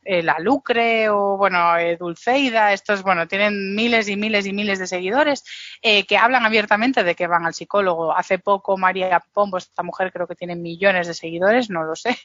eh, 0.02 0.22
la 0.22 0.38
Lucre 0.38 1.10
o, 1.10 1.36
bueno, 1.36 1.76
eh, 1.76 1.98
Dulceida, 1.98 2.72
estos, 2.72 3.02
bueno, 3.02 3.28
tienen 3.28 3.74
miles 3.74 4.08
y 4.08 4.16
miles 4.16 4.46
y 4.46 4.52
miles 4.54 4.78
de 4.78 4.86
seguidores 4.86 5.44
eh, 5.82 6.06
que 6.06 6.16
hablan 6.16 6.46
abiertamente 6.46 7.04
de 7.04 7.14
que 7.14 7.26
van 7.26 7.44
al 7.44 7.52
psicólogo. 7.52 8.16
Hace 8.16 8.38
poco 8.38 8.78
María 8.78 9.22
Pombo, 9.34 9.58
esta 9.58 9.82
mujer 9.82 10.10
creo 10.10 10.26
que 10.26 10.34
tiene 10.34 10.56
millones 10.56 11.06
de 11.06 11.12
seguidores, 11.12 11.68
no 11.68 11.84
lo 11.84 11.96
sé, 11.96 12.16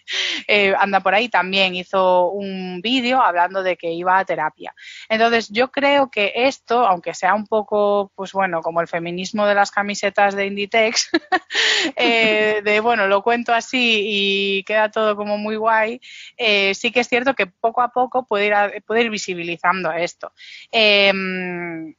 anda 0.80 1.02
por 1.02 1.16
ahí, 1.16 1.28
también 1.28 1.76
hizo 1.76 2.30
un 2.30 2.80
vídeo 2.82 3.22
hablando 3.22 3.62
de 3.62 3.76
que 3.76 3.92
iba 3.92 4.18
a 4.18 4.26
terapia. 4.26 4.74
Entonces, 5.10 5.50
yo 5.50 5.70
creo 5.70 6.10
que 6.10 6.32
esto, 6.34 6.88
aunque 6.88 7.14
sea 7.14 7.34
un 7.34 7.46
poco, 7.46 8.10
pues 8.16 8.32
bueno, 8.32 8.62
como 8.62 8.80
el 8.80 8.88
feminismo 8.88 9.46
de 9.46 9.56
las 9.56 9.72
camisetas 9.72 10.34
de 10.34 10.46
Inditex, 10.46 11.10
de, 11.98 12.80
bueno, 12.82 13.08
lo 13.08 13.22
cuento 13.22 13.54
así 13.54 14.02
y 14.06 14.64
queda 14.64 14.90
todo 14.90 15.18
como 15.18 15.38
muy 15.38 15.58
guay, 15.58 16.00
sí 16.38 16.92
que 16.92 17.02
es 17.02 17.10
cierto 17.10 17.34
que 17.34 17.48
poco 17.66 17.82
a 17.82 17.90
poco 17.90 18.26
puede 18.28 18.46
ir, 18.46 18.54
ir 18.98 19.10
visibilizando 19.10 19.92
esto. 19.92 20.32
Em, 20.72 21.96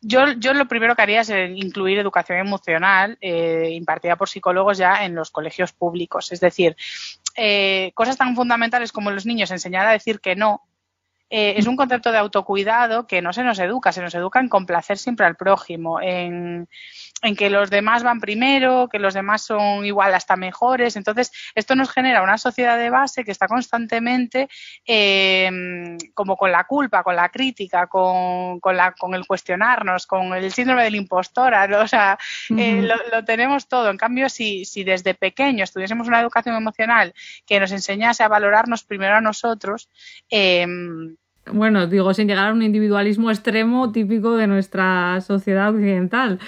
yo, 0.00 0.32
yo, 0.32 0.54
lo 0.54 0.66
primero 0.66 0.96
que 0.96 1.02
haría 1.02 1.20
es 1.20 1.30
incluir 1.30 1.98
educación 1.98 2.38
emocional 2.38 3.16
eh, 3.20 3.70
impartida 3.72 4.16
por 4.16 4.28
psicólogos 4.28 4.76
ya 4.78 5.04
en 5.04 5.14
los 5.14 5.30
colegios 5.30 5.72
públicos. 5.72 6.32
Es 6.32 6.40
decir, 6.40 6.76
eh, 7.36 7.92
cosas 7.94 8.16
tan 8.16 8.34
fundamentales 8.34 8.90
como 8.90 9.12
los 9.12 9.24
niños 9.24 9.52
enseñar 9.52 9.86
a 9.86 9.92
decir 9.92 10.20
que 10.20 10.34
no. 10.34 10.62
Eh, 11.30 11.54
es 11.58 11.66
un 11.66 11.76
concepto 11.76 12.10
de 12.10 12.18
autocuidado 12.18 13.06
que 13.06 13.20
no 13.20 13.32
se 13.32 13.44
nos 13.44 13.58
educa, 13.58 13.92
se 13.92 14.00
nos 14.00 14.14
educa 14.14 14.40
en 14.40 14.48
complacer 14.48 14.96
siempre 14.96 15.26
al 15.26 15.36
prójimo, 15.36 16.00
en, 16.00 16.68
en 17.22 17.34
que 17.34 17.50
los 17.50 17.70
demás 17.70 18.02
van 18.02 18.20
primero, 18.20 18.88
que 18.88 18.98
los 18.98 19.14
demás 19.14 19.42
son 19.42 19.84
igual 19.84 20.14
hasta 20.14 20.36
mejores. 20.36 20.96
Entonces, 20.96 21.32
esto 21.54 21.74
nos 21.74 21.90
genera 21.90 22.22
una 22.22 22.38
sociedad 22.38 22.78
de 22.78 22.90
base 22.90 23.24
que 23.24 23.32
está 23.32 23.48
constantemente 23.48 24.48
eh, 24.86 25.50
como 26.14 26.36
con 26.36 26.52
la 26.52 26.64
culpa, 26.64 27.02
con 27.02 27.16
la 27.16 27.28
crítica, 27.28 27.88
con, 27.88 28.60
con, 28.60 28.76
la, 28.76 28.92
con 28.92 29.14
el 29.14 29.26
cuestionarnos, 29.26 30.06
con 30.06 30.32
el 30.34 30.52
síndrome 30.52 30.84
del 30.84 30.94
impostor. 30.94 31.54
O 31.78 31.86
sea, 31.86 32.18
eh, 32.56 32.82
lo, 32.82 33.24
tenemos 33.24 33.68
todo. 33.68 33.90
En 33.90 33.96
cambio, 33.96 34.28
si, 34.28 34.64
si 34.64 34.84
desde 34.84 35.14
pequeños 35.14 35.72
tuviésemos 35.72 36.08
una 36.08 36.20
educación 36.20 36.56
emocional 36.56 37.14
que 37.46 37.60
nos 37.60 37.72
enseñase 37.72 38.22
a 38.22 38.28
valorarnos 38.28 38.84
primero 38.84 39.16
a 39.16 39.20
nosotros, 39.20 39.88
eh, 40.28 40.66
bueno, 41.52 41.86
digo, 41.86 42.12
sin 42.14 42.28
llegar 42.28 42.48
a 42.48 42.52
un 42.52 42.62
individualismo 42.62 43.30
extremo 43.30 43.92
típico 43.92 44.36
de 44.36 44.46
nuestra 44.46 45.20
sociedad 45.20 45.74
occidental. 45.74 46.38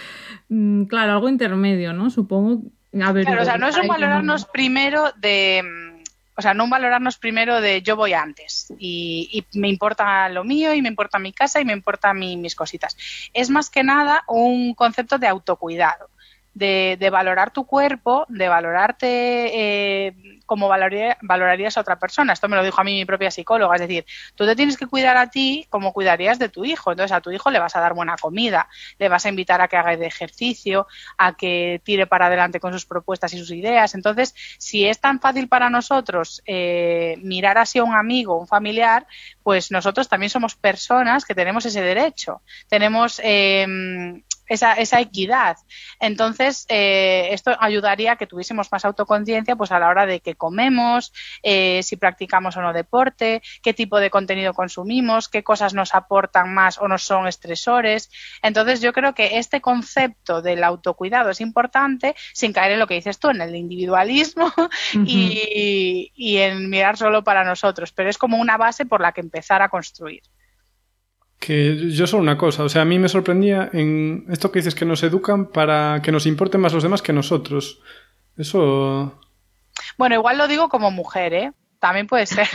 Mm, 0.49 0.85
claro, 0.85 1.13
algo 1.13 1.29
intermedio, 1.29 1.93
¿no? 1.93 2.11
Supongo. 2.11 2.63
claro, 2.93 3.43
o 3.43 3.45
sea, 3.45 3.59
no 3.59 3.69
es 3.69 3.77
un 3.77 3.89
valorarnos 3.89 4.47
primero 4.47 5.13
de. 5.17 5.63
Mm, 5.63 6.03
o 6.37 6.43
sea, 6.43 6.55
no 6.55 6.65
un 6.65 6.71
valorarnos 6.71 7.19
primero 7.19 7.61
de 7.61 7.83
yo 7.83 7.97
voy 7.97 8.15
antes 8.15 8.73
y, 8.79 9.45
me 9.53 9.69
importa 9.69 10.27
lo 10.31 10.43
mío 10.43 10.73
y 10.73 10.81
me 10.81 10.89
importa 10.89 11.19
mi 11.19 11.35
casa 11.35 11.61
y 11.61 11.67
me 11.67 11.75
importa 11.75 12.15
mis 12.15 12.55
cositas. 12.55 12.97
Es 13.35 13.51
más 13.51 13.69
que 13.69 13.85
nada 13.85 14.25
un 14.27 14.73
concepto 14.75 15.19
de 15.19 15.27
autocuidado 15.27 16.09
de, 16.55 16.97
de 16.99 17.11
valorar 17.11 17.53
tu 17.53 17.65
cuerpo, 17.65 18.27
de 18.29 18.49
valorarte 18.49 20.07
eh, 20.07 20.15
como 20.47 20.69
valorarías 20.69 21.77
a 21.77 21.81
otra 21.81 21.99
persona. 21.99 22.33
Esto 22.33 22.49
me 22.49 22.57
lo 22.57 22.65
dijo 22.65 22.81
a 22.81 22.85
mí 22.85 22.95
mi 22.95 23.05
propia 23.05 23.31
psicóloga. 23.31 23.77
Es 23.77 23.83
decir, 23.83 24.05
tú 24.35 24.45
te 24.45 24.57
tienes 24.57 24.77
que 24.77 24.87
cuidar 24.87 25.17
a 25.17 25.31
ti 25.31 25.67
como 25.71 25.93
cuidarías 25.93 26.39
de 26.39 26.49
tu 26.49 26.65
hijo. 26.65 26.91
Entonces, 26.91 27.17
a 27.17 27.21
tu 27.21 27.31
hijo 27.31 27.51
le 27.51 27.61
vas 27.61 27.77
a 27.77 27.81
dar 27.81 27.95
buena 27.95 28.17
comida, 28.17 28.69
le 28.99 29.09
vas 29.09 29.25
a 29.27 29.29
invitar 29.29 29.61
a 29.61 29.69
que 29.69 29.77
haga 29.77 29.97
de 29.97 30.07
ejercicio, 30.07 30.87
a 31.19 31.37
que 31.37 31.81
tire 31.85 32.07
para 32.07 32.27
adelante 32.27 32.59
con 32.59 32.73
sus 32.73 32.85
propuestas 32.85 33.33
y 33.35 33.39
sus 33.39 33.53
ideas. 33.53 33.95
Entonces, 33.95 34.35
si 34.59 34.87
es 34.87 35.01
tan 35.01 35.21
fácil 35.21 35.49
para 35.49 35.71
nosotros 35.71 36.43
eh, 36.47 37.17
mirar 37.23 37.59
así 37.59 37.79
a 37.79 37.85
un 37.85 37.95
amigo, 37.95 38.39
un 38.39 38.49
familiar, 38.49 39.07
pues 39.43 39.71
nosotros 39.71 40.09
también 40.09 40.31
somos 40.31 40.57
personas 40.57 41.25
que 41.25 41.35
tenemos 41.35 41.65
ese 41.65 41.81
derecho. 41.81 42.43
Tenemos 42.69 43.21
eh, 43.23 43.67
esa, 44.51 44.75
esa 44.75 45.01
equidad. 45.01 45.57
Entonces, 46.01 46.67
eh, 46.69 47.29
esto 47.31 47.57
ayudaría 47.61 48.13
a 48.13 48.17
que 48.17 48.27
tuviésemos 48.27 48.71
más 48.73 48.85
autoconciencia 48.85 49.55
pues 49.55 49.71
a 49.71 49.79
la 49.79 49.89
hora 49.89 50.07
de 50.07 50.21
que 50.21 50.35
comemos, 50.35 51.13
eh, 51.45 51.81
si 51.85 51.97
practicamos 51.97 52.57
o 52.57 52.61
no 52.61 52.73
deporte, 52.73 53.43
qué 53.63 53.73
tipo 53.73 54.01
de 54.01 54.11
contenido 54.11 54.53
consumimos, 54.53 55.29
qué 55.29 55.45
cosas 55.45 55.73
nos 55.73 55.95
aportan 55.95 56.53
más 56.53 56.79
o 56.79 56.89
no 56.89 56.99
son 56.99 57.29
estresores. 57.29 58.11
Entonces, 58.43 58.81
yo 58.81 58.93
creo 58.93 59.15
que 59.15 59.39
este 59.39 59.61
concepto 59.61 60.43
del 60.43 60.65
autocuidado 60.65 61.31
es 61.31 61.41
importante 61.41 62.17
sin 62.35 62.53
caer 62.53 62.73
en 62.73 62.81
lo 62.81 62.89
que 62.89 62.95
dices 62.95 63.21
tú, 63.21 63.31
en 63.31 63.41
el 63.41 63.55
individualismo 63.55 64.53
y, 65.07 66.13
y 66.13 66.37
en 66.39 66.69
mirar 66.69 66.97
solo 66.97 67.23
para 67.23 67.45
nosotros, 67.45 67.93
pero 67.93 68.11
es 68.11 68.19
como 68.19 68.39
una 68.39 68.57
base 68.57 68.85
por 68.85 69.01
la 69.01 69.13
que 69.13 69.21
empezar 69.21 69.63
a 69.63 69.69
construir. 69.69 70.23
Que 71.41 71.91
yo 71.91 72.07
solo 72.07 72.23
una 72.23 72.37
cosa, 72.37 72.63
o 72.65 72.69
sea, 72.69 72.83
a 72.83 72.85
mí 72.85 72.99
me 72.99 73.09
sorprendía 73.09 73.71
en 73.73 74.27
esto 74.29 74.53
que 74.53 74.59
dices 74.59 74.75
que 74.75 74.85
nos 74.85 75.03
educan 75.03 75.47
para 75.47 76.01
que 76.03 76.13
nos 76.13 76.27
importen 76.27 76.61
más 76.61 76.75
los 76.75 76.83
demás 76.83 77.03
que 77.03 77.15
nosotros. 77.15 77.81
Eso. 78.37 79.19
Bueno, 79.97 80.15
igual 80.15 80.39
lo 80.39 80.47
digo 80.49 80.69
como 80.69 80.91
mujer, 80.91 81.33
¿eh? 81.33 81.53
También 81.79 82.07
puede 82.07 82.27
ser. 82.27 82.47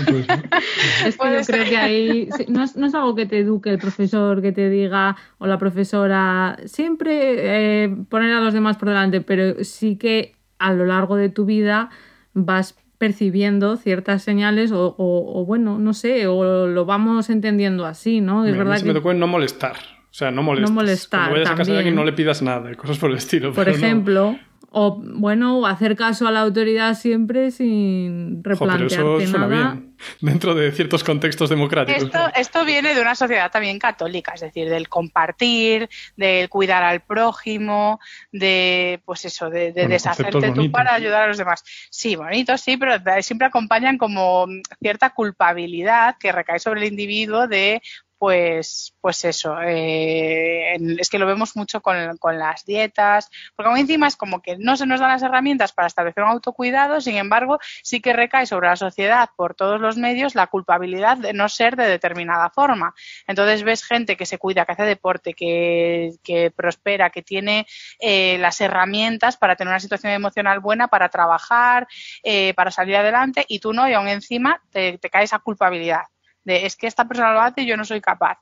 es 1.06 1.18
que 1.18 1.34
yo 1.34 1.42
creo 1.48 1.66
que 1.66 1.78
ahí 1.78 2.30
no 2.48 2.64
es, 2.64 2.76
no 2.76 2.86
es, 2.86 2.94
algo 2.94 3.16
que 3.16 3.26
te 3.26 3.40
eduque 3.40 3.72
el 3.72 3.80
profesor, 3.80 4.40
que 4.40 4.52
te 4.52 4.70
diga 4.70 5.18
o 5.40 5.48
la 5.48 5.58
profesora, 5.58 6.58
siempre 6.66 7.84
eh, 7.84 7.90
poner 8.08 8.32
a 8.34 8.40
los 8.40 8.54
demás 8.54 8.78
por 8.78 8.90
delante, 8.90 9.22
pero 9.22 9.64
sí 9.64 9.98
que 9.98 10.36
a 10.60 10.74
lo 10.74 10.86
largo 10.86 11.16
de 11.16 11.30
tu 11.30 11.46
vida 11.46 11.90
vas 12.34 12.76
percibiendo 12.98 13.78
ciertas 13.78 14.24
señales 14.24 14.72
o, 14.72 14.96
o, 14.98 15.46
bueno, 15.46 15.80
no 15.80 15.94
sé, 15.94 16.28
o 16.28 16.68
lo 16.68 16.86
vamos 16.86 17.30
entendiendo 17.30 17.86
así, 17.86 18.22
¿no? 18.22 18.46
Es 18.46 18.58
verdad 18.58 18.80
que... 18.80 18.86
me 18.86 18.94
tocó 18.94 19.12
en 19.12 19.20
no 19.20 19.28
molestar. 19.28 19.76
O 19.76 20.18
sea, 20.18 20.32
no 20.32 20.44
molestar. 20.44 20.70
No 20.70 20.76
molestar. 20.76 21.20
Cuando 21.20 21.36
vayas 21.36 21.52
a 21.52 21.56
casa 21.56 21.72
de 21.74 21.78
alguien 21.80 21.96
no 21.96 22.06
le 22.06 22.14
pidas 22.14 22.42
nada, 22.42 22.74
cosas 22.76 22.98
por 22.98 23.12
el 23.12 23.18
estilo. 23.18 23.52
Por 23.54 23.68
ejemplo, 23.68 24.38
o 24.72 25.02
bueno, 25.02 25.66
hacer 25.66 25.96
caso 25.96 26.28
a 26.28 26.32
la 26.32 26.42
autoridad 26.42 26.96
siempre 26.96 27.52
sin 27.52 28.44
replantearte 28.44 28.96
pero 28.96 29.20
eso 29.20 29.32
suena 29.32 29.48
Bien, 29.48 29.85
dentro 30.22 30.56
de 30.56 30.72
ciertos 30.72 31.04
contextos 31.04 31.50
democráticos. 31.50 32.04
Esto, 32.04 32.32
esto, 32.36 32.66
viene 32.66 32.94
de 32.94 33.02
una 33.02 33.16
sociedad 33.16 33.52
también 33.52 33.80
católica, 33.80 34.34
es 34.34 34.42
decir, 34.42 34.70
del 34.70 34.90
compartir, 34.90 35.90
del 36.16 36.50
cuidar 36.50 36.84
al 36.84 37.02
prójimo, 37.02 38.00
de 38.32 39.02
pues 39.06 39.26
eso, 39.26 39.50
de, 39.50 39.72
deshacerte 39.72 40.52
tú 40.52 40.72
para 40.72 40.94
ayudar 40.94 41.24
a 41.24 41.28
los 41.28 41.38
demás. 41.38 41.64
Sí, 41.90 42.16
bonito, 42.16 42.58
sí, 42.58 42.78
pero 42.78 42.94
siempre 43.22 43.48
acompañan 43.48 43.98
como 43.98 44.48
cierta 44.80 45.12
culpabilidad 45.12 46.16
que 46.20 46.32
recae 46.32 46.60
sobre 46.60 46.82
el 46.82 46.88
individuo 46.88 47.48
de 47.48 47.82
pues, 48.18 48.96
pues 49.02 49.24
eso, 49.26 49.60
eh, 49.62 50.78
es 51.00 51.10
que 51.10 51.20
lo 51.20 51.26
vemos 51.26 51.56
mucho 51.56 51.82
con, 51.82 51.96
las 52.38 52.66
dietas, 52.66 53.30
porque 53.56 53.70
aún 53.70 53.78
encima 53.78 54.08
es 54.08 54.16
como 54.16 54.42
que 54.42 54.58
no 54.58 54.78
se 54.78 54.86
nos 54.86 55.00
dan 55.00 55.10
las 55.10 55.22
herramientas 55.22 55.74
para 55.74 55.88
establecer 55.88 56.24
un 56.24 56.30
autocuidado, 56.30 57.02
sin 57.02 57.18
embargo, 57.18 57.60
sí 57.84 58.02
que 58.02 58.14
recae 58.14 58.46
sobre 58.46 58.68
la 58.68 58.76
sociedad 58.76 59.30
por 59.36 59.54
todos 59.54 59.80
los 59.80 59.98
medios 59.98 60.36
la 60.36 60.48
culpabilidad 60.48 61.18
de 61.18 61.34
no 61.34 61.50
ser 61.50 61.76
de 61.76 61.88
determinada 61.88 62.50
forma. 62.50 62.94
Entonces 63.28 63.64
ves 63.64 63.84
gente 63.84 64.18
que 64.18 64.26
se 64.26 64.38
cuida, 64.38 64.66
que 64.66 64.72
hace 64.72 64.84
deporte, 64.84 65.34
que, 65.34 66.12
que 66.24 66.52
prospera, 66.52 67.10
que 67.10 67.22
tiene 67.22 67.68
eh, 68.00 68.38
las 68.40 68.62
herramientas 68.62 69.38
para 69.38 69.56
tener 69.56 69.72
una 69.72 69.80
situación 69.80 70.14
emocional 70.14 70.60
buena, 70.60 70.88
para 70.88 71.10
trabajar, 71.10 71.88
eh, 72.24 72.54
para 72.56 72.72
salir 72.72 72.96
adelante, 72.96 73.46
y 73.48 73.60
tú 73.60 73.74
no, 73.74 73.88
y 73.90 73.94
aún 73.94 74.08
encima 74.08 74.62
te, 74.72 74.98
te 74.98 75.10
cae 75.10 75.26
esa 75.26 75.40
culpabilidad 75.40 76.06
de 76.46 76.66
es 76.66 76.76
que 76.76 76.88
esta 76.88 77.06
persona 77.06 77.34
lo 77.34 77.42
hace 77.42 77.62
y 77.62 77.68
yo 77.68 77.76
no 77.76 77.84
soy 77.84 78.00
capaz. 78.00 78.40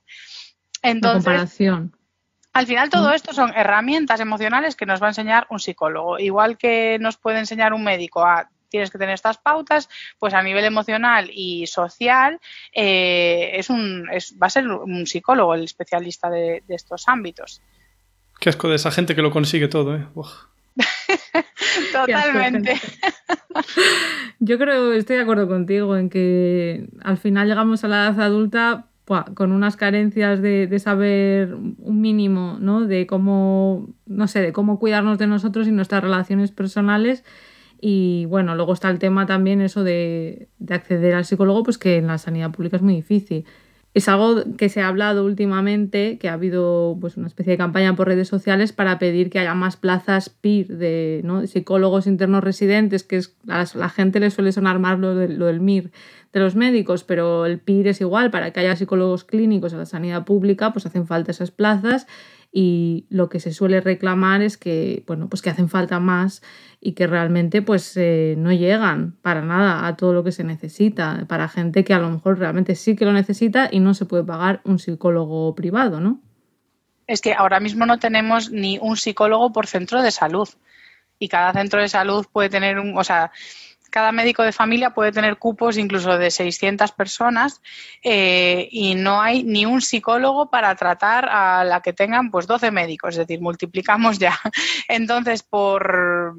Entonces, 0.82 1.26
comparación. 1.26 1.98
Al 2.54 2.68
final 2.68 2.90
todo 2.90 3.10
mm. 3.10 3.14
esto 3.14 3.34
son 3.34 3.52
herramientas 3.56 4.20
emocionales 4.20 4.76
que 4.76 4.86
nos 4.86 5.02
va 5.02 5.08
a 5.08 5.10
enseñar 5.10 5.48
un 5.50 5.60
psicólogo. 5.60 6.20
Igual 6.20 6.58
que 6.58 6.98
nos 7.00 7.18
puede 7.18 7.40
enseñar 7.40 7.74
un 7.74 7.84
médico 7.84 8.24
a 8.24 8.50
tienes 8.74 8.90
que 8.90 8.98
tener 8.98 9.14
estas 9.14 9.38
pautas, 9.38 9.88
pues 10.18 10.34
a 10.34 10.42
nivel 10.42 10.66
emocional 10.66 11.30
y 11.32 11.68
social 11.68 12.40
eh, 12.74 13.52
es 13.54 13.70
un, 13.70 14.10
es, 14.12 14.36
va 14.42 14.48
a 14.48 14.50
ser 14.50 14.68
un 14.68 15.06
psicólogo 15.06 15.54
el 15.54 15.64
especialista 15.64 16.28
de, 16.32 16.64
estos 16.70 17.08
ámbitos. 17.08 17.62
Qué 18.40 18.50
asco 18.50 18.68
de 18.70 18.78
esa 18.78 18.90
gente 18.90 19.14
que 19.14 19.22
lo 19.22 19.30
consigue 19.30 19.68
todo, 19.68 19.96
¿eh? 19.96 20.08
Totalmente. 21.92 22.82
Yo 24.40 24.58
creo, 24.58 24.94
estoy 24.94 25.18
de 25.18 25.22
acuerdo 25.22 25.48
contigo 25.48 25.96
en 25.98 26.10
que 26.10 26.90
al 27.02 27.18
final 27.18 27.48
llegamos 27.48 27.84
a 27.84 27.88
la 27.88 28.08
edad 28.08 28.22
adulta 28.22 28.88
con 29.36 29.52
unas 29.52 29.76
carencias 29.76 30.42
de, 30.42 30.80
saber 30.80 31.54
un 31.54 32.02
mínimo, 32.02 32.58
¿no? 32.60 32.86
De 32.88 33.06
cómo, 33.06 33.90
no 34.06 34.28
sé, 34.28 34.42
de 34.42 34.54
cómo 34.54 34.80
cuidarnos 34.80 35.18
de 35.18 35.28
nosotros 35.28 35.68
y 35.68 35.72
nuestras 35.72 36.04
relaciones 36.04 36.52
personales. 36.52 37.24
Y 37.82 38.26
bueno, 38.26 38.56
luego 38.56 38.74
está 38.74 38.90
el 38.90 39.00
tema 39.00 39.26
también 39.26 39.60
eso 39.60 39.84
de, 39.84 40.48
de 40.58 40.74
acceder 40.74 41.16
al 41.16 41.26
psicólogo, 41.26 41.64
pues 41.64 41.78
que 41.78 41.98
en 41.98 42.08
la 42.08 42.18
sanidad 42.18 42.52
pública 42.52 42.78
es 42.78 42.82
muy 42.82 42.96
difícil. 42.96 43.46
Es 43.94 44.10
algo 44.10 44.44
que 44.58 44.70
se 44.70 44.82
ha 44.82 44.88
hablado 44.88 45.24
últimamente, 45.24 46.18
que 46.18 46.28
ha 46.28 46.34
habido 46.34 46.98
pues, 47.00 47.16
una 47.16 47.28
especie 47.28 47.52
de 47.52 47.58
campaña 47.58 47.96
por 47.96 48.08
redes 48.08 48.28
sociales 48.28 48.74
para 48.74 48.98
pedir 48.98 49.30
que 49.30 49.38
haya 49.38 49.54
más 49.54 49.78
plazas 49.78 50.30
PIR 50.30 50.78
de, 50.78 51.22
¿no? 51.24 51.46
psicólogos 51.46 52.08
internos 52.08 52.44
residentes, 52.44 53.04
que 53.04 53.18
es, 53.18 53.36
a 53.48 53.66
la 53.76 53.90
gente 53.90 54.20
le 54.20 54.32
suele 54.32 54.52
sonar 54.52 54.80
más 54.80 55.00
lo, 55.00 55.14
lo 55.14 55.46
del 55.46 55.62
MIR 55.62 55.92
de 56.34 56.40
los 56.40 56.56
médicos, 56.56 57.04
pero 57.04 57.46
el 57.46 57.60
PIR 57.60 57.90
es 57.90 58.02
igual, 58.02 58.32
para 58.32 58.52
que 58.52 58.60
haya 58.60 58.76
psicólogos 58.76 59.24
clínicos 59.24 59.74
en 59.74 59.80
la 59.80 59.86
sanidad 59.86 60.26
pública, 60.26 60.74
pues 60.74 60.88
hacen 60.88 61.06
falta 61.06 61.30
esas 61.30 61.52
plazas 61.52 62.08
y 62.56 63.08
lo 63.10 63.30
que 63.30 63.40
se 63.40 63.52
suele 63.52 63.82
reclamar 63.82 64.44
es 64.44 64.58
que, 64.58 65.04
bueno, 65.08 65.28
pues 65.28 65.42
que 65.42 65.50
hacen 65.50 65.70
falta 65.70 66.00
más 66.00 66.44
y 66.80 66.94
que 66.94 67.08
realmente 67.08 67.64
pues 67.64 67.98
eh, 67.98 68.36
no 68.38 68.54
llegan 68.54 69.18
para 69.24 69.42
nada 69.42 69.88
a 69.88 69.98
todo 69.98 70.14
lo 70.14 70.24
que 70.24 70.32
se 70.32 70.44
necesita, 70.44 71.26
para 71.28 71.50
gente 71.50 71.84
que 71.84 71.96
a 71.96 72.00
lo 72.00 72.12
mejor 72.12 72.38
realmente 72.38 72.76
sí 72.76 72.96
que 72.96 73.06
lo 73.06 73.12
necesita 73.12 73.70
y 73.72 73.80
no 73.80 73.96
se 73.96 74.06
puede 74.06 74.24
pagar 74.24 74.62
un 74.66 74.78
psicólogo 74.78 75.56
privado, 75.56 76.00
¿no? 76.00 76.22
Es 77.08 77.22
que 77.22 77.34
ahora 77.34 77.60
mismo 77.60 77.88
no 77.88 77.98
tenemos 77.98 78.52
ni 78.52 78.78
un 78.80 78.98
psicólogo 78.98 79.52
por 79.52 79.66
centro 79.66 80.04
de 80.04 80.12
salud 80.12 80.48
y 81.18 81.30
cada 81.30 81.54
centro 81.54 81.82
de 81.82 81.90
salud 81.90 82.28
puede 82.32 82.50
tener 82.50 82.78
un, 82.78 82.96
o 82.96 83.04
sea, 83.04 83.32
cada 83.94 84.12
médico 84.12 84.42
de 84.42 84.52
familia 84.52 84.96
puede 84.96 85.12
tener 85.12 85.38
cupos 85.38 85.78
incluso 85.78 86.18
de 86.18 86.32
600 86.32 86.92
personas 86.94 87.62
eh, 88.02 88.68
y 88.72 88.96
no 88.96 89.22
hay 89.22 89.44
ni 89.44 89.68
un 89.68 89.82
psicólogo 89.82 90.50
para 90.50 90.74
tratar 90.76 91.30
a 91.30 91.64
la 91.64 91.80
que 91.82 91.94
tengan 91.94 92.32
pues 92.32 92.48
12 92.48 92.72
médicos, 92.72 93.12
es 93.12 93.28
decir, 93.28 93.40
multiplicamos 93.40 94.18
ya. 94.18 94.36
Entonces, 94.88 95.44
por 95.44 96.34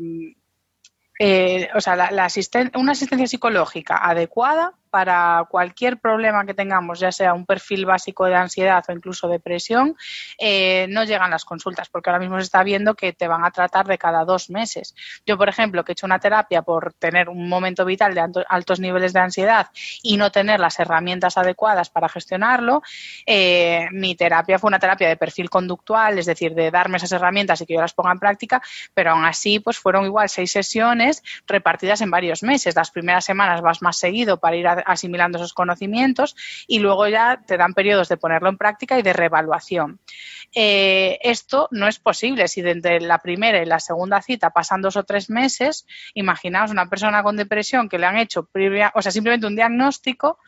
eh, 1.21 1.69
o 1.77 1.81
sea, 1.81 1.95
la, 1.95 2.29
una 2.75 2.93
asistencia 2.93 3.29
psicológica 3.29 3.99
adecuada 3.99 4.73
para 4.95 5.45
cualquier 5.51 5.99
problema 5.99 6.47
que 6.47 6.55
tengamos, 6.55 7.01
ya 7.01 7.11
sea 7.11 7.35
un 7.35 7.47
perfil 7.47 7.85
básico 7.85 8.27
de 8.27 8.37
ansiedad 8.37 8.85
o 8.89 8.93
incluso 8.93 9.27
depresión, 9.27 9.97
eh, 10.39 10.87
no 10.89 11.03
llegan 11.03 11.33
las 11.33 11.45
consultas, 11.45 11.89
porque 11.89 12.11
ahora 12.11 12.21
mismo 12.21 12.37
se 12.37 12.45
está 12.45 12.63
viendo 12.63 12.95
que 12.95 13.13
te 13.13 13.27
van 13.27 13.45
a 13.45 13.51
tratar 13.51 13.89
de 13.89 13.99
cada 13.99 14.25
dos 14.25 14.51
meses. 14.51 14.95
Yo, 15.27 15.37
por 15.37 15.49
ejemplo, 15.49 15.85
que 15.85 15.91
he 15.91 15.95
hecho 15.95 16.07
una 16.07 16.21
terapia 16.21 16.63
por 16.63 16.93
tener 16.93 17.29
un 17.29 17.49
momento 17.49 17.85
vital 17.85 18.15
de 18.15 18.45
altos 18.49 18.79
niveles 18.79 19.13
de 19.13 19.19
ansiedad 19.19 19.67
y 20.01 20.17
no 20.17 20.31
tener 20.31 20.61
las 20.61 20.79
herramientas 20.79 21.39
adecuadas 21.39 21.91
para 21.91 22.09
gestionarlo, 22.09 22.81
eh, 23.27 23.89
mi 23.91 24.15
terapia 24.15 24.61
fue 24.61 24.69
una 24.69 24.79
terapia 24.79 25.09
de 25.09 25.17
perfil 25.17 25.51
conductual, 25.51 26.21
es 26.21 26.27
decir, 26.27 26.55
de 26.55 26.71
darme 26.71 26.99
esas 26.99 27.11
herramientas 27.11 27.61
y 27.61 27.67
que 27.67 27.75
yo 27.75 27.81
las 27.81 27.95
ponga 27.95 28.13
en 28.13 28.21
práctica, 28.21 28.63
pero 28.95 29.11
aún 29.11 29.25
así, 29.25 29.59
pues 29.59 29.77
fueron 29.77 30.05
igual 30.05 30.29
seis 30.29 30.53
sesiones 30.53 31.25
repartidas 31.49 32.01
en 32.01 32.13
varios 32.13 32.45
meses. 32.45 32.77
Las 32.77 32.93
primeras 32.93 33.25
semanas 33.25 33.61
vas 33.61 33.83
más 33.83 33.97
seguido 33.97 34.39
para 34.39 34.55
ir 34.55 34.69
a 34.69 34.84
asimilando 34.87 35.39
esos 35.39 35.53
conocimientos 35.53 36.37
y 36.67 36.79
luego 36.79 37.09
ya 37.09 37.43
te 37.47 37.57
dan 37.57 37.75
periodos 37.75 38.09
de 38.09 38.17
ponerlo 38.17 38.49
en 38.49 38.59
práctica 38.59 38.99
y 38.99 39.03
de 39.03 39.13
reevaluación. 39.13 40.01
Eh, 40.55 41.19
esto 41.23 41.69
no 41.73 41.89
es 41.89 41.99
posible 41.99 42.47
si 42.49 42.63
desde 42.63 43.01
la 43.01 43.19
primera 43.19 43.61
y 43.61 43.67
la 43.67 43.81
segunda 43.81 44.23
cita 44.23 44.51
pasan 44.51 44.83
dos 44.83 44.97
o 44.97 45.05
tres 45.05 45.29
meses, 45.29 45.87
imaginaos 46.15 46.71
una 46.71 46.89
persona 46.89 47.23
con 47.23 47.37
depresión 47.37 47.89
que 47.89 47.99
le 47.99 48.07
han 48.07 48.19
hecho, 48.19 48.49
o 48.95 49.03
sea, 49.03 49.13
simplemente 49.13 49.47
un 49.47 49.57
diagnóstico, 49.57 50.39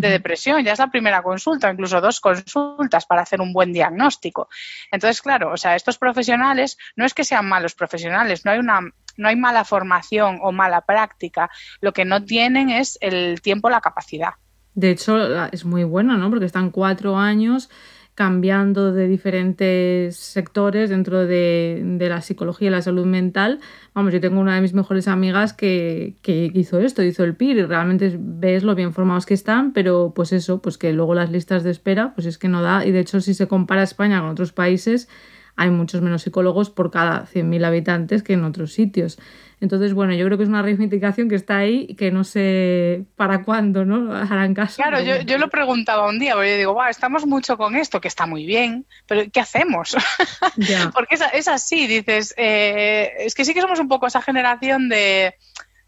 de 0.00 0.10
depresión, 0.10 0.64
ya 0.64 0.72
es 0.72 0.78
la 0.80 0.90
primera 0.90 1.22
consulta, 1.22 1.70
incluso 1.70 2.00
dos 2.00 2.18
consultas 2.18 3.06
para 3.06 3.22
hacer 3.22 3.40
un 3.40 3.52
buen 3.52 3.72
diagnóstico. 3.72 4.48
Entonces, 4.90 5.22
claro, 5.22 5.52
o 5.52 5.56
sea, 5.56 5.76
estos 5.76 5.98
profesionales 5.98 6.76
no 6.96 7.04
es 7.04 7.14
que 7.14 7.22
sean 7.22 7.48
malos 7.48 7.74
profesionales, 7.74 8.44
no 8.44 8.50
hay 8.50 8.58
una 8.58 8.80
no 9.16 9.28
hay 9.28 9.36
mala 9.36 9.64
formación 9.64 10.40
o 10.42 10.50
mala 10.50 10.80
práctica, 10.80 11.48
lo 11.80 11.92
que 11.92 12.04
no 12.04 12.24
tienen 12.24 12.68
es 12.68 12.98
el 13.00 13.40
tiempo, 13.40 13.70
la 13.70 13.80
capacidad. 13.80 14.30
De 14.74 14.90
hecho, 14.90 15.44
es 15.52 15.64
muy 15.64 15.84
bueno, 15.84 16.16
¿no? 16.16 16.28
Porque 16.30 16.46
están 16.46 16.70
cuatro 16.70 17.16
años 17.16 17.70
cambiando 18.14 18.92
de 18.92 19.08
diferentes 19.08 20.16
sectores 20.16 20.90
dentro 20.90 21.26
de, 21.26 21.96
la 21.98 22.20
psicología 22.20 22.68
y 22.68 22.70
la 22.70 22.82
salud 22.82 23.06
mental. 23.06 23.60
Vamos, 23.92 24.12
yo 24.12 24.20
tengo 24.20 24.40
una 24.40 24.54
de 24.54 24.60
mis 24.60 24.72
mejores 24.72 25.08
amigas 25.08 25.52
que, 25.52 26.14
que, 26.22 26.50
hizo 26.54 26.78
esto, 26.78 27.02
hizo 27.02 27.24
el 27.24 27.34
PIR 27.34 27.56
y 27.56 27.62
realmente 27.64 28.16
ves 28.18 28.62
lo 28.62 28.74
bien 28.74 28.92
formados 28.92 29.26
que 29.26 29.34
están, 29.34 29.72
pero 29.72 30.12
pues 30.14 30.32
eso, 30.32 30.62
pues 30.62 30.78
que 30.78 30.92
luego 30.92 31.14
las 31.14 31.30
listas 31.30 31.64
de 31.64 31.70
espera, 31.70 32.14
pues 32.14 32.26
es 32.26 32.38
que 32.38 32.48
no 32.48 32.62
da. 32.62 32.86
Y 32.86 32.92
de 32.92 33.00
hecho, 33.00 33.20
si 33.20 33.34
se 33.34 33.48
compara 33.48 33.82
España 33.82 34.20
con 34.20 34.30
otros 34.30 34.52
países, 34.52 35.08
hay 35.56 35.70
muchos 35.70 36.00
menos 36.00 36.22
psicólogos 36.22 36.70
por 36.70 36.90
cada 36.90 37.26
100.000 37.26 37.64
habitantes 37.64 38.22
que 38.22 38.34
en 38.34 38.44
otros 38.44 38.72
sitios. 38.72 39.18
Entonces, 39.64 39.94
bueno, 39.94 40.12
yo 40.12 40.26
creo 40.26 40.36
que 40.36 40.44
es 40.44 40.50
una 40.50 40.60
reivindicación 40.60 41.26
que 41.30 41.36
está 41.36 41.56
ahí 41.56 41.86
y 41.88 41.94
que 41.94 42.10
no 42.10 42.22
sé 42.22 43.04
para 43.16 43.42
cuándo, 43.44 43.86
¿no? 43.86 44.14
Harán 44.30 44.52
caso. 44.52 44.76
Claro, 44.76 45.00
yo, 45.00 45.22
yo 45.22 45.38
lo 45.38 45.48
preguntaba 45.48 46.06
un 46.06 46.18
día, 46.18 46.34
porque 46.34 46.50
yo 46.50 46.56
digo, 46.58 46.84
estamos 46.84 47.26
mucho 47.26 47.56
con 47.56 47.74
esto, 47.74 47.98
que 47.98 48.08
está 48.08 48.26
muy 48.26 48.44
bien, 48.44 48.84
pero 49.06 49.22
¿qué 49.32 49.40
hacemos? 49.40 49.96
porque 50.94 51.14
es, 51.14 51.22
es, 51.32 51.48
así, 51.48 51.86
dices, 51.86 52.34
eh, 52.36 53.10
es 53.20 53.34
que 53.34 53.46
sí 53.46 53.54
que 53.54 53.62
somos 53.62 53.80
un 53.80 53.88
poco 53.88 54.06
esa 54.06 54.20
generación 54.20 54.90
de 54.90 55.34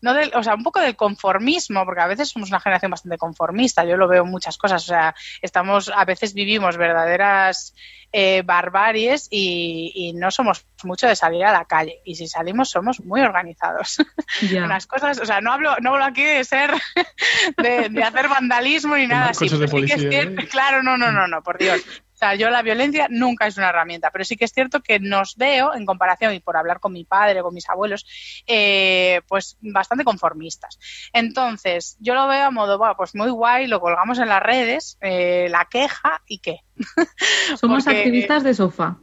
no 0.06 0.14
del, 0.14 0.30
o 0.36 0.42
sea, 0.44 0.54
un 0.54 0.62
poco 0.62 0.78
del 0.78 0.94
conformismo, 0.94 1.84
porque 1.84 2.00
a 2.00 2.06
veces 2.06 2.28
somos 2.28 2.50
una 2.50 2.60
generación 2.60 2.92
bastante 2.92 3.18
conformista, 3.18 3.84
yo 3.84 3.96
lo 3.96 4.06
veo 4.06 4.22
en 4.22 4.30
muchas 4.30 4.56
cosas, 4.56 4.84
o 4.84 4.86
sea, 4.86 5.16
estamos, 5.42 5.90
a 5.92 6.04
veces 6.04 6.32
vivimos 6.32 6.76
verdaderas 6.76 7.74
eh, 8.12 8.42
barbaries 8.44 9.26
y, 9.32 10.12
no 10.14 10.30
somos 10.30 10.64
mucho 10.84 11.08
de 11.08 11.16
salir 11.16 11.44
a 11.44 11.50
la 11.50 11.64
calle, 11.64 12.00
y 12.04 12.14
si 12.14 12.28
salimos 12.28 12.70
somos 12.70 13.00
muy 13.00 13.20
organizados. 13.20 13.98
Unas 14.56 14.86
cosas, 14.86 15.18
o 15.18 15.26
sea, 15.26 15.40
no 15.40 15.52
hablo, 15.52 15.74
no 15.80 15.94
hablo 15.94 16.04
aquí 16.04 16.22
de 16.22 16.44
ser, 16.44 16.70
de, 17.56 18.02
hacer 18.04 18.28
vandalismo 18.28 18.96
ni 18.96 19.08
nada 19.08 19.30
así. 19.30 19.48
¿eh? 19.48 20.36
Claro, 20.48 20.84
no, 20.84 20.96
no, 20.96 21.10
no, 21.10 21.26
no, 21.26 21.42
por 21.42 21.58
Dios. 21.58 21.82
O 22.16 22.18
sea, 22.18 22.34
yo 22.34 22.48
la 22.48 22.62
violencia 22.62 23.08
nunca 23.10 23.46
es 23.46 23.58
una 23.58 23.68
herramienta, 23.68 24.10
pero 24.10 24.24
sí 24.24 24.38
que 24.38 24.46
es 24.46 24.52
cierto 24.52 24.80
que 24.80 24.98
nos 24.98 25.36
veo, 25.36 25.74
en 25.74 25.84
comparación, 25.84 26.32
y 26.32 26.40
por 26.40 26.56
hablar 26.56 26.80
con 26.80 26.94
mi 26.94 27.04
padre, 27.04 27.42
con 27.42 27.52
mis 27.52 27.68
abuelos, 27.68 28.06
eh, 28.46 29.20
pues 29.28 29.58
bastante 29.60 30.02
conformistas. 30.02 30.78
Entonces, 31.12 31.98
yo 32.00 32.14
lo 32.14 32.26
veo 32.26 32.46
a 32.46 32.50
modo, 32.50 32.78
bueno, 32.78 32.94
pues 32.96 33.14
muy 33.14 33.28
guay, 33.28 33.66
lo 33.66 33.80
colgamos 33.80 34.18
en 34.18 34.28
las 34.28 34.42
redes, 34.42 34.96
eh, 35.02 35.48
la 35.50 35.66
queja 35.66 36.22
y 36.26 36.38
qué. 36.38 36.60
Somos 37.60 37.86
activistas 37.86 38.42
de 38.44 38.54
sofá. 38.54 38.96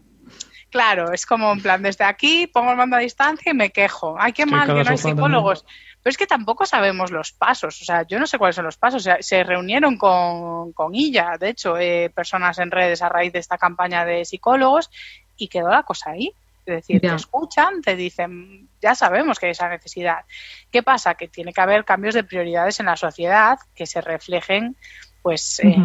Claro, 0.71 1.13
es 1.13 1.27
como 1.27 1.51
en 1.51 1.61
plan, 1.61 1.83
desde 1.83 2.03
aquí 2.03 2.47
pongo 2.47 2.71
el 2.71 2.77
mando 2.77 2.95
a 2.95 2.99
distancia 2.99 3.51
y 3.51 3.55
me 3.55 3.69
quejo. 3.69 4.15
Ay, 4.17 4.33
qué 4.33 4.47
mal 4.47 4.65
que 4.73 4.83
no 4.83 4.89
hay 4.89 4.97
psicólogos. 4.97 5.65
Pero 6.03 6.11
es 6.11 6.17
que 6.17 6.27
tampoco 6.27 6.65
sabemos 6.65 7.11
los 7.11 7.31
pasos, 7.31 7.81
o 7.81 7.85
sea, 7.85 8.05
yo 8.05 8.19
no 8.19 8.27
sé 8.27 8.37
cuáles 8.37 8.57
son 8.57 8.65
los 8.65 8.77
pasos. 8.77 9.07
se 9.21 9.43
reunieron 9.43 9.97
con, 9.97 10.73
con 10.73 10.93
ella, 10.93 11.37
de 11.39 11.49
hecho, 11.49 11.77
eh, 11.77 12.11
personas 12.13 12.59
en 12.59 12.71
redes 12.71 13.01
a 13.01 13.07
raíz 13.09 13.31
de 13.31 13.39
esta 13.39 13.57
campaña 13.57 14.03
de 14.03 14.25
psicólogos 14.25 14.91
y 15.37 15.47
quedó 15.47 15.69
la 15.69 15.83
cosa 15.83 16.11
ahí. 16.11 16.33
Es 16.65 16.75
decir, 16.75 17.01
te 17.01 17.13
escuchan, 17.13 17.81
te 17.81 17.95
dicen, 17.95 18.69
ya 18.81 18.95
sabemos 18.95 19.37
que 19.37 19.47
hay 19.47 19.51
esa 19.51 19.67
necesidad. 19.67 20.19
¿Qué 20.71 20.81
pasa? 20.81 21.15
Que 21.15 21.27
tiene 21.27 21.51
que 21.51 21.59
haber 21.59 21.83
cambios 21.83 22.13
de 22.15 22.23
prioridades 22.23 22.79
en 22.79 22.85
la 22.85 22.95
sociedad 22.95 23.59
que 23.75 23.85
se 23.85 23.99
reflejen 23.99 24.77
pues 25.23 25.61
eh, 25.61 25.75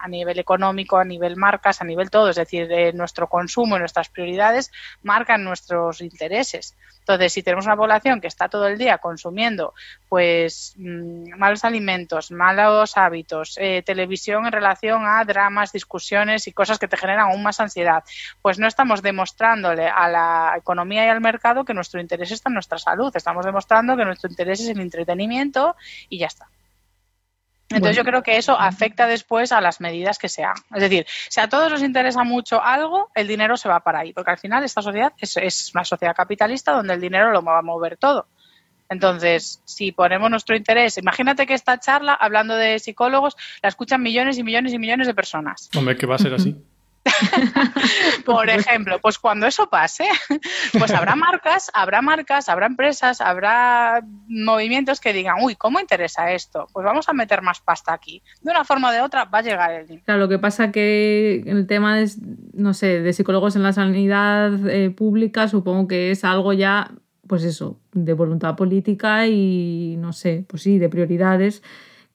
a 0.00 0.06
nivel 0.08 0.38
económico, 0.38 0.98
a 0.98 1.04
nivel 1.04 1.36
marcas, 1.36 1.80
a 1.80 1.84
nivel 1.84 2.10
todo, 2.10 2.28
es 2.28 2.36
decir, 2.36 2.68
nuestro 2.94 3.26
consumo 3.26 3.76
y 3.76 3.80
nuestras 3.80 4.10
prioridades 4.10 4.70
marcan 5.02 5.42
nuestros 5.42 6.02
intereses. 6.02 6.76
Entonces, 7.08 7.32
si 7.32 7.42
tenemos 7.42 7.64
una 7.64 7.76
población 7.76 8.20
que 8.20 8.26
está 8.26 8.50
todo 8.50 8.66
el 8.66 8.76
día 8.76 8.98
consumiendo 8.98 9.72
pues 10.10 10.74
mm, 10.76 11.38
malos 11.38 11.64
alimentos, 11.64 12.30
malos 12.30 12.98
hábitos, 12.98 13.56
eh, 13.58 13.82
televisión 13.82 14.44
en 14.44 14.52
relación 14.52 15.06
a 15.06 15.24
dramas, 15.24 15.72
discusiones 15.72 16.46
y 16.46 16.52
cosas 16.52 16.78
que 16.78 16.86
te 16.86 16.98
generan 16.98 17.30
aún 17.30 17.42
más 17.42 17.60
ansiedad, 17.60 18.04
pues 18.42 18.58
no 18.58 18.66
estamos 18.66 19.00
demostrándole 19.00 19.88
a 19.88 20.06
la 20.10 20.54
economía 20.58 21.06
y 21.06 21.08
al 21.08 21.22
mercado 21.22 21.64
que 21.64 21.72
nuestro 21.72 21.98
interés 21.98 22.30
está 22.30 22.50
en 22.50 22.54
nuestra 22.54 22.76
salud, 22.76 23.10
estamos 23.16 23.46
demostrando 23.46 23.96
que 23.96 24.04
nuestro 24.04 24.28
interés 24.28 24.60
es 24.60 24.68
el 24.68 24.80
entretenimiento 24.80 25.76
y 26.10 26.18
ya 26.18 26.26
está. 26.26 26.50
Entonces 27.70 27.96
yo 27.96 28.04
creo 28.04 28.22
que 28.22 28.36
eso 28.36 28.58
afecta 28.58 29.06
después 29.06 29.52
a 29.52 29.60
las 29.60 29.80
medidas 29.80 30.18
que 30.18 30.28
sean. 30.28 30.54
Es 30.74 30.80
decir, 30.80 31.06
si 31.28 31.40
a 31.40 31.48
todos 31.48 31.70
nos 31.70 31.82
interesa 31.82 32.24
mucho 32.24 32.62
algo, 32.62 33.10
el 33.14 33.28
dinero 33.28 33.56
se 33.56 33.68
va 33.68 33.80
para 33.80 34.00
ahí, 34.00 34.12
porque 34.12 34.30
al 34.30 34.38
final 34.38 34.64
esta 34.64 34.80
sociedad 34.80 35.12
es, 35.18 35.70
una 35.74 35.84
sociedad 35.84 36.14
capitalista 36.16 36.72
donde 36.72 36.94
el 36.94 37.00
dinero 37.00 37.30
lo 37.30 37.42
va 37.42 37.58
a 37.58 37.62
mover 37.62 37.96
todo. 37.96 38.26
Entonces, 38.88 39.60
si 39.66 39.92
ponemos 39.92 40.30
nuestro 40.30 40.56
interés, 40.56 40.96
imagínate 40.96 41.46
que 41.46 41.52
esta 41.52 41.78
charla, 41.78 42.14
hablando 42.14 42.54
de 42.54 42.78
psicólogos, 42.78 43.36
la 43.62 43.68
escuchan 43.68 44.02
millones 44.02 44.38
y 44.38 44.42
millones 44.42 44.72
y 44.72 44.78
millones 44.78 45.06
de 45.06 45.14
personas. 45.14 45.68
Hombre, 45.76 45.96
que 45.96 46.06
va 46.06 46.14
a 46.14 46.18
ser 46.18 46.32
así. 46.32 46.56
Por 48.24 48.48
ejemplo, 48.50 48.98
pues 49.00 49.18
cuando 49.18 49.46
eso 49.46 49.68
pase, 49.68 50.08
pues 50.78 50.92
habrá 50.92 51.16
marcas, 51.16 51.70
habrá 51.74 52.02
marcas, 52.02 52.48
habrá 52.48 52.66
empresas, 52.66 53.20
habrá 53.20 54.02
movimientos 54.28 55.00
que 55.00 55.12
digan, 55.12 55.36
uy, 55.42 55.56
¿cómo 55.56 55.80
interesa 55.80 56.32
esto? 56.32 56.66
Pues 56.72 56.84
vamos 56.84 57.08
a 57.08 57.12
meter 57.12 57.42
más 57.42 57.60
pasta 57.60 57.92
aquí. 57.92 58.22
De 58.42 58.50
una 58.50 58.64
forma 58.64 58.90
o 58.90 58.92
de 58.92 59.00
otra 59.00 59.24
va 59.24 59.38
a 59.38 59.42
llegar 59.42 59.72
el 59.72 59.86
dinero. 59.86 60.04
Claro, 60.04 60.20
lo 60.20 60.28
que 60.28 60.38
pasa 60.38 60.72
que 60.72 61.42
el 61.46 61.66
tema 61.66 62.00
es, 62.00 62.18
no 62.52 62.74
sé, 62.74 63.00
de 63.00 63.12
psicólogos 63.12 63.56
en 63.56 63.62
la 63.62 63.72
sanidad 63.72 64.68
eh, 64.68 64.90
pública, 64.90 65.48
supongo 65.48 65.88
que 65.88 66.10
es 66.10 66.24
algo 66.24 66.52
ya, 66.52 66.92
pues 67.26 67.44
eso, 67.44 67.78
de 67.92 68.12
voluntad 68.12 68.56
política 68.56 69.26
y, 69.26 69.96
no 69.98 70.12
sé, 70.12 70.44
pues 70.48 70.62
sí, 70.62 70.78
de 70.78 70.88
prioridades 70.88 71.62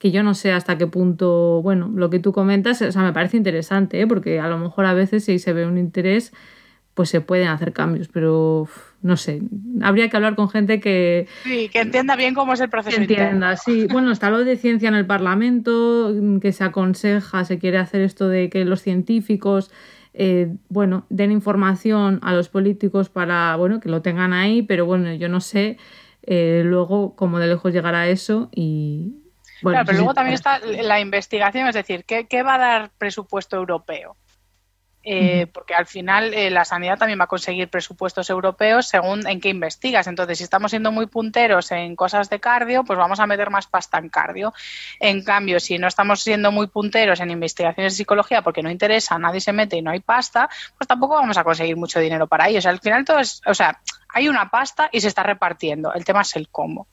que 0.04 0.12
yo 0.12 0.22
no 0.22 0.34
sé 0.34 0.52
hasta 0.52 0.78
qué 0.78 0.86
punto, 0.86 1.62
bueno, 1.62 1.90
lo 1.96 2.10
que 2.10 2.20
tú 2.20 2.34
comentas, 2.34 2.82
o 2.82 2.92
sea, 2.92 3.04
me 3.04 3.14
parece 3.14 3.38
interesante, 3.38 4.02
¿eh? 4.02 4.06
porque 4.06 4.42
a 4.42 4.50
lo 4.50 4.58
mejor 4.58 4.86
a 4.86 4.94
veces 4.94 5.24
si 5.24 5.40
se 5.40 5.54
ve 5.54 5.66
un 5.66 5.78
interés, 5.78 6.34
pues 6.94 7.08
se 7.08 7.22
pueden 7.22 7.48
hacer 7.48 7.72
cambios, 7.72 8.10
pero 8.10 8.68
no 9.02 9.16
sé, 9.16 9.44
habría 9.82 10.10
que 10.10 10.18
hablar 10.18 10.36
con 10.36 10.50
gente 10.50 10.82
que... 10.82 11.28
Sí, 11.44 11.70
que 11.70 11.80
entienda 11.80 12.18
bien 12.18 12.34
cómo 12.34 12.52
es 12.52 12.60
el 12.60 12.70
proceso. 12.70 12.98
Que 12.98 13.04
entienda, 13.04 13.56
sí. 13.56 13.88
Bueno, 13.94 14.12
está 14.12 14.30
lo 14.30 14.44
de 14.44 14.58
ciencia 14.58 14.90
en 14.90 14.96
el 14.96 15.06
Parlamento, 15.06 16.14
que 16.42 16.52
se 16.52 16.66
aconseja, 16.66 17.46
se 17.46 17.58
quiere 17.58 17.78
hacer 17.78 18.02
esto 18.02 18.28
de 18.28 18.50
que 18.50 18.66
los 18.66 18.82
científicos, 18.82 19.72
eh, 20.14 20.54
bueno, 20.68 21.06
den 21.12 21.32
información 21.32 22.20
a 22.24 22.34
los 22.34 22.50
políticos 22.50 23.08
para, 23.08 23.56
bueno, 23.56 23.80
que 23.80 23.88
lo 23.88 24.02
tengan 24.02 24.34
ahí, 24.34 24.64
pero 24.64 24.86
bueno, 24.86 25.14
yo 25.14 25.30
no 25.30 25.40
sé 25.40 25.78
eh, 26.24 26.64
luego 26.66 27.16
cómo 27.16 27.40
de 27.40 27.48
lejos 27.48 27.72
llegar 27.72 27.96
a 27.96 28.10
eso 28.10 28.50
y, 28.54 29.14
claro, 29.72 29.86
pero 29.86 29.98
luego 29.98 30.14
también 30.14 30.36
está 30.36 30.60
la 30.60 31.00
investigación, 31.00 31.68
es 31.68 31.76
decir, 31.76 32.06
¿qué, 32.06 32.44
va 32.44 32.56
a 32.56 32.60
dar 32.60 32.92
presupuesto 32.98 33.56
europeo? 33.56 34.16
Eh, 35.06 35.48
porque 35.54 35.74
al 35.74 35.86
final 35.86 36.34
eh, 36.34 36.50
la 36.50 36.64
sanidad 36.64 36.98
también 36.98 37.20
va 37.20 37.26
a 37.26 37.28
conseguir 37.28 37.68
presupuestos 37.68 38.30
europeos 38.30 38.88
según 38.88 39.28
en 39.28 39.42
qué 39.42 39.50
investigas. 39.50 40.08
Entonces, 40.08 40.38
si 40.38 40.46
estamos 40.46 40.72
siendo 40.72 40.94
muy 40.94 41.08
punteros 41.08 41.72
en 41.74 41.98
cosas 41.98 42.30
de 42.30 42.40
cardio, 42.40 42.86
pues 42.86 42.98
vamos 42.98 43.20
a 43.20 43.28
meter 43.28 43.50
más 43.50 43.68
pasta 43.68 43.98
en 43.98 44.08
cardio. 44.08 44.54
En 45.02 45.22
cambio, 45.22 45.60
si 45.60 45.78
no 45.78 45.88
estamos 45.88 46.22
siendo 46.22 46.54
muy 46.54 46.68
punteros 46.68 47.20
en 47.20 47.32
investigaciones 47.32 47.94
de 47.94 47.98
psicología 47.98 48.44
porque 48.44 48.64
no 48.64 48.72
interesa, 48.72 49.20
nadie 49.20 49.42
se 49.42 49.52
mete 49.52 49.76
y 49.76 49.82
no 49.82 49.92
hay 49.92 50.00
pasta, 50.00 50.50
pues 50.78 50.88
tampoco 50.88 51.16
vamos 51.16 51.38
a 51.38 51.44
conseguir 51.44 51.76
mucho 51.76 52.00
dinero 52.00 52.28
para 52.28 52.48
ello. 52.48 52.60
O 52.60 52.62
sea, 52.62 52.72
al 52.72 52.80
final 52.80 53.04
todo 53.04 53.20
es, 53.20 53.42
o 53.46 53.54
sea, 53.54 53.82
hay 54.08 54.30
una 54.30 54.50
pasta 54.50 54.90
y 54.90 55.02
se 55.02 55.10
está 55.10 55.24
repartiendo. 55.24 55.94
El 55.94 56.06
tema 56.06 56.22
es 56.22 56.34
el 56.38 56.48
cómo. 56.48 56.88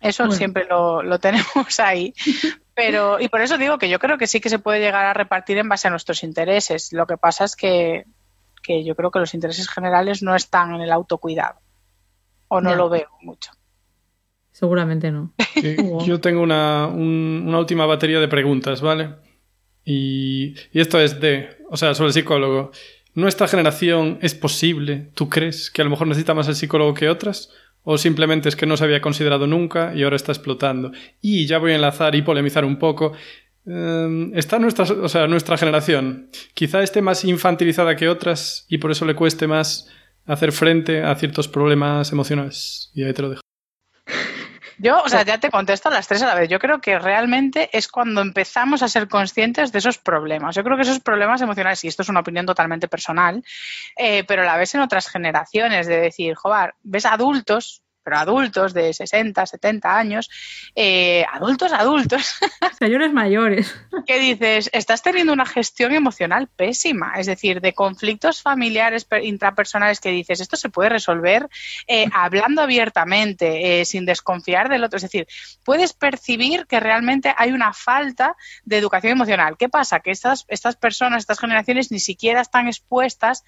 Eso 0.00 0.30
siempre 0.30 0.66
lo, 0.68 1.02
lo, 1.02 1.18
tenemos 1.20 1.80
ahí. 1.80 2.14
Pero, 2.74 3.18
y 3.20 3.28
por 3.28 3.40
eso 3.40 3.58
digo 3.58 3.78
que 3.78 3.88
yo 3.88 3.98
creo 3.98 4.18
que 4.18 4.26
sí 4.26 4.40
que 4.40 4.48
se 4.48 4.58
puede 4.58 4.80
llegar 4.80 5.04
a 5.04 5.14
repartir 5.14 5.58
en 5.58 5.68
base 5.68 5.88
a 5.88 5.90
nuestros 5.90 6.22
intereses. 6.22 6.92
Lo 6.92 7.06
que 7.06 7.16
pasa 7.16 7.44
es 7.44 7.56
que, 7.56 8.04
que 8.62 8.84
yo 8.84 8.94
creo 8.94 9.10
que 9.10 9.18
los 9.18 9.34
intereses 9.34 9.68
generales 9.68 10.22
no 10.22 10.36
están 10.36 10.74
en 10.74 10.82
el 10.82 10.92
autocuidado. 10.92 11.58
O 12.46 12.60
no, 12.60 12.74
lo 12.74 12.88
veo 12.88 13.08
mucho. 13.22 13.50
Seguramente 14.52 15.10
no. 15.10 15.34
yo 16.06 16.20
tengo 16.20 16.42
una, 16.42 16.86
una, 16.86 17.58
última 17.58 17.84
batería 17.84 18.20
de 18.20 18.28
preguntas, 18.28 18.80
¿vale? 18.80 19.16
Y, 19.84 20.54
y 20.72 20.80
esto 20.80 21.00
es 21.00 21.20
de, 21.20 21.58
o 21.70 21.76
sea, 21.76 21.94
sobre 21.94 22.08
el 22.08 22.14
psicólogo. 22.14 22.70
¿Nuestra 23.14 23.48
generación 23.48 24.18
es 24.22 24.34
posible, 24.34 25.10
tú 25.14 25.28
crees, 25.28 25.70
que 25.70 25.82
a 25.82 25.84
lo 25.84 25.90
mejor 25.90 26.06
necesita 26.06 26.34
más 26.34 26.46
el 26.46 26.54
psicólogo 26.54 26.94
que 26.94 27.08
otras? 27.08 27.50
O 27.82 27.98
simplemente 27.98 28.48
es 28.48 28.56
que 28.56 28.66
no 28.66 28.76
se 28.76 28.84
había 28.84 29.00
considerado 29.00 29.46
nunca 29.46 29.94
y 29.94 30.02
ahora 30.02 30.16
está 30.16 30.32
explotando. 30.32 30.92
Y 31.20 31.46
ya 31.46 31.58
voy 31.58 31.72
a 31.72 31.76
enlazar 31.76 32.14
y 32.14 32.22
polemizar 32.22 32.64
un 32.64 32.78
poco. 32.78 33.12
Em, 33.66 34.32
está 34.34 34.58
nuestra, 34.58 34.84
o 34.84 35.08
sea, 35.08 35.26
nuestra 35.26 35.56
generación. 35.56 36.30
Quizá 36.54 36.82
esté 36.82 37.02
más 37.02 37.24
infantilizada 37.24 37.96
que 37.96 38.08
otras 38.08 38.66
y 38.68 38.78
por 38.78 38.90
eso 38.90 39.04
le 39.04 39.14
cueste 39.14 39.46
más 39.46 39.88
hacer 40.26 40.52
frente 40.52 41.02
a 41.02 41.14
ciertos 41.14 41.48
problemas 41.48 42.12
emocionales. 42.12 42.90
Y 42.94 43.04
ahí 43.04 43.12
te 43.12 43.22
lo 43.22 43.30
dejo. 43.30 43.47
Yo, 44.78 45.02
o 45.02 45.08
sea, 45.08 45.22
ya 45.22 45.38
te 45.38 45.50
contesto 45.50 45.88
a 45.88 45.92
las 45.92 46.06
tres 46.06 46.22
a 46.22 46.26
la 46.26 46.34
vez. 46.34 46.48
Yo 46.48 46.58
creo 46.58 46.80
que 46.80 46.98
realmente 46.98 47.68
es 47.76 47.88
cuando 47.88 48.20
empezamos 48.20 48.82
a 48.82 48.88
ser 48.88 49.08
conscientes 49.08 49.72
de 49.72 49.78
esos 49.80 49.98
problemas. 49.98 50.54
Yo 50.54 50.62
creo 50.62 50.76
que 50.76 50.82
esos 50.82 51.00
problemas 51.00 51.40
emocionales, 51.40 51.82
y 51.84 51.88
esto 51.88 52.02
es 52.02 52.08
una 52.08 52.20
opinión 52.20 52.46
totalmente 52.46 52.86
personal, 52.86 53.42
eh, 53.96 54.24
pero 54.24 54.44
la 54.44 54.56
ves 54.56 54.74
en 54.74 54.82
otras 54.82 55.08
generaciones, 55.08 55.86
de 55.88 56.00
decir, 56.00 56.34
joder, 56.34 56.74
ves 56.82 57.06
adultos 57.06 57.82
pero 58.08 58.20
adultos 58.20 58.72
de 58.72 58.94
60, 58.94 59.44
70 59.44 59.98
años, 59.98 60.30
eh, 60.74 61.26
adultos, 61.30 61.74
adultos. 61.74 62.38
Señores 62.78 63.12
mayores. 63.12 63.78
Que 64.06 64.18
dices, 64.18 64.70
estás 64.72 65.02
teniendo 65.02 65.34
una 65.34 65.44
gestión 65.44 65.92
emocional 65.92 66.48
pésima, 66.48 67.12
es 67.18 67.26
decir, 67.26 67.60
de 67.60 67.74
conflictos 67.74 68.40
familiares, 68.40 69.06
intrapersonales 69.22 70.00
que 70.00 70.08
dices, 70.08 70.40
esto 70.40 70.56
se 70.56 70.70
puede 70.70 70.88
resolver 70.88 71.50
eh, 71.86 72.06
hablando 72.14 72.62
abiertamente, 72.62 73.82
eh, 73.82 73.84
sin 73.84 74.06
desconfiar 74.06 74.70
del 74.70 74.84
otro. 74.84 74.96
Es 74.96 75.02
decir, 75.02 75.26
puedes 75.62 75.92
percibir 75.92 76.66
que 76.66 76.80
realmente 76.80 77.34
hay 77.36 77.52
una 77.52 77.74
falta 77.74 78.36
de 78.64 78.78
educación 78.78 79.12
emocional. 79.12 79.58
¿Qué 79.58 79.68
pasa? 79.68 80.00
Que 80.00 80.12
estas, 80.12 80.46
estas 80.48 80.76
personas, 80.76 81.18
estas 81.18 81.40
generaciones 81.40 81.92
ni 81.92 82.00
siquiera 82.00 82.40
están 82.40 82.68
expuestas 82.68 83.44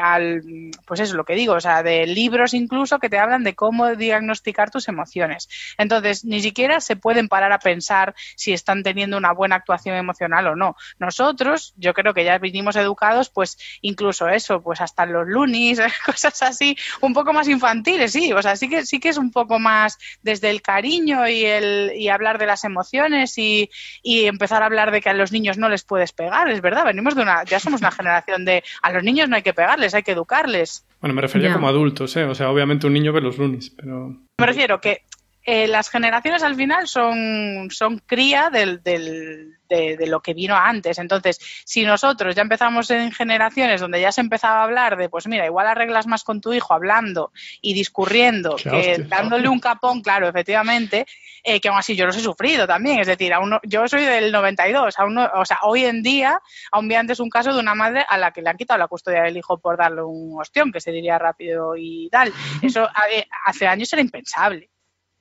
al, 0.00 0.70
pues 0.86 1.00
eso, 1.00 1.16
lo 1.16 1.24
que 1.26 1.34
digo, 1.34 1.52
o 1.52 1.60
sea, 1.60 1.82
de 1.82 2.06
libros 2.06 2.54
incluso 2.54 2.98
que 2.98 3.10
te 3.10 3.18
hablan 3.18 3.44
de 3.44 3.57
cómo 3.58 3.96
diagnosticar 3.96 4.70
tus 4.70 4.86
emociones. 4.86 5.48
Entonces, 5.78 6.24
ni 6.24 6.40
siquiera 6.40 6.80
se 6.80 6.94
pueden 6.94 7.26
parar 7.26 7.50
a 7.50 7.58
pensar 7.58 8.14
si 8.36 8.52
están 8.52 8.84
teniendo 8.84 9.16
una 9.16 9.32
buena 9.32 9.56
actuación 9.56 9.96
emocional 9.96 10.46
o 10.46 10.54
no. 10.54 10.76
Nosotros, 11.00 11.74
yo 11.76 11.92
creo 11.92 12.14
que 12.14 12.22
ya 12.22 12.38
vinimos 12.38 12.76
educados, 12.76 13.30
pues 13.30 13.58
incluso 13.80 14.28
eso, 14.28 14.62
pues 14.62 14.80
hasta 14.80 15.06
los 15.06 15.26
lunis, 15.26 15.80
cosas 16.06 16.40
así, 16.44 16.76
un 17.00 17.12
poco 17.12 17.32
más 17.32 17.48
infantiles, 17.48 18.12
sí, 18.12 18.32
o 18.32 18.40
sea, 18.40 18.54
sí 18.54 18.68
que, 18.68 18.86
sí 18.86 19.00
que 19.00 19.08
es 19.08 19.18
un 19.18 19.32
poco 19.32 19.58
más 19.58 19.98
desde 20.22 20.50
el 20.50 20.62
cariño 20.62 21.26
y, 21.26 21.44
el, 21.44 21.94
y 21.96 22.10
hablar 22.10 22.38
de 22.38 22.46
las 22.46 22.62
emociones 22.62 23.36
y, 23.38 23.70
y 24.04 24.26
empezar 24.26 24.62
a 24.62 24.66
hablar 24.66 24.92
de 24.92 25.00
que 25.00 25.10
a 25.10 25.14
los 25.14 25.32
niños 25.32 25.58
no 25.58 25.68
les 25.68 25.82
puedes 25.82 26.12
pegar, 26.12 26.48
es 26.48 26.60
verdad, 26.60 26.84
venimos 26.84 27.16
de 27.16 27.22
una, 27.22 27.42
ya 27.42 27.58
somos 27.58 27.80
una 27.80 27.90
generación 27.90 28.44
de 28.44 28.62
a 28.82 28.92
los 28.92 29.02
niños 29.02 29.28
no 29.28 29.34
hay 29.34 29.42
que 29.42 29.52
pegarles, 29.52 29.94
hay 29.94 30.04
que 30.04 30.12
educarles. 30.12 30.84
Bueno, 31.00 31.14
me 31.14 31.22
refería 31.22 31.52
como 31.52 31.68
adultos, 31.68 32.16
¿eh? 32.16 32.24
O 32.24 32.34
sea, 32.34 32.50
obviamente 32.50 32.88
un 32.88 32.92
niño 32.92 33.12
ve 33.12 33.20
los 33.20 33.37
pero... 33.76 34.16
Me 34.38 34.46
refiero 34.46 34.80
que 34.80 35.02
eh, 35.50 35.66
las 35.66 35.88
generaciones 35.88 36.42
al 36.42 36.56
final 36.56 36.86
son, 36.86 37.68
son 37.70 38.00
cría 38.04 38.50
del, 38.50 38.82
del, 38.82 39.54
de, 39.66 40.06
lo 40.06 40.20
que 40.20 40.34
vino 40.34 40.54
antes. 40.54 40.98
Entonces, 40.98 41.38
si 41.64 41.84
nosotros 41.84 42.34
ya 42.34 42.42
empezamos 42.42 42.90
en 42.90 43.12
generaciones 43.12 43.80
donde 43.80 44.00
ya 44.00 44.12
se 44.12 44.20
empezaba 44.20 44.60
a 44.60 44.64
hablar 44.64 44.98
de, 44.98 45.08
pues 45.08 45.26
mira, 45.26 45.46
igual 45.46 45.66
arreglas 45.66 46.06
más 46.06 46.22
con 46.22 46.42
tu 46.42 46.52
hijo 46.52 46.74
hablando 46.74 47.32
y 47.62 47.72
discurriendo 47.72 48.56
que 48.56 49.06
dándole 49.08 49.48
un 49.48 49.58
capón, 49.58 50.02
claro, 50.02 50.28
efectivamente, 50.28 51.06
eh, 51.42 51.60
que 51.60 51.68
aún 51.68 51.78
así 51.78 51.96
yo 51.96 52.06
los 52.06 52.16
he 52.16 52.20
sufrido 52.20 52.66
también. 52.66 53.00
Es 53.00 53.06
decir, 53.06 53.32
aún 53.32 53.58
yo 53.64 53.86
soy 53.88 54.04
del 54.04 54.32
92, 54.32 54.98
aún 54.98 55.18
o 55.18 55.44
sea, 55.44 55.58
hoy 55.62 55.84
en 55.84 56.02
día 56.02 56.40
aún 56.72 56.88
vi 56.88 56.94
antes 56.94 57.20
un 57.20 57.30
caso 57.30 57.52
de 57.52 57.60
una 57.60 57.74
madre 57.74 58.04
a 58.08 58.16
la 58.18 58.32
que 58.32 58.42
le 58.42 58.50
han 58.50 58.56
quitado 58.56 58.78
la 58.78 58.88
custodia 58.88 59.22
del 59.22 59.36
hijo 59.36 59.58
por 59.58 59.76
darle 59.76 60.02
un 60.02 60.40
ostión, 60.40 60.72
que 60.72 60.80
se 60.80 60.92
diría 60.92 61.18
rápido 61.18 61.76
y 61.76 62.08
tal. 62.10 62.32
Eso 62.62 62.88
eh, 63.12 63.26
hace 63.46 63.66
años 63.66 63.92
era 63.92 64.02
impensable. 64.02 64.70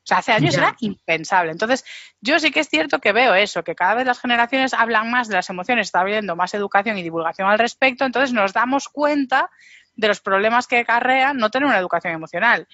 O 0.04 0.08
sea, 0.08 0.20
hace 0.20 0.32
años 0.32 0.56
era 0.56 0.74
impensable. 0.80 1.52
Entonces, 1.52 1.84
yo 2.22 2.40
sí 2.40 2.50
que 2.50 2.62
es 2.62 2.70
cierto 2.70 3.00
que 3.00 3.12
veo 3.12 3.36
eso, 3.36 3.66
que 3.66 3.76
cada 3.76 3.96
vez 3.96 4.06
las 4.06 4.22
generaciones 4.22 4.74
hablan 4.74 5.12
más 5.12 5.28
de 5.28 5.36
las 5.36 5.50
emociones, 5.50 5.88
está 5.88 6.00
habiendo 6.00 6.34
más 6.38 6.54
educación 6.54 6.98
y 6.98 7.04
divulgación 7.04 7.50
al 7.50 7.60
respecto, 7.60 8.06
entonces 8.06 8.32
nos 8.32 8.54
damos 8.54 8.88
cuenta 8.88 9.50
de 9.98 10.08
los 10.08 10.22
problemas 10.22 10.66
que 10.66 10.78
acarrea 10.78 11.34
no 11.34 11.50
tener 11.50 11.68
una 11.68 11.78
educación 11.78 12.14
emocional. 12.14 12.70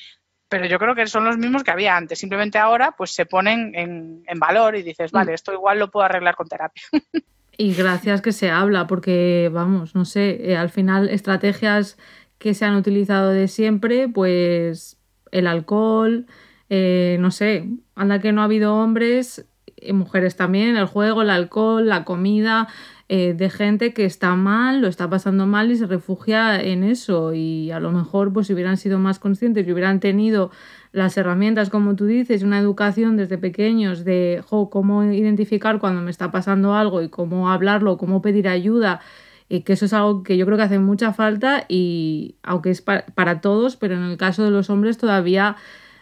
Pero 0.54 0.68
yo 0.68 0.78
creo 0.78 0.94
que 0.94 1.08
son 1.08 1.26
los 1.26 1.36
mismos 1.36 1.64
que 1.64 1.72
había 1.72 1.98
antes. 1.98 2.20
Simplemente 2.20 2.60
ahora 2.60 2.94
pues 2.96 3.10
se 3.10 3.26
ponen 3.26 3.74
en, 3.74 4.40
valor 4.40 4.76
y 4.76 4.84
dices, 4.84 5.12
vale, 5.12 5.32
mm. 5.32 5.34
esto 5.34 5.52
igual 5.52 5.80
lo 5.80 5.90
puedo 5.90 6.06
arreglar 6.06 6.36
con 6.36 6.48
terapia. 6.48 6.84
Y 7.56 7.76
gracias 7.76 8.22
que 8.22 8.32
se 8.32 8.50
habla, 8.50 8.88
porque 8.88 9.50
vamos, 9.54 9.94
no 9.94 10.06
sé, 10.06 10.52
eh, 10.52 10.58
al 10.58 10.72
final 10.72 11.08
estrategias 11.08 12.00
que 12.40 12.56
se 12.56 12.66
han 12.66 12.76
utilizado 12.76 13.30
de 13.30 13.48
siempre, 13.48 14.08
pues 14.08 14.98
el 15.32 15.46
alcohol, 15.46 16.26
eh, 16.70 17.18
no 17.20 17.30
sé, 17.30 17.70
anda 17.94 18.20
que 18.22 18.32
no 18.32 18.42
ha 18.42 18.46
habido 18.46 18.76
hombres, 18.76 19.46
y 19.78 19.94
mujeres 19.94 20.36
también, 20.36 20.78
el 20.78 20.88
juego, 20.88 21.22
el 21.22 21.30
alcohol, 21.30 21.88
la 21.88 22.06
comida, 22.06 22.70
eh, 23.10 23.34
de 23.34 23.50
gente 23.50 23.94
que 23.94 24.06
está 24.06 24.36
mal, 24.36 24.82
lo 24.82 24.88
está 24.88 25.10
pasando 25.10 25.46
mal 25.46 25.72
y 25.72 25.76
se 25.76 25.86
refugia 25.88 26.62
en 26.62 26.84
eso. 26.84 27.34
Y 27.34 27.72
a 27.72 27.80
lo 27.80 27.92
mejor, 27.92 28.32
pues 28.34 28.48
si 28.48 28.54
hubieran 28.54 28.78
sido 28.78 29.00
más 29.00 29.20
conscientes 29.20 29.68
y 29.68 29.72
hubieran 29.72 30.00
tenido 30.00 30.52
las 30.92 31.18
herramientas, 31.18 31.70
como 31.70 31.96
tú 31.96 32.06
dices, 32.06 32.44
una 32.44 32.60
educación 32.60 33.18
desde 33.18 33.38
pequeños 33.38 34.06
de 34.06 34.44
cómo 34.48 35.04
identificar 35.04 35.80
cuando 35.80 36.02
me 36.02 36.12
está 36.12 36.32
pasando 36.32 36.74
algo 36.76 37.02
y 37.02 37.10
cómo 37.10 37.52
hablarlo, 37.52 37.98
cómo 37.98 38.22
pedir 38.22 38.48
ayuda, 38.48 39.02
y 39.50 39.62
que 39.62 39.74
eso 39.74 39.86
es 39.86 39.94
algo 39.94 40.24
que 40.24 40.38
yo 40.38 40.46
creo 40.46 40.58
que 40.58 40.64
hace 40.64 40.80
mucha 40.80 41.14
falta 41.14 41.66
y 41.68 42.36
aunque 42.44 42.72
es 42.72 42.82
para 42.82 43.42
todos, 43.42 43.76
pero 43.76 43.96
en 43.96 44.04
el 44.04 44.18
caso 44.18 44.44
de 44.44 44.52
los 44.52 44.70
hombres 44.70 44.98
todavía 44.98 45.58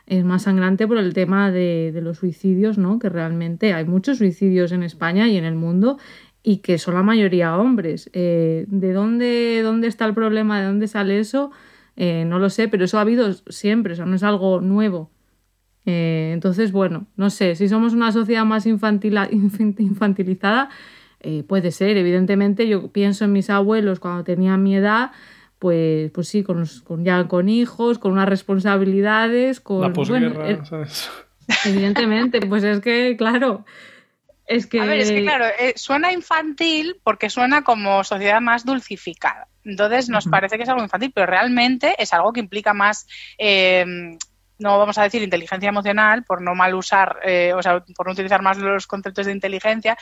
es 0.07 0.23
más 0.23 0.43
sangrante 0.43 0.87
por 0.87 0.97
el 0.97 1.13
tema 1.13 1.51
de, 1.51 1.97
los 2.01 2.17
suicidios, 2.17 2.77
¿no? 2.77 2.99
Que 2.99 3.09
realmente 3.09 3.73
hay 3.73 3.85
muchos 3.85 4.17
suicidios 4.17 4.71
en 4.71 4.83
España 4.83 5.27
y 5.27 5.37
en 5.37 5.45
el 5.45 5.55
mundo 5.55 5.97
y 6.43 6.57
que 6.57 6.77
son 6.77 6.95
la 6.95 7.03
mayoría 7.03 7.55
hombres. 7.57 8.09
Eh, 8.13 8.65
¿De 8.67 8.93
dónde, 8.93 9.61
dónde 9.63 9.87
está 9.87 10.05
el 10.05 10.13
problema? 10.13 10.59
¿De 10.59 10.67
dónde 10.67 10.87
sale 10.87 11.19
eso? 11.19 11.51
Eh, 11.95 12.25
no 12.25 12.39
lo 12.39 12.49
sé, 12.49 12.67
pero 12.67 12.85
eso 12.85 12.97
ha 12.97 13.01
habido 13.01 13.31
siempre, 13.33 13.93
eso 13.93 14.05
no 14.05 14.15
es 14.15 14.23
algo 14.23 14.61
nuevo. 14.61 15.11
Eh, 15.85 16.31
entonces, 16.33 16.71
bueno, 16.71 17.07
no 17.15 17.29
sé, 17.29 17.55
si 17.55 17.67
somos 17.67 17.93
una 17.93 18.11
sociedad 18.11 18.45
más 18.45 18.65
infantil, 18.65 19.17
infantilizada, 19.77 20.69
puede 21.47 21.69
ser, 21.69 21.97
evidentemente, 21.97 22.67
yo 22.67 22.87
pienso 22.87 23.25
en 23.25 23.31
mis 23.31 23.51
abuelos 23.51 23.99
cuando 23.99 24.23
tenían 24.23 24.63
mi 24.63 24.75
edad, 24.75 25.11
pues, 25.59 26.09
pues 26.09 26.27
sí, 26.27 26.41
con, 26.41 26.65
con 26.83 27.05
ya 27.05 27.27
con 27.27 27.47
hijos, 27.47 27.99
con 27.99 28.13
unas 28.13 28.27
responsabilidades, 28.27 29.59
con... 29.59 29.81
La 29.81 29.93
posguerra, 29.93 30.65
¿sabes? 30.65 31.11
Evidentemente, 31.65 32.39
pues 32.47 32.63
es 32.63 32.79
que, 32.79 33.15
claro, 33.17 33.65
es 34.51 34.67
que... 34.67 34.81
A 34.81 34.85
ver, 34.85 34.99
es 34.99 35.11
que 35.11 35.21
claro, 35.21 35.45
eh, 35.45 35.73
suena 35.75 36.11
infantil 36.11 36.99
porque 37.03 37.29
suena 37.29 37.63
como 37.63 38.03
sociedad 38.03 38.41
más 38.41 38.65
dulcificada. 38.65 39.47
Entonces 39.63 40.09
nos 40.09 40.27
parece 40.27 40.57
que 40.57 40.63
es 40.63 40.69
algo 40.69 40.83
infantil, 40.83 41.11
pero 41.13 41.27
realmente 41.27 41.95
es 41.97 42.13
algo 42.13 42.33
que 42.33 42.39
implica 42.39 42.73
más... 42.73 43.07
Eh, 43.37 43.85
no 44.59 44.77
vamos 44.77 44.97
a 44.99 45.03
decir 45.03 45.23
inteligencia 45.23 45.69
emocional 45.69 46.23
por 46.23 46.41
no 46.41 46.53
mal 46.53 46.75
usar, 46.75 47.17
o 47.55 47.63
sea, 47.63 47.83
por 47.95 48.05
no 48.05 48.11
utilizar 48.11 48.43
más 48.43 48.59
los 48.59 48.85
conceptos 48.85 49.25
de 49.25 49.31
inteligencia, 49.31 49.97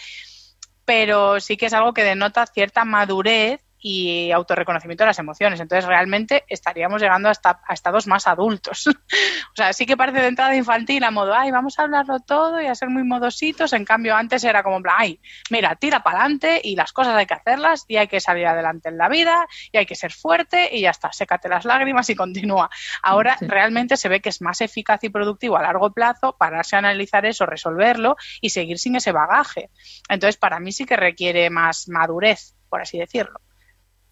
pero 0.83 1.39
sí 1.39 1.55
que 1.55 1.67
es 1.67 1.73
algo 1.73 1.93
que 1.93 2.03
denota 2.03 2.45
cierta 2.45 2.83
madurez 2.83 3.61
y 3.79 4.31
autorreconocimiento 4.31 5.03
de 5.03 5.07
las 5.07 5.19
emociones. 5.19 5.59
Entonces, 5.59 5.85
realmente 5.85 6.43
estaríamos 6.47 7.01
llegando 7.01 7.29
hasta, 7.29 7.61
a 7.67 7.73
estados 7.73 8.07
más 8.07 8.27
adultos. 8.27 8.87
o 8.87 9.55
sea, 9.55 9.73
sí 9.73 9.85
que 9.85 9.97
parece 9.97 10.21
de 10.21 10.27
entrada 10.27 10.55
infantil 10.55 11.03
a 11.03 11.11
modo, 11.11 11.33
ay, 11.33 11.51
vamos 11.51 11.79
a 11.79 11.83
hablarlo 11.83 12.19
todo 12.19 12.61
y 12.61 12.67
a 12.67 12.75
ser 12.75 12.89
muy 12.89 13.03
modositos. 13.03 13.73
En 13.73 13.85
cambio, 13.85 14.15
antes 14.15 14.43
era 14.43 14.63
como, 14.63 14.81
ay, 14.91 15.19
mira, 15.49 15.75
tira 15.75 16.03
para 16.03 16.19
adelante 16.19 16.61
y 16.63 16.75
las 16.75 16.91
cosas 16.91 17.15
hay 17.15 17.25
que 17.25 17.33
hacerlas 17.33 17.85
y 17.87 17.97
hay 17.97 18.07
que 18.07 18.19
salir 18.19 18.47
adelante 18.47 18.89
en 18.89 18.97
la 18.97 19.09
vida 19.09 19.47
y 19.71 19.77
hay 19.77 19.85
que 19.85 19.95
ser 19.95 20.11
fuerte 20.11 20.69
y 20.75 20.81
ya 20.81 20.89
está, 20.89 21.11
sécate 21.11 21.49
las 21.49 21.65
lágrimas 21.65 22.09
y 22.09 22.15
continúa. 22.15 22.69
Ahora 23.01 23.37
realmente 23.41 23.97
se 23.97 24.09
ve 24.09 24.21
que 24.21 24.29
es 24.29 24.41
más 24.41 24.61
eficaz 24.61 25.03
y 25.03 25.09
productivo 25.09 25.57
a 25.57 25.61
largo 25.61 25.91
plazo 25.91 26.35
pararse 26.37 26.75
a 26.75 26.79
analizar 26.79 27.25
eso, 27.25 27.45
resolverlo 27.45 28.15
y 28.41 28.49
seguir 28.49 28.79
sin 28.79 28.95
ese 28.95 29.11
bagaje. 29.11 29.69
Entonces, 30.09 30.37
para 30.37 30.59
mí 30.59 30.71
sí 30.71 30.85
que 30.85 30.95
requiere 30.95 31.49
más 31.49 31.87
madurez, 31.87 32.55
por 32.69 32.81
así 32.81 32.97
decirlo. 32.97 33.39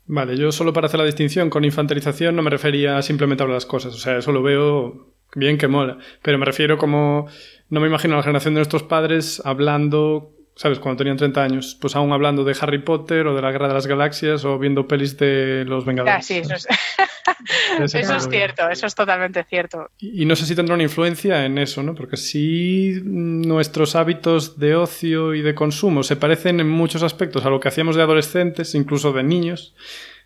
Vale, 0.08 0.38
yo 0.38 0.54
solo 0.54 0.72
para 0.72 0.88
hacer 0.88 1.00
la 1.00 1.06
distinción 1.06 1.50
con 1.50 1.66
infantilización 1.66 2.36
no 2.36 2.42
me 2.42 2.50
refería 2.50 3.02
simplemente 3.02 3.44
a 3.44 3.46
hablar 3.46 3.58
las 3.58 3.66
cosas, 3.66 3.94
o 3.94 3.98
sea, 3.98 4.18
eso 4.18 4.32
lo 4.32 4.42
veo 4.42 5.14
bien 5.36 5.58
que 5.58 5.68
mola, 5.68 5.98
pero 6.22 6.38
me 6.38 6.46
refiero 6.46 6.78
como 6.78 7.28
no 7.70 7.82
me 7.82 7.88
imagino 7.88 8.14
a 8.14 8.18
la 8.18 8.24
generación 8.24 8.54
de 8.54 8.60
nuestros 8.60 8.84
padres 8.84 9.42
hablando 9.44 10.32
¿sabes? 10.58 10.80
Cuando 10.80 10.98
tenían 10.98 11.18
30 11.18 11.44
años, 11.44 11.78
pues 11.80 11.96
aún 11.96 12.12
hablando 12.12 12.44
de 12.44 12.56
Harry 12.60 12.80
Potter 12.80 13.28
o 13.28 13.36
de 13.36 13.42
la 13.42 13.52
Guerra 13.52 13.68
de 13.68 13.76
las 13.76 13.86
Galaxias 13.86 14.44
o 14.44 14.58
viendo 14.58 14.88
pelis 14.88 15.16
de 15.18 15.64
Los 15.66 15.86
Vengadores. 15.86 16.26
sí, 16.26 16.40
eso 16.40 16.56
es, 16.56 16.68
eso 17.94 18.16
es 18.16 18.28
cierto, 18.28 18.68
eso 18.68 18.88
es 18.88 18.96
totalmente 18.96 19.44
cierto. 19.44 19.92
Y, 20.00 20.26
no 20.26 20.36
sé 20.36 20.46
si 20.46 20.56
tendrá 20.56 20.74
una 20.74 20.84
influencia 20.84 21.46
en 21.46 21.60
eso, 21.60 21.84
¿no? 21.84 21.94
Porque 21.94 22.18
si 22.18 23.00
nuestros 23.04 23.96
hábitos 23.96 24.58
de 24.60 24.76
ocio 24.76 25.36
y 25.36 25.42
de 25.42 25.54
consumo 25.54 26.02
se 26.02 26.16
parecen 26.16 26.60
en 26.60 26.70
muchos 26.70 27.04
aspectos 27.04 27.46
a 27.46 27.50
lo 27.50 27.60
que 27.60 27.68
hacíamos 27.68 27.96
de 27.96 28.02
adolescentes, 28.02 28.74
incluso 28.74 29.14
de 29.14 29.24
niños. 29.24 29.76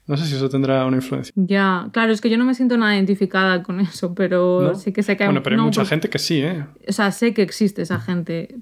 No 0.08 0.18
sé 0.18 0.26
si 0.26 0.36
eso 0.36 0.50
tendrá 0.50 0.86
una 0.86 0.98
influencia. 0.98 1.32
Ya, 1.36 1.88
claro, 1.94 2.12
es 2.12 2.22
que 2.22 2.30
yo 2.30 2.38
no 2.38 2.44
me 2.44 2.56
siento 2.56 2.76
nada 2.76 2.96
identificada 2.96 3.62
con 3.64 3.80
eso, 3.80 4.16
pero 4.16 4.74
sí 4.76 4.92
que 4.92 5.04
sé 5.04 5.16
que 5.16 5.24
hay... 5.24 5.28
Bueno, 5.28 5.44
pero 5.44 5.58
hay 5.58 5.62
mucha 5.62 5.86
gente 5.86 6.10
que 6.10 6.20
sí, 6.20 6.42
¿eh? 6.42 6.66
O 6.88 6.92
sea, 6.92 7.12
sé 7.12 7.34
que 7.34 7.44
existe 7.44 7.84
esa 7.84 8.00
gente, 8.00 8.56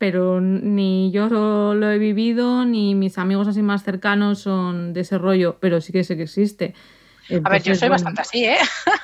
pero 0.00 0.40
ni 0.40 1.10
yo 1.12 1.28
lo 1.28 1.90
he 1.90 1.98
vivido, 1.98 2.64
ni 2.64 2.94
mis 2.94 3.18
amigos 3.18 3.48
así 3.48 3.60
más 3.60 3.84
cercanos 3.84 4.38
son 4.38 4.94
de 4.94 5.02
ese 5.02 5.18
rollo, 5.18 5.58
pero 5.60 5.82
sí 5.82 5.92
que 5.92 6.04
sé 6.04 6.16
que 6.16 6.22
existe. 6.22 6.72
a 7.44 7.50
ver, 7.50 7.62
yo 7.62 7.74
soy 7.74 7.90
bastante 7.90 8.22
así, 8.22 8.46
¿eh? 8.46 8.56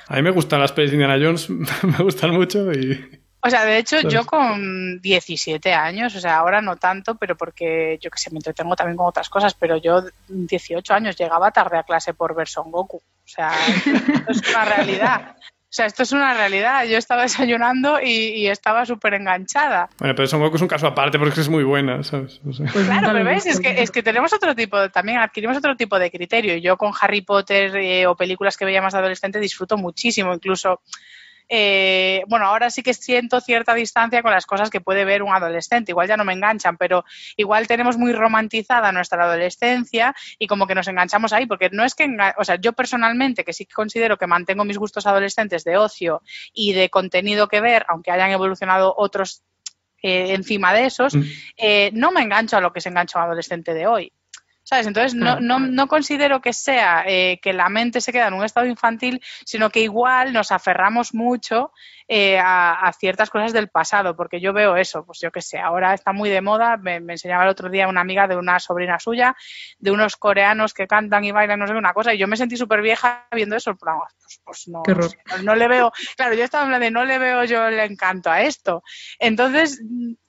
A 0.09 0.17
mí 0.17 0.23
me 0.23 0.31
gustan 0.31 0.59
las 0.59 0.73
pelis 0.73 0.93
de 0.93 0.97
Indiana 0.97 1.23
Jones, 1.23 1.51
me 1.83 2.03
gustan 2.03 2.31
mucho 2.31 2.73
y... 2.73 3.21
O 3.41 3.51
sea, 3.51 3.67
de 3.67 3.77
hecho, 3.77 4.01
yo 4.09 4.25
con 4.25 5.03
17 5.03 5.75
años, 5.75 6.17
o 6.17 6.21
sea, 6.21 6.39
ahora 6.39 6.63
no 6.63 6.77
tanto, 6.77 7.17
pero 7.17 7.37
porque 7.37 7.99
yo 8.01 8.11
que 8.11 8.19
sé, 8.19 8.31
me 8.31 8.39
entretengo 8.39 8.75
también 8.75 8.97
con 8.97 9.07
otras 9.07 9.29
cosas, 9.29 9.53
pero 9.53 9.77
yo 9.77 10.03
18 10.29 10.95
años 10.95 11.17
llegaba 11.19 11.51
tarde 11.51 11.77
a 11.77 11.83
clase 11.83 12.15
por 12.15 12.35
ver 12.35 12.49
Son 12.49 12.71
Goku. 12.71 12.97
O 12.97 13.29
sea, 13.29 13.53
esto 13.69 13.91
es 14.31 14.49
una 14.49 14.65
realidad. 14.65 15.37
O 15.69 15.75
sea, 15.77 15.87
esto 15.87 16.05
es 16.05 16.13
una 16.13 16.33
realidad. 16.33 16.85
Yo 16.87 16.97
estaba 16.97 17.23
desayunando 17.29 18.01
y, 18.01 18.47
estaba 18.47 18.87
súper 18.87 19.15
enganchada. 19.15 19.89
Bueno, 19.99 20.15
pero 20.15 20.29
Son 20.29 20.41
Goku 20.41 20.57
es 20.57 20.63
un 20.63 20.69
caso 20.69 20.87
aparte 20.87 21.19
porque 21.19 21.41
es 21.41 21.49
muy 21.49 21.65
buena, 21.65 22.03
¿sabes? 22.03 22.41
pues 22.45 22.59
claro, 22.59 23.09
pero 23.13 23.25
ves, 23.25 23.47
es 23.47 23.61
que, 23.61 23.83
es 23.83 23.91
que 23.91 24.03
tenemos 24.03 24.33
otro 24.33 24.55
tipo, 24.55 24.89
también 24.91 25.19
adquirimos 25.19 25.57
otro 25.57 25.77
tipo 25.77 25.99
de 25.99 26.11
criterio. 26.11 26.57
Yo 26.57 26.77
con 26.77 26.93
Harry 27.01 27.23
Potter 27.23 27.77
eh, 27.77 28.07
o 28.07 28.17
películas 28.17 28.57
que 28.57 28.65
veía 28.65 28.81
más 28.81 28.93
de 28.93 29.01
adolescente 29.01 29.41
disfruto 29.41 29.77
muchísimo, 29.77 30.33
incluso 30.33 30.81
eh, 31.49 32.23
bueno, 32.29 32.47
ahora 32.47 32.71
sí 32.71 32.83
que 32.83 32.95
siento 32.95 33.41
cierta 33.41 33.75
distancia 33.75 34.23
con 34.23 34.33
las 34.33 34.47
cosas 34.47 34.71
que 34.71 34.81
puede 34.81 35.05
ver 35.05 35.23
un 35.23 35.35
adolescente. 35.35 35.93
Igual 35.93 36.09
ya 36.09 36.17
no 36.17 36.25
me 36.25 36.33
enganchan, 36.33 36.77
pero 36.77 37.05
igual 37.37 37.67
tenemos 37.67 37.97
muy 37.97 38.13
romantizada 38.13 38.93
nuestra 38.93 39.25
adolescencia 39.25 40.15
y 40.39 40.47
como 40.47 40.67
que 40.67 40.75
nos 40.75 40.89
enganchamos 40.89 41.33
ahí, 41.33 41.47
porque 41.47 41.71
no 41.71 41.85
es 41.85 41.95
que, 41.95 42.09
o 42.37 42.45
sea, 42.45 42.57
yo 42.57 42.73
personalmente, 42.73 43.45
que 43.45 43.53
sí 43.53 43.67
considero 43.67 44.17
que 44.17 44.27
mantengo 44.27 44.65
mis 44.65 44.79
gustos 44.79 45.07
adolescentes 45.07 45.65
de 45.65 45.77
ocio 45.77 46.23
y 46.53 46.73
de 46.73 46.91
contenido 46.91 47.49
que 47.49 47.61
ver, 47.61 47.85
aunque 47.89 48.11
hayan 48.11 48.31
evolucionado 48.31 48.95
otros 48.97 49.43
eh, 50.03 50.35
encima 50.35 50.75
de 50.75 50.87
esos, 50.87 51.15
mm. 51.15 51.23
eh, 51.57 51.91
no 51.95 52.13
me 52.13 52.23
engancho 52.23 52.57
a 52.57 52.61
lo 52.61 52.73
que 52.73 52.81
se 52.81 52.89
engancha 52.89 53.19
un 53.19 53.25
adolescente 53.25 53.75
de 53.75 53.87
hoy. 53.87 54.13
¿Sabes? 54.67 54.89
Entonces 54.89 55.15
no, 55.15 55.39
no, 55.39 55.61
no 55.61 55.87
considero 55.87 56.41
que 56.41 56.53
sea 56.53 57.05
eh, 57.07 57.39
que 57.41 57.53
la 57.53 57.69
mente 57.69 58.01
se 58.01 58.13
queda 58.13 58.27
en 58.27 58.35
un 58.35 58.45
estado 58.45 58.67
infantil, 58.67 59.23
sino 59.45 59.71
que 59.71 59.81
igual 59.81 60.33
nos 60.33 60.51
aferramos 60.51 61.15
mucho 61.15 61.71
eh, 62.09 62.37
a, 62.43 62.93
ciertas 62.99 63.31
cosas 63.31 63.53
del 63.53 63.69
pasado, 63.69 64.17
porque 64.17 64.41
yo 64.41 64.53
veo 64.53 64.77
eso, 64.77 65.07
pues 65.07 65.21
yo 65.21 65.31
qué 65.31 65.41
sé, 65.41 65.61
ahora 65.61 65.95
está 65.95 66.13
muy 66.13 66.31
de 66.31 66.41
moda, 66.41 66.77
me, 66.79 66.97
enseñaba 66.97 67.45
el 67.45 67.51
otro 67.51 67.71
día 67.71 67.87
una 67.87 68.01
amiga 68.01 68.27
de 68.27 68.37
una 68.37 68.59
sobrina 68.59 68.99
suya, 68.99 69.37
de 69.79 69.93
unos 69.93 70.17
coreanos 70.17 70.75
que 70.75 70.89
cantan 70.89 71.25
y 71.25 71.31
bailan, 71.31 71.61
no 71.61 71.69
sé, 71.69 71.75
una 71.75 71.95
cosa, 71.95 72.13
y 72.13 72.19
yo 72.19 72.27
me 72.27 72.37
sentí 72.37 72.57
súper 72.57 72.83
vieja 72.83 73.29
viendo 73.31 73.55
eso, 73.55 73.77
pues, 73.77 74.41
pues 74.45 74.67
no, 74.67 74.83
no, 75.45 75.55
le 75.55 75.69
veo, 75.69 75.93
claro, 76.17 76.35
yo 76.35 76.43
estaba 76.43 76.65
hablando 76.65 76.85
de 76.85 76.91
no 76.91 77.05
le 77.05 77.21
veo 77.21 77.45
yo 77.45 77.69
el 77.69 77.79
encanto 77.79 78.31
a 78.31 78.43
esto. 78.43 78.83
Entonces, 79.21 79.81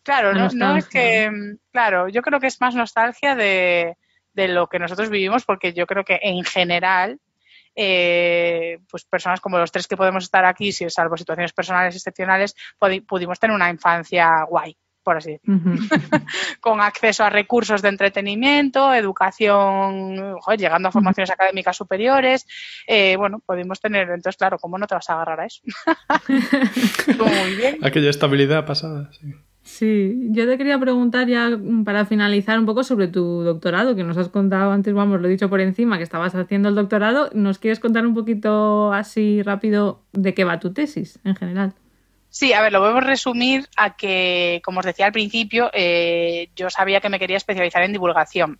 claro, 0.04 0.34
no, 0.34 0.50
no 0.54 0.78
es 0.78 0.88
que, 0.88 1.32
claro, 1.72 2.08
yo 2.08 2.22
creo 2.22 2.40
que 2.40 2.48
es 2.48 2.62
más 2.62 2.76
nostalgia 2.76 3.36
de 3.36 3.98
de 4.38 4.48
lo 4.48 4.68
que 4.68 4.78
nosotros 4.78 5.10
vivimos, 5.10 5.44
porque 5.46 5.74
yo 5.74 5.88
creo 5.88 6.06
que 6.06 6.20
en 6.22 6.44
general, 6.46 7.20
eh, 7.76 8.78
pues 8.90 9.04
personas 9.04 9.42
como 9.42 9.58
los 9.58 9.72
tres 9.72 9.88
que 9.88 9.98
podemos 9.98 10.24
estar 10.24 10.46
aquí, 10.46 10.72
si 10.72 10.88
salvo 10.92 11.18
situaciones 11.18 11.54
personales 11.54 11.96
excepcionales, 11.96 12.56
pudimos 13.08 13.40
tener 13.40 13.56
una 13.56 13.72
infancia 13.72 14.44
guay 14.44 14.78
por 15.04 15.16
así 15.16 15.32
decirlo, 15.32 15.62
con 16.60 16.82
acceso 16.82 17.24
a 17.24 17.30
recursos 17.30 17.82
de 17.82 17.88
entretenimiento, 17.88 18.94
educación, 18.94 20.36
llegando 20.58 20.90
a 20.90 20.92
formaciones 20.92 21.32
académicas 21.32 21.78
superiores, 21.78 22.46
eh, 22.86 23.16
bueno, 23.16 23.40
pudimos 23.40 23.80
tener, 23.80 24.10
entonces 24.10 24.36
claro, 24.36 24.60
¿cómo 24.60 24.78
no 24.78 24.86
te 24.86 24.96
vas 24.96 25.10
a 25.10 25.14
agarrar 25.14 25.40
a 25.40 25.46
eso? 25.46 25.62
Muy 26.28 27.56
bien. 27.56 27.78
Aquella 27.86 28.10
estabilidad 28.10 28.66
pasada, 28.66 29.10
sí. 29.14 29.34
Sí, 29.68 30.30
yo 30.30 30.48
te 30.48 30.58
quería 30.58 30.80
preguntar 30.80 31.28
ya 31.28 31.50
mm, 31.50 31.84
para 31.84 32.06
finalizar 32.06 32.58
un 32.58 32.66
poco 32.66 32.86
sobre 32.86 33.10
tu 33.10 33.44
doctorado, 33.44 33.98
que 33.98 34.04
nos 34.06 34.18
has 34.18 34.30
contado 34.30 34.72
antes, 34.72 34.94
vamos, 34.94 35.20
lo 35.20 35.28
he 35.28 35.32
dicho 35.32 35.50
por 35.50 35.60
encima, 35.60 35.98
que 35.98 36.04
estabas 36.04 36.34
haciendo 36.36 36.70
el 36.70 36.76
doctorado. 36.76 37.30
¿Nos 37.34 37.60
quieres 37.60 37.82
contar 37.82 38.08
un 38.08 38.14
poquito 38.14 38.94
así 38.94 39.44
rápido 39.44 40.06
de 40.14 40.34
qué 40.34 40.46
va 40.46 40.62
tu 40.62 40.74
tesis 40.74 41.20
en 41.26 41.36
general? 41.36 41.74
Sí, 42.30 42.54
a 42.54 42.62
ver, 42.62 42.72
lo 42.72 42.80
podemos 42.80 43.04
resumir 43.04 43.68
a 43.76 43.98
que, 43.98 44.62
como 44.64 44.80
os 44.80 44.86
decía 44.86 45.08
al 45.08 45.12
principio, 45.12 45.70
eh, 45.74 46.50
yo 46.56 46.70
sabía 46.70 47.02
que 47.02 47.10
me 47.10 47.20
quería 47.20 47.36
especializar 47.36 47.84
en 47.84 47.92
divulgación. 47.92 48.60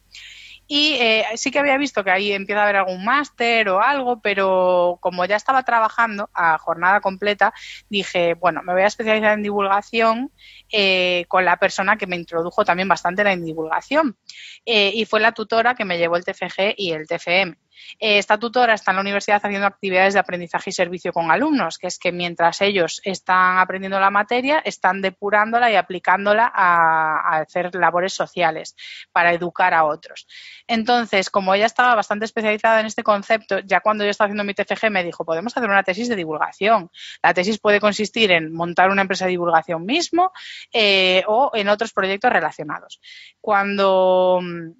Y 0.68 0.96
eh, 1.00 1.26
sí 1.36 1.50
que 1.50 1.60
había 1.60 1.78
visto 1.78 2.04
que 2.04 2.12
ahí 2.12 2.32
empieza 2.32 2.62
a 2.62 2.64
haber 2.64 2.76
algún 2.78 3.04
máster 3.06 3.70
o 3.70 3.82
algo, 3.82 4.22
pero 4.22 4.98
como 5.02 5.26
ya 5.26 5.38
estaba 5.38 5.64
trabajando 5.64 6.30
a 6.34 6.58
jornada 6.58 7.00
completa, 7.00 7.54
dije, 7.90 8.34
bueno, 8.34 8.62
me 8.64 8.74
voy 8.74 8.82
a 8.82 8.88
especializar 8.88 9.34
en 9.34 9.44
divulgación 9.44 10.32
eh, 10.72 11.26
con 11.30 11.46
la 11.46 11.58
persona 11.58 11.98
que 11.98 12.08
me 12.08 12.18
introdujo 12.18 12.66
también 12.66 12.88
bastante 12.88 13.22
en 13.22 13.28
la 13.28 13.36
divulgación. 13.36 14.18
Eh, 14.66 14.92
y 14.94 15.06
fue 15.06 15.20
la 15.20 15.32
tutora 15.32 15.76
que 15.76 15.86
me 15.86 15.98
llevó 15.98 16.18
el 16.18 16.26
TFG 16.26 16.76
y 16.76 16.92
el 16.92 17.08
TFM. 17.08 17.56
Eh, 18.00 18.18
esta 18.18 18.38
tutora 18.38 18.74
está 18.74 18.92
en 18.92 18.96
la 18.96 19.02
universidad 19.02 19.42
haciendo 19.44 19.68
actividades 19.68 20.14
de 20.14 20.20
aprendizaje 20.20 20.70
y 20.70 20.74
servicio 20.74 21.12
con 21.12 21.32
alumnos, 21.32 21.78
que 21.78 21.88
es 21.88 21.98
que 22.00 22.12
mientras 22.12 22.62
ellos 22.62 23.02
están 23.04 23.58
aprendiendo 23.60 24.00
la 24.00 24.10
materia, 24.10 24.60
están 24.60 25.02
depurándola 25.02 25.72
y 25.72 25.76
aplicándola 25.76 26.52
a, 26.54 27.40
hacer 27.40 27.74
labores 27.76 28.14
sociales 28.14 28.76
para 29.12 29.34
educar 29.34 29.74
a 29.74 29.86
otros. 29.86 30.28
Entonces, 30.68 31.30
como 31.30 31.54
ella 31.54 31.66
estaba 31.66 31.96
bastante 31.96 32.26
especializada 32.26 32.80
en 32.80 32.86
este 32.86 33.04
concepto, 33.04 33.60
ya 33.60 33.80
cuando 33.82 34.04
yo 34.04 34.10
estaba 34.10 34.28
haciendo 34.28 34.44
mi 34.44 34.54
TFG 34.54 34.90
me 34.90 35.04
dijo, 35.04 35.26
podemos 35.26 35.56
hacer 35.56 35.70
una 35.70 35.84
tesis 35.84 36.10
de 36.10 36.16
divulgación. 36.16 36.90
La 37.24 37.34
tesis 37.34 37.60
puede 37.60 37.80
consistir 37.80 38.32
en 38.32 38.54
montar 38.54 38.90
una 38.90 39.02
empresa 39.02 39.26
de 39.26 39.32
divulgación 39.32 39.86
mismo 39.86 40.32
eh, 40.72 41.24
o 41.28 41.52
en 41.54 41.70
otros 41.70 41.94
proyectos 41.94 42.32
relacionados. 42.32 43.00
Cuando 43.42 44.40
mm, 44.42 44.72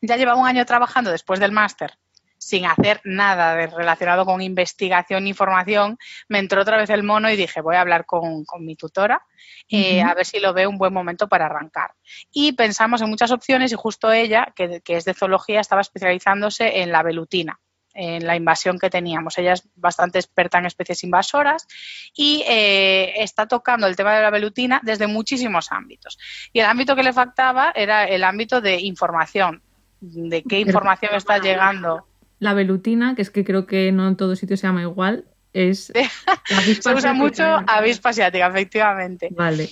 ya 0.00 0.16
llevaba 0.16 0.40
un 0.40 0.46
año 0.46 0.64
trabajando 0.64 1.10
después 1.10 1.40
del 1.40 1.52
máster 1.52 1.98
sin 2.46 2.64
hacer 2.64 3.00
nada 3.02 3.56
de 3.56 3.66
relacionado 3.66 4.24
con 4.24 4.40
investigación 4.40 5.26
y 5.26 5.34
formación, 5.34 5.98
me 6.28 6.38
entró 6.38 6.62
otra 6.62 6.76
vez 6.76 6.90
el 6.90 7.02
mono 7.02 7.28
y 7.28 7.34
dije, 7.34 7.60
voy 7.60 7.74
a 7.74 7.80
hablar 7.80 8.06
con, 8.06 8.44
mi 8.60 8.76
tutora 8.76 9.20
eh, 9.68 10.00
a 10.00 10.14
ver 10.14 10.24
si 10.24 10.38
lo 10.38 10.54
ve 10.54 10.68
un 10.68 10.78
buen 10.78 10.92
momento 10.92 11.28
para 11.28 11.46
arrancar. 11.46 11.90
Y 12.30 12.52
pensamos 12.52 13.02
en 13.02 13.10
muchas 13.10 13.32
opciones 13.32 13.72
y 13.72 13.74
justo 13.74 14.12
ella, 14.12 14.52
que, 14.54 14.80
es 14.86 15.04
de 15.04 15.14
zoología, 15.14 15.58
estaba 15.58 15.80
especializándose 15.80 16.82
en 16.82 16.92
la 16.92 17.02
velutina 17.02 17.58
en 17.98 18.26
la 18.26 18.36
invasión 18.36 18.78
que 18.78 18.90
teníamos. 18.90 19.38
Ella 19.38 19.54
es 19.54 19.66
bastante 19.74 20.18
experta 20.18 20.58
en 20.58 20.66
especies 20.66 21.02
invasoras 21.02 21.66
y 22.14 22.44
eh, 22.46 23.22
está 23.22 23.46
tocando 23.46 23.86
el 23.86 23.96
tema 23.96 24.14
de 24.14 24.20
la 24.20 24.30
velutina 24.30 24.80
desde 24.84 25.06
muchísimos 25.06 25.72
ámbitos. 25.72 26.18
Y 26.52 26.60
el 26.60 26.66
ámbito 26.66 26.94
que 26.94 27.02
le 27.02 27.14
faltaba 27.14 27.72
era 27.74 28.04
el 28.04 28.22
ámbito 28.22 28.60
de 28.60 28.78
información, 28.82 29.62
de 30.00 30.42
qué 30.42 30.60
información 30.60 31.14
está 31.14 31.38
llegando 31.38 32.06
la 32.38 32.54
velutina, 32.54 33.14
que 33.14 33.22
es 33.22 33.30
que 33.30 33.44
creo 33.44 33.66
que 33.66 33.92
no 33.92 34.08
en 34.08 34.16
todo 34.16 34.36
sitio 34.36 34.56
se 34.56 34.66
llama 34.66 34.82
igual, 34.82 35.24
es... 35.52 35.92
se 36.80 36.94
usa 36.94 37.12
mucho 37.12 37.44
avispa 37.66 38.10
asiática, 38.10 38.46
efectivamente. 38.46 39.28
Vale. 39.30 39.70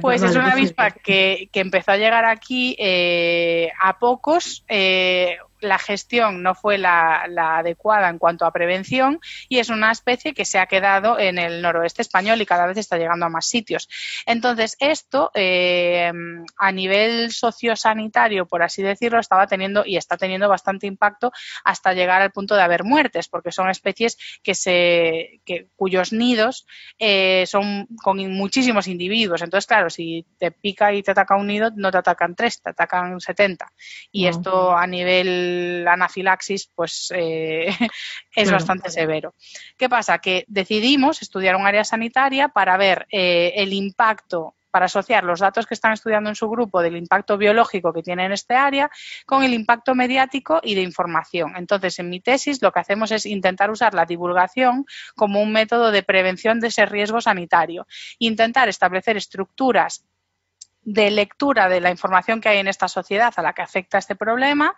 Pues 0.00 0.22
es 0.22 0.36
una 0.36 0.52
avispa 0.52 0.90
que, 0.92 1.48
que, 1.52 1.60
empezó 1.60 1.92
a 1.92 1.96
llegar 1.96 2.24
aquí 2.24 2.76
eh, 2.78 3.70
a 3.80 3.98
pocos. 3.98 4.64
Eh, 4.68 5.38
la 5.62 5.78
gestión 5.78 6.42
no 6.42 6.54
fue 6.54 6.76
la, 6.76 7.22
adecuada 7.58 8.08
en 8.08 8.18
cuanto 8.18 8.44
a 8.44 8.52
prevención 8.52 9.20
y 9.48 9.58
es 9.58 9.70
una 9.70 9.90
especie 9.90 10.34
que 10.34 10.44
se 10.44 10.58
ha 10.58 10.66
quedado 10.66 11.18
en 11.18 11.38
el 11.38 11.62
noroeste 11.62 12.02
español 12.02 12.40
y 12.40 12.46
cada 12.46 12.66
vez 12.66 12.76
está 12.76 12.98
llegando 12.98 13.26
a 13.26 13.28
más 13.28 13.46
sitios. 13.46 13.88
Entonces, 14.26 14.76
esto 14.80 15.30
eh, 15.34 16.12
a 16.56 16.72
nivel 16.72 17.30
sociosanitario, 17.32 18.46
por 18.46 18.62
así 18.62 18.82
decirlo, 18.82 19.20
estaba 19.20 19.46
teniendo 19.46 19.84
y 19.86 19.96
está 19.96 20.16
teniendo 20.16 20.48
bastante 20.48 20.86
impacto 20.86 21.32
hasta 21.64 21.92
llegar 21.92 22.22
al 22.22 22.32
punto 22.32 22.54
de 22.54 22.62
haber 22.62 22.84
muertes, 22.84 23.28
porque 23.28 23.52
son 23.52 23.70
especies 23.70 24.18
que 24.42 24.54
se, 24.54 25.40
cuyos 25.76 26.12
nidos 26.12 26.66
eh, 26.98 27.44
son 27.46 27.86
con 28.02 28.18
muchísimos 28.32 28.88
individuos. 28.88 29.42
Entonces, 29.42 29.66
claro, 29.66 29.90
si 29.90 30.26
te 30.38 30.50
pica 30.50 30.92
y 30.92 31.02
te 31.02 31.12
ataca 31.12 31.36
un 31.36 31.46
nido, 31.46 31.70
no 31.76 31.90
te 31.90 31.98
atacan 31.98 32.34
tres, 32.34 32.60
te 32.60 32.70
atacan 32.70 33.20
70. 33.20 33.72
Y 34.10 34.26
esto 34.26 34.76
a 34.76 34.86
nivel 34.86 35.51
la 35.84 35.94
anafilaxis 35.94 36.70
pues 36.74 37.12
eh, 37.14 37.68
es 38.36 38.50
bastante 38.50 38.90
severo. 38.90 39.34
¿Qué 39.76 39.88
pasa? 39.88 40.18
Que 40.18 40.44
decidimos 40.48 41.22
estudiar 41.22 41.56
un 41.56 41.66
área 41.66 41.84
sanitaria 41.84 42.48
para 42.48 42.76
ver 42.76 43.06
eh, 43.10 43.52
el 43.56 43.72
impacto 43.72 44.54
para 44.72 44.86
asociar 44.86 45.22
los 45.22 45.38
datos 45.38 45.66
que 45.66 45.74
están 45.74 45.92
estudiando 45.92 46.30
en 46.30 46.34
su 46.34 46.48
grupo 46.48 46.82
del 46.82 46.96
impacto 46.96 47.36
biológico 47.36 47.92
que 47.92 48.02
tiene 48.02 48.24
en 48.24 48.32
este 48.32 48.54
área 48.54 48.90
con 49.26 49.44
el 49.44 49.52
impacto 49.52 49.94
mediático 49.94 50.60
y 50.62 50.74
de 50.74 50.80
información. 50.80 51.52
Entonces, 51.56 51.98
en 51.98 52.08
mi 52.08 52.20
tesis 52.20 52.62
lo 52.62 52.72
que 52.72 52.80
hacemos 52.80 53.12
es 53.12 53.26
intentar 53.26 53.70
usar 53.70 53.92
la 53.92 54.06
divulgación 54.06 54.86
como 55.14 55.42
un 55.42 55.52
método 55.52 55.90
de 55.90 56.02
prevención 56.02 56.58
de 56.58 56.68
ese 56.68 56.86
riesgo 56.86 57.20
sanitario, 57.20 57.86
intentar 58.18 58.70
establecer 58.70 59.18
estructuras 59.18 60.06
de 60.84 61.10
lectura 61.10 61.68
de 61.68 61.80
la 61.80 61.90
información 61.90 62.40
que 62.40 62.48
hay 62.48 62.58
en 62.58 62.68
esta 62.68 62.88
sociedad 62.88 63.32
a 63.36 63.42
la 63.42 63.52
que 63.52 63.62
afecta 63.62 63.98
este 63.98 64.16
problema 64.16 64.74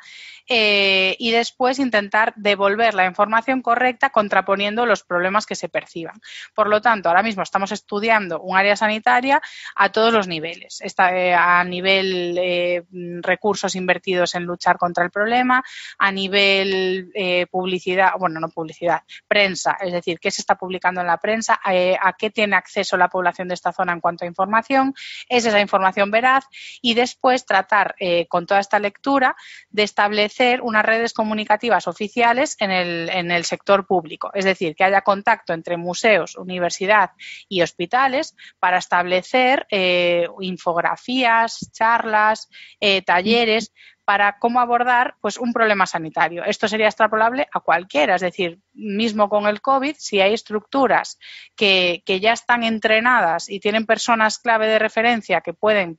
eh, 0.47 1.17
y 1.19 1.31
después 1.31 1.79
intentar 1.79 2.35
devolver 2.37 2.93
la 2.93 3.07
información 3.07 3.63
correcta 3.63 4.11
contraponiendo 4.11 4.85
los 4.85 5.03
problemas 5.03 5.47
que 5.47 5.55
se 5.55 5.71
perciban. 5.71 6.21
Por 6.55 6.69
lo 6.69 6.83
tanto, 6.83 7.09
ahora 7.09 7.23
mismo 7.23 7.43
estamos 7.43 7.73
estudiando 7.73 8.41
un 8.41 8.57
área 8.57 8.77
sanitaria 8.77 9.41
a 9.75 9.91
todos 9.91 10.13
los 10.13 10.29
niveles. 10.29 10.81
Está, 10.83 11.17
eh, 11.17 11.35
a 11.35 11.65
nivel 11.65 12.37
eh, 12.39 12.83
recursos 13.23 13.75
invertidos 13.75 14.35
en 14.35 14.45
luchar 14.45 14.77
contra 14.77 15.05
el 15.05 15.11
problema, 15.11 15.65
a 15.99 16.13
nivel 16.13 17.11
publicidad, 17.51 18.13
bueno, 18.19 18.41
no 18.41 18.49
publicidad, 18.49 19.03
prensa, 19.27 19.77
es 19.81 19.93
decir, 19.93 20.19
qué 20.19 20.31
se 20.31 20.43
está 20.43 20.57
publicando 20.57 21.01
en 21.01 21.07
la 21.07 21.19
prensa, 21.19 21.59
a 21.63 22.13
qué 22.13 22.31
tiene 22.31 22.57
acceso 22.57 22.97
la 22.97 23.09
población 23.09 23.49
de 23.49 23.55
esta 23.55 23.73
zona 23.73 23.93
en 23.93 24.01
cuanto 24.01 24.25
a 24.25 24.29
información, 24.29 24.95
es 25.29 25.47
esa 25.47 25.61
información 25.61 25.94
veraz 26.11 26.45
y 26.81 26.95
después 26.95 27.47
tratar 27.47 27.95
con 28.29 28.47
toda 28.47 28.61
esta 28.61 28.79
lectura 28.79 29.37
de 29.71 29.83
establecer 29.83 30.61
unas 30.63 30.85
redes 30.85 31.13
comunicativas 31.13 31.89
oficiales 31.89 32.57
en 32.61 32.71
el, 32.71 33.09
en 33.11 33.31
el 33.31 33.45
sector 33.45 33.87
público, 33.87 34.31
es 34.35 34.45
decir, 34.45 34.75
que 34.75 34.85
haya 34.85 35.03
contacto 35.03 35.53
entre 35.53 35.77
museos, 35.77 36.37
universidad 36.37 37.11
y 37.49 37.63
hospitales 37.63 38.35
para 38.59 38.79
establecer 38.79 39.67
eh, 39.71 40.27
infografías, 40.41 41.71
charlas, 41.73 42.49
eh, 42.81 43.03
talleres 43.03 43.73
para 44.05 44.39
cómo 44.39 44.61
abordar 44.61 45.17
pues, 45.21 45.39
un 45.39 45.53
problema 45.53 45.87
sanitario. 45.87 46.45
Esto 46.45 46.69
sería 46.69 46.87
extrapolable 46.87 47.49
a 47.53 47.61
cualquiera, 47.61 48.17
es 48.17 48.21
decir, 48.21 48.61
mismo 48.73 49.29
con 49.29 49.47
el 49.47 49.61
COVID, 49.61 49.97
si 49.99 50.21
hay 50.21 50.35
estructuras 50.35 51.19
que, 51.57 52.03
que 52.05 52.21
ya 52.21 52.33
están 52.33 52.65
entrenadas 52.65 53.49
y 53.49 53.61
tienen 53.61 53.87
personas 53.87 54.39
clave 54.39 54.67
de 54.67 54.79
referencia 54.79 55.41
que 55.41 55.55
pueden 55.55 55.99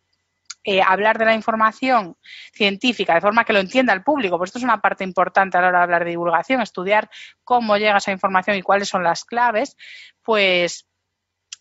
eh, 0.67 0.81
hablar 0.81 1.19
de 1.19 1.25
la 1.25 1.35
información 1.35 2.17
científica 2.51 3.13
de 3.13 3.21
forma 3.21 3.45
que 3.45 3.53
lo 3.53 3.59
entienda 3.59 3.93
el 3.93 4.01
público, 4.01 4.39
pues 4.39 4.49
esto 4.49 4.57
es 4.57 4.63
una 4.63 4.81
parte 4.81 5.03
importante 5.03 5.57
a 5.57 5.61
la 5.61 5.67
hora 5.67 5.77
de 5.77 5.83
hablar 5.83 6.03
de 6.03 6.09
divulgación, 6.09 6.59
estudiar 6.59 7.07
cómo 7.43 7.77
llega 7.77 7.97
esa 7.97 8.11
información 8.11 8.57
y 8.57 8.63
cuáles 8.63 8.89
son 8.89 9.03
las 9.03 9.25
claves, 9.25 9.77
pues 10.23 10.87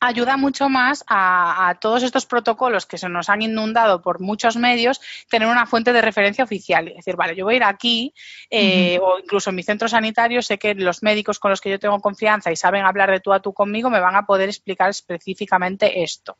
ayuda 0.06 0.36
mucho 0.36 0.68
más 0.68 1.04
a, 1.08 1.76
todos 1.80 2.02
estos 2.02 2.26
protocolos 2.26 2.86
que 2.86 2.98
se 2.98 3.08
nos 3.08 3.28
han 3.28 3.42
inundado 3.42 4.02
por 4.02 4.20
muchos 4.20 4.56
medios, 4.56 5.00
tener 5.28 5.48
una 5.48 5.66
fuente 5.66 5.92
de 5.92 6.02
referencia 6.02 6.44
oficial. 6.44 6.88
Es 6.88 6.96
decir, 6.96 7.16
vale, 7.16 7.34
yo 7.34 7.44
voy 7.44 7.54
a 7.54 7.56
ir 7.56 7.64
aquí 7.64 8.14
eh, 8.50 8.98
o 9.00 9.18
incluso 9.18 9.50
en 9.50 9.56
mi 9.56 9.62
centro 9.62 9.88
sanitario, 9.88 10.42
sé 10.42 10.58
que 10.58 10.74
los 10.74 11.02
médicos 11.02 11.38
con 11.38 11.50
los 11.50 11.60
que 11.60 11.70
yo 11.70 11.78
tengo 11.78 11.98
confianza 12.00 12.52
y 12.52 12.56
saben 12.56 12.84
hablar 12.84 13.10
de 13.10 13.20
tú 13.20 13.32
a 13.32 13.40
tú 13.40 13.52
conmigo 13.52 13.90
me 13.90 14.00
van 14.00 14.16
a 14.16 14.26
poder 14.26 14.48
explicar 14.48 14.90
específicamente 14.90 16.02
esto. 16.02 16.36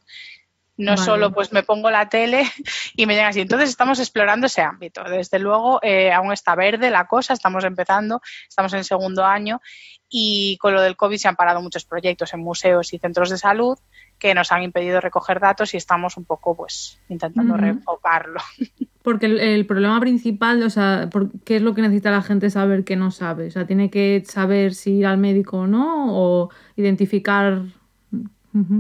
No 0.77 0.97
solo 0.97 1.33
pues 1.33 1.53
me 1.53 1.62
pongo 1.62 1.91
la 1.91 2.09
tele 2.09 2.43
y 2.97 3.07
me 3.07 3.14
llega 3.14 3.29
así. 3.29 3.41
Entonces 3.41 3.70
estamos 3.70 3.99
explorando 4.01 4.47
ese 4.47 4.62
ámbito. 4.62 5.05
Desde 5.05 5.39
luego 5.39 5.79
eh, 5.83 6.12
aún 6.12 6.33
está 6.33 6.55
verde 6.55 6.91
la 6.91 7.07
cosa, 7.07 7.33
estamos 7.33 7.64
empezando, 7.64 8.20
estamos 8.49 8.72
en 8.72 8.81
el 8.81 8.85
segundo 8.85 9.25
año 9.25 9.61
y 10.09 10.57
con 10.59 10.75
lo 10.75 10.81
del 10.81 10.97
COVID 10.97 11.16
se 11.16 11.29
han 11.29 11.37
parado 11.37 11.61
muchos 11.61 11.85
proyectos 11.85 12.35
en 12.35 12.41
museos 12.41 12.93
y 12.93 12.99
centros 12.99 13.31
de 13.31 13.39
salud 13.39 13.79
que 14.18 14.35
nos 14.35 14.53
han 14.53 14.62
impedido 14.62 15.01
recoger 15.01 15.41
datos 15.41 15.75
y 15.75 15.77
estamos 15.77 16.16
un 16.16 16.25
poco 16.25 16.57
pues 16.57 17.01
intentando 17.09 17.57
reenfocarlo. 17.57 18.41
Porque 19.03 19.27
el, 19.27 19.66
problema 19.66 20.01
principal, 20.01 20.62
o 20.62 20.70
sea, 20.70 21.11
¿qué 21.45 21.57
es 21.57 21.62
lo 21.62 21.75
que 21.75 21.83
necesita 21.83 22.11
la 22.11 22.22
gente 22.22 22.49
saber 22.49 22.85
que 22.85 22.97
no 22.97 23.11
sabe? 23.11 23.49
O 23.49 23.51
sea, 23.51 23.66
tiene 23.66 23.91
que 23.91 24.22
saber 24.25 24.72
si 24.72 24.93
ir 24.99 25.07
al 25.07 25.18
médico 25.18 25.59
o 25.59 25.66
no 25.66 26.07
o 26.16 26.49
identificar 26.75 27.64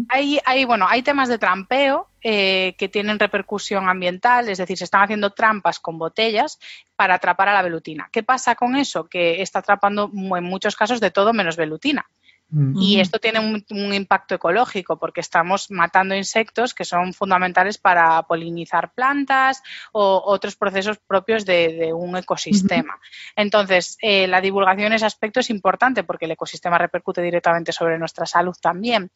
hay, 0.08 0.64
bueno, 0.64 0.86
hay 0.88 1.02
temas 1.02 1.28
de 1.28 1.38
trampeo 1.38 2.08
eh, 2.22 2.74
que 2.78 2.88
tienen 2.88 3.18
repercusión 3.18 3.88
ambiental, 3.88 4.48
es 4.48 4.58
decir, 4.58 4.78
se 4.78 4.84
están 4.84 5.02
haciendo 5.02 5.30
trampas 5.30 5.80
con 5.80 5.98
botellas 5.98 6.58
para 6.96 7.14
atrapar 7.14 7.48
a 7.48 7.54
la 7.54 7.62
velutina. 7.62 8.08
¿Qué 8.12 8.22
pasa 8.22 8.54
con 8.54 8.76
eso? 8.76 9.08
Que 9.08 9.42
está 9.42 9.58
atrapando 9.58 10.10
en 10.14 10.44
muchos 10.44 10.76
casos 10.76 11.00
de 11.00 11.10
todo 11.10 11.32
menos 11.32 11.56
velutina. 11.56 12.06
Mm. 12.50 12.80
Y 12.80 13.00
esto 13.00 13.18
tiene 13.18 13.40
un, 13.40 13.64
impacto 13.94 14.34
ecológico 14.34 14.98
porque 14.98 15.20
estamos 15.20 15.70
matando 15.70 16.14
insectos 16.14 16.74
que 16.74 16.84
son 16.84 17.12
fundamentales 17.12 17.78
para 17.78 18.22
polinizar 18.22 18.92
plantas 18.92 19.62
o 19.92 20.22
otros 20.24 20.56
procesos 20.56 20.98
propios 20.98 21.44
de, 21.44 21.92
un 21.92 22.16
ecosistema. 22.16 22.98
Entonces, 23.36 23.96
eh, 24.00 24.26
la 24.26 24.40
divulgación 24.40 24.88
en 24.88 24.94
ese 24.94 25.06
aspecto 25.06 25.40
es 25.40 25.50
importante 25.50 26.04
porque 26.04 26.26
el 26.26 26.32
ecosistema 26.32 26.78
repercute 26.78 27.22
directamente 27.22 27.72
sobre 27.72 27.98
nuestra 27.98 28.26
salud 28.26 28.54
también. 28.60 29.10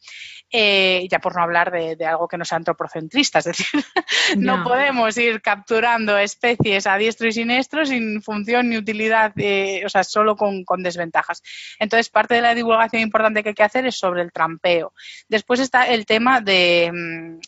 Eh, 0.51 1.07
ya 1.09 1.19
por 1.19 1.35
no 1.35 1.43
hablar 1.43 1.71
de, 1.71 2.05
algo 2.05 2.27
que 2.27 2.37
no 2.37 2.45
sea 2.45 2.57
antropocentrista, 2.57 3.39
es 3.39 3.45
decir, 3.45 3.67
no 4.37 4.63
podemos 4.63 5.15
ir 5.17 5.41
capturando 5.41 6.17
especies 6.17 6.87
a 6.87 6.97
diestro 6.97 7.27
y 7.27 7.31
siniestro 7.31 7.85
sin 7.85 8.21
función 8.21 8.69
ni 8.69 8.77
utilidad, 8.77 9.33
eh, 9.37 9.83
o 9.85 9.89
sea, 9.89 10.03
solo 10.03 10.35
con, 10.35 10.63
con 10.63 10.81
desventajas. 10.81 11.43
Entonces, 11.77 12.09
parte 12.09 12.35
de 12.35 12.41
la 12.41 12.55
divulgación 12.55 13.03
importante 13.03 13.18
que 13.43 13.49
hay 13.49 13.55
que 13.55 13.63
hacer 13.63 13.85
es 13.85 13.95
sobre 13.95 14.21
el 14.21 14.31
trampeo. 14.31 14.93
Después 15.27 15.59
está 15.59 15.87
el 15.87 16.05
tema 16.05 16.41
de, 16.41 16.91
mm, 16.91 17.39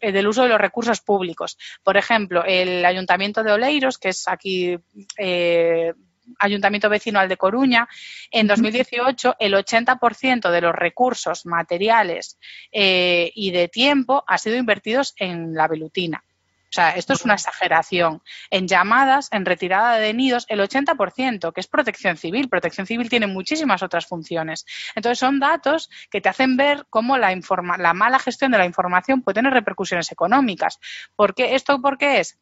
eh, 0.00 0.12
del 0.12 0.26
uso 0.26 0.42
de 0.42 0.48
los 0.48 0.60
recursos 0.60 1.00
públicos. 1.00 1.58
Por 1.82 1.96
ejemplo, 1.96 2.44
el 2.44 2.84
Ayuntamiento 2.84 3.42
de 3.42 3.52
Oleiros, 3.52 3.98
que 3.98 4.10
es 4.10 4.28
aquí 4.28 4.76
eh, 5.16 5.92
Ayuntamiento 6.38 6.88
Vecinal 6.88 7.28
de 7.28 7.36
Coruña, 7.36 7.88
en 8.30 8.46
2018 8.46 9.36
el 9.38 9.54
80% 9.54 10.50
de 10.50 10.60
los 10.60 10.74
recursos 10.74 11.46
materiales 11.46 12.38
eh, 12.70 13.30
y 13.34 13.50
de 13.50 13.68
tiempo 13.68 14.24
ha 14.26 14.38
sido 14.38 14.56
invertidos 14.56 15.14
en 15.16 15.54
la 15.54 15.68
velutina. 15.68 16.24
O 16.72 16.74
sea, 16.74 16.92
esto 16.92 17.12
es 17.12 17.22
una 17.26 17.34
exageración. 17.34 18.22
En 18.48 18.66
llamadas, 18.66 19.28
en 19.30 19.44
retirada 19.44 19.98
de 19.98 20.14
nidos, 20.14 20.46
el 20.48 20.58
80%, 20.58 21.52
que 21.52 21.60
es 21.60 21.66
protección 21.66 22.16
civil. 22.16 22.48
Protección 22.48 22.86
civil 22.86 23.10
tiene 23.10 23.26
muchísimas 23.26 23.82
otras 23.82 24.06
funciones. 24.06 24.64
Entonces, 24.94 25.18
son 25.18 25.38
datos 25.38 25.90
que 26.10 26.22
te 26.22 26.30
hacen 26.30 26.56
ver 26.56 26.86
cómo 26.88 27.18
la, 27.18 27.38
la 27.76 27.92
mala 27.92 28.18
gestión 28.18 28.52
de 28.52 28.56
la 28.56 28.64
información 28.64 29.20
puede 29.20 29.34
tener 29.34 29.52
repercusiones 29.52 30.10
económicas. 30.12 30.80
¿Por 31.14 31.34
qué? 31.34 31.54
¿Esto 31.54 31.82
por 31.82 31.98
qué 31.98 32.20
es? 32.20 32.38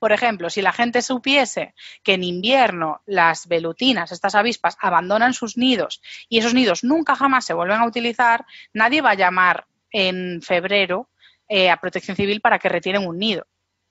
Por 0.00 0.10
ejemplo, 0.10 0.50
si 0.50 0.60
la 0.60 0.72
gente 0.72 1.00
supiese 1.00 1.76
que 2.02 2.14
en 2.14 2.24
invierno 2.24 3.02
las 3.06 3.46
velutinas, 3.46 4.10
estas 4.10 4.34
avispas, 4.34 4.76
abandonan 4.80 5.32
sus 5.32 5.56
nidos 5.56 6.02
y 6.28 6.40
esos 6.40 6.54
nidos 6.54 6.82
nunca 6.82 7.14
jamás 7.14 7.44
se 7.44 7.54
vuelven 7.54 7.78
a 7.78 7.86
utilizar, 7.86 8.44
nadie 8.72 9.00
va 9.00 9.10
a 9.10 9.14
llamar 9.14 9.68
en 9.92 10.42
febrero 10.42 11.08
eh, 11.48 11.70
a 11.70 11.76
protección 11.76 12.16
civil 12.16 12.40
para 12.40 12.58
que 12.58 12.68
retiren 12.68 13.06
un 13.06 13.18
nido. 13.18 13.46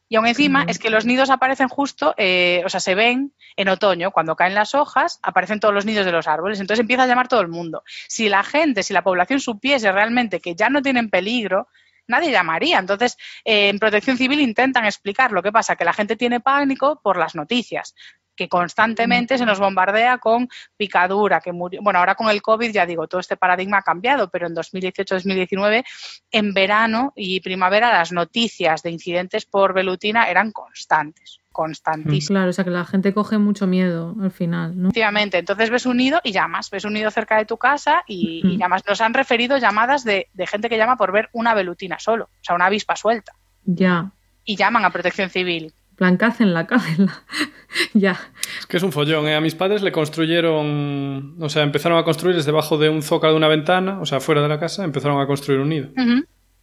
Y 0.09 0.15
aún 0.15 0.27
encima 0.27 0.65
es 0.67 0.77
que 0.77 0.91
los 0.91 1.05
nidos 1.05 1.29
aparecen 1.31 1.69
justo, 1.69 2.13
eh, 2.17 2.61
o 2.65 2.69
sea, 2.69 2.79
se 2.79 2.93
ven 2.93 3.33
en 3.55 3.69
otoño, 3.69 4.11
cuando 4.11 4.35
caen 4.35 4.53
las 4.53 4.75
hojas, 4.75 5.19
aparecen 5.23 5.59
todos 5.59 5.73
los 5.73 5.85
nidos 5.85 6.05
de 6.05 6.11
los 6.11 6.27
árboles. 6.27 6.59
Entonces 6.59 6.81
empieza 6.81 7.03
a 7.03 7.07
llamar 7.07 7.27
todo 7.27 7.41
el 7.41 7.47
mundo. 7.47 7.83
Si 8.07 8.29
la 8.29 8.43
gente, 8.43 8.83
si 8.83 8.93
la 8.93 9.03
población 9.03 9.39
supiese 9.39 9.91
realmente 9.91 10.39
que 10.39 10.53
ya 10.53 10.69
no 10.69 10.81
tienen 10.83 11.09
peligro, 11.09 11.67
nadie 12.05 12.31
llamaría. 12.31 12.77
Entonces, 12.77 13.17
eh, 13.43 13.69
en 13.69 13.79
protección 13.79 14.17
civil 14.17 14.39
intentan 14.39 14.85
explicar 14.85 15.31
lo 15.31 15.41
que 15.41 15.51
pasa, 15.51 15.75
que 15.75 15.85
la 15.85 15.93
gente 15.93 16.15
tiene 16.15 16.39
pánico 16.39 16.99
por 17.01 17.17
las 17.17 17.33
noticias 17.33 17.95
que 18.35 18.49
constantemente 18.49 19.37
se 19.37 19.45
nos 19.45 19.59
bombardea 19.59 20.17
con 20.17 20.49
picadura, 20.77 21.39
que 21.41 21.51
murió. 21.51 21.81
Bueno, 21.81 21.99
ahora 21.99 22.15
con 22.15 22.29
el 22.29 22.41
COVID, 22.41 22.71
ya 22.71 22.85
digo, 22.85 23.07
todo 23.07 23.21
este 23.21 23.37
paradigma 23.37 23.79
ha 23.79 23.81
cambiado, 23.81 24.29
pero 24.29 24.47
en 24.47 24.55
2018-2019, 24.55 25.83
en 26.31 26.53
verano 26.53 27.13
y 27.15 27.39
primavera, 27.41 27.91
las 27.91 28.11
noticias 28.11 28.83
de 28.83 28.91
incidentes 28.91 29.45
por 29.45 29.73
velutina 29.73 30.25
eran 30.25 30.51
constantes 30.51 31.39
constantísimas. 31.53 32.27
Claro, 32.27 32.49
o 32.49 32.53
sea 32.53 32.65
que 32.65 32.71
la 32.71 32.83
gente 32.83 33.13
coge 33.13 33.37
mucho 33.37 33.67
miedo 33.67 34.15
al 34.19 34.31
final, 34.31 34.75
¿no? 34.75 34.89
Efectivamente, 34.89 35.37
entonces 35.37 35.69
ves 35.69 35.85
un 35.85 35.97
nido 35.97 36.19
y 36.23 36.31
llamas, 36.31 36.71
ves 36.71 36.83
un 36.83 36.93
nido 36.93 37.11
cerca 37.11 37.37
de 37.37 37.45
tu 37.45 37.57
casa 37.57 38.03
y, 38.07 38.57
llamas. 38.57 38.81
Nos 38.87 38.99
han 39.01 39.13
referido 39.13 39.57
llamadas 39.57 40.03
de, 40.03 40.29
de, 40.33 40.47
gente 40.47 40.67
que 40.67 40.77
llama 40.77 40.97
por 40.97 41.11
ver 41.11 41.29
una 41.31 41.53
velutina 41.53 41.99
solo, 41.99 42.25
o 42.25 42.43
sea, 42.43 42.55
una 42.55 42.65
avispa 42.65 42.95
suelta. 42.95 43.33
Ya. 43.65 44.11
Y 44.43 44.55
llaman 44.55 44.83
a 44.83 44.89
protección 44.89 45.29
civil 45.29 45.73
plan, 46.03 46.17
cácenla, 46.17 46.67
cácenla. 46.67 47.23
ya. 47.93 48.19
Es 48.59 48.65
que 48.65 48.77
es 48.77 48.83
un 48.83 48.91
follón, 48.91 49.27
¿eh? 49.27 49.35
A 49.35 49.41
mis 49.41 49.55
padres 49.55 49.81
le 49.81 49.91
construyeron, 49.93 51.37
o 51.39 51.49
sea, 51.49 51.63
empezaron 51.63 51.97
a 51.97 52.03
construir 52.03 52.35
desde 52.35 52.51
debajo 52.51 52.77
de 52.77 52.89
un 52.89 53.01
zócalo 53.01 53.33
de 53.33 53.37
una 53.37 53.47
ventana, 53.47 53.99
o 54.01 54.05
sea, 54.05 54.19
fuera 54.19 54.41
de 54.41 54.49
la 54.49 54.59
casa, 54.59 54.83
empezaron 54.83 55.21
a 55.21 55.27
construir 55.27 55.61
un 55.61 55.69
nido. 55.69 55.89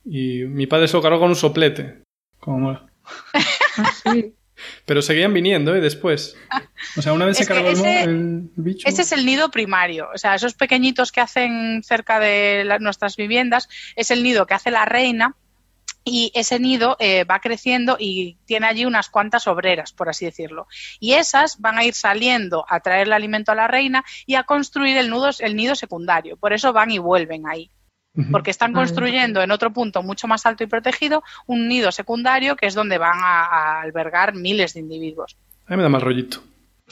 Y 0.04 0.44
mi 0.44 0.66
padre 0.66 0.88
se 0.88 0.96
lo 0.96 1.02
cargó 1.02 1.20
con 1.20 1.30
un 1.30 1.36
soplete. 1.36 2.02
Como 2.38 2.70
ah, 2.70 2.86
Pero 4.84 5.00
seguían 5.00 5.32
viniendo, 5.32 5.74
¿eh? 5.74 5.80
Después. 5.80 6.36
O 6.98 7.00
sea, 7.00 7.14
una 7.14 7.24
vez 7.24 7.38
se 7.38 7.46
cargó 7.46 7.70
el, 7.70 8.50
bicho. 8.56 8.86
Ese 8.86 9.02
es 9.02 9.12
el 9.12 9.24
nido 9.24 9.50
primario. 9.50 10.08
O 10.14 10.18
sea, 10.18 10.34
esos 10.34 10.52
pequeñitos 10.52 11.12
que 11.12 11.22
hacen 11.22 11.82
cerca 11.82 12.20
de 12.20 12.76
nuestras 12.80 13.16
viviendas 13.16 13.70
es 13.96 14.10
el 14.10 14.22
nido 14.22 14.46
que 14.46 14.52
hace 14.52 14.70
la 14.70 14.84
reina 14.84 15.34
y 16.04 16.32
ese 16.34 16.58
nido 16.58 16.96
eh, 16.98 17.24
va 17.24 17.40
creciendo 17.40 17.96
y 17.98 18.36
tiene 18.46 18.66
allí 18.66 18.84
unas 18.84 19.10
cuantas 19.10 19.46
obreras, 19.46 19.92
por 19.92 20.08
así 20.08 20.24
decirlo. 20.24 20.66
Y 20.98 21.12
esas 21.12 21.60
van 21.60 21.78
a 21.78 21.84
ir 21.84 21.94
saliendo 21.94 22.64
a 22.68 22.80
traer 22.80 23.06
el 23.06 23.12
alimento 23.12 23.52
a 23.52 23.54
la 23.54 23.68
reina 23.68 24.04
y 24.26 24.34
a 24.34 24.44
construir 24.44 24.96
el, 24.96 25.10
nudo, 25.10 25.30
el 25.38 25.56
nido 25.56 25.74
secundario. 25.74 26.36
Por 26.36 26.52
eso 26.52 26.72
van 26.72 26.90
y 26.90 26.98
vuelven 26.98 27.46
ahí. 27.46 27.70
porque 28.32 28.50
están 28.50 28.72
construyendo 28.72 29.40
en 29.40 29.52
otro 29.52 29.72
punto 29.72 30.02
mucho 30.02 30.26
más 30.26 30.44
alto 30.44 30.64
y 30.64 30.66
protegido 30.66 31.22
un 31.46 31.68
nido 31.68 31.92
secundario 31.92 32.56
que 32.56 32.66
es 32.66 32.74
donde 32.74 32.98
van 32.98 33.20
a, 33.22 33.80
albergar 33.82 34.34
miles 34.34 34.74
de 34.74 34.80
individuos. 34.80 35.36
A 35.66 35.70
mí 35.70 35.76
me 35.76 35.84
da 35.84 35.88
mal 35.88 36.00
rollito. 36.00 36.42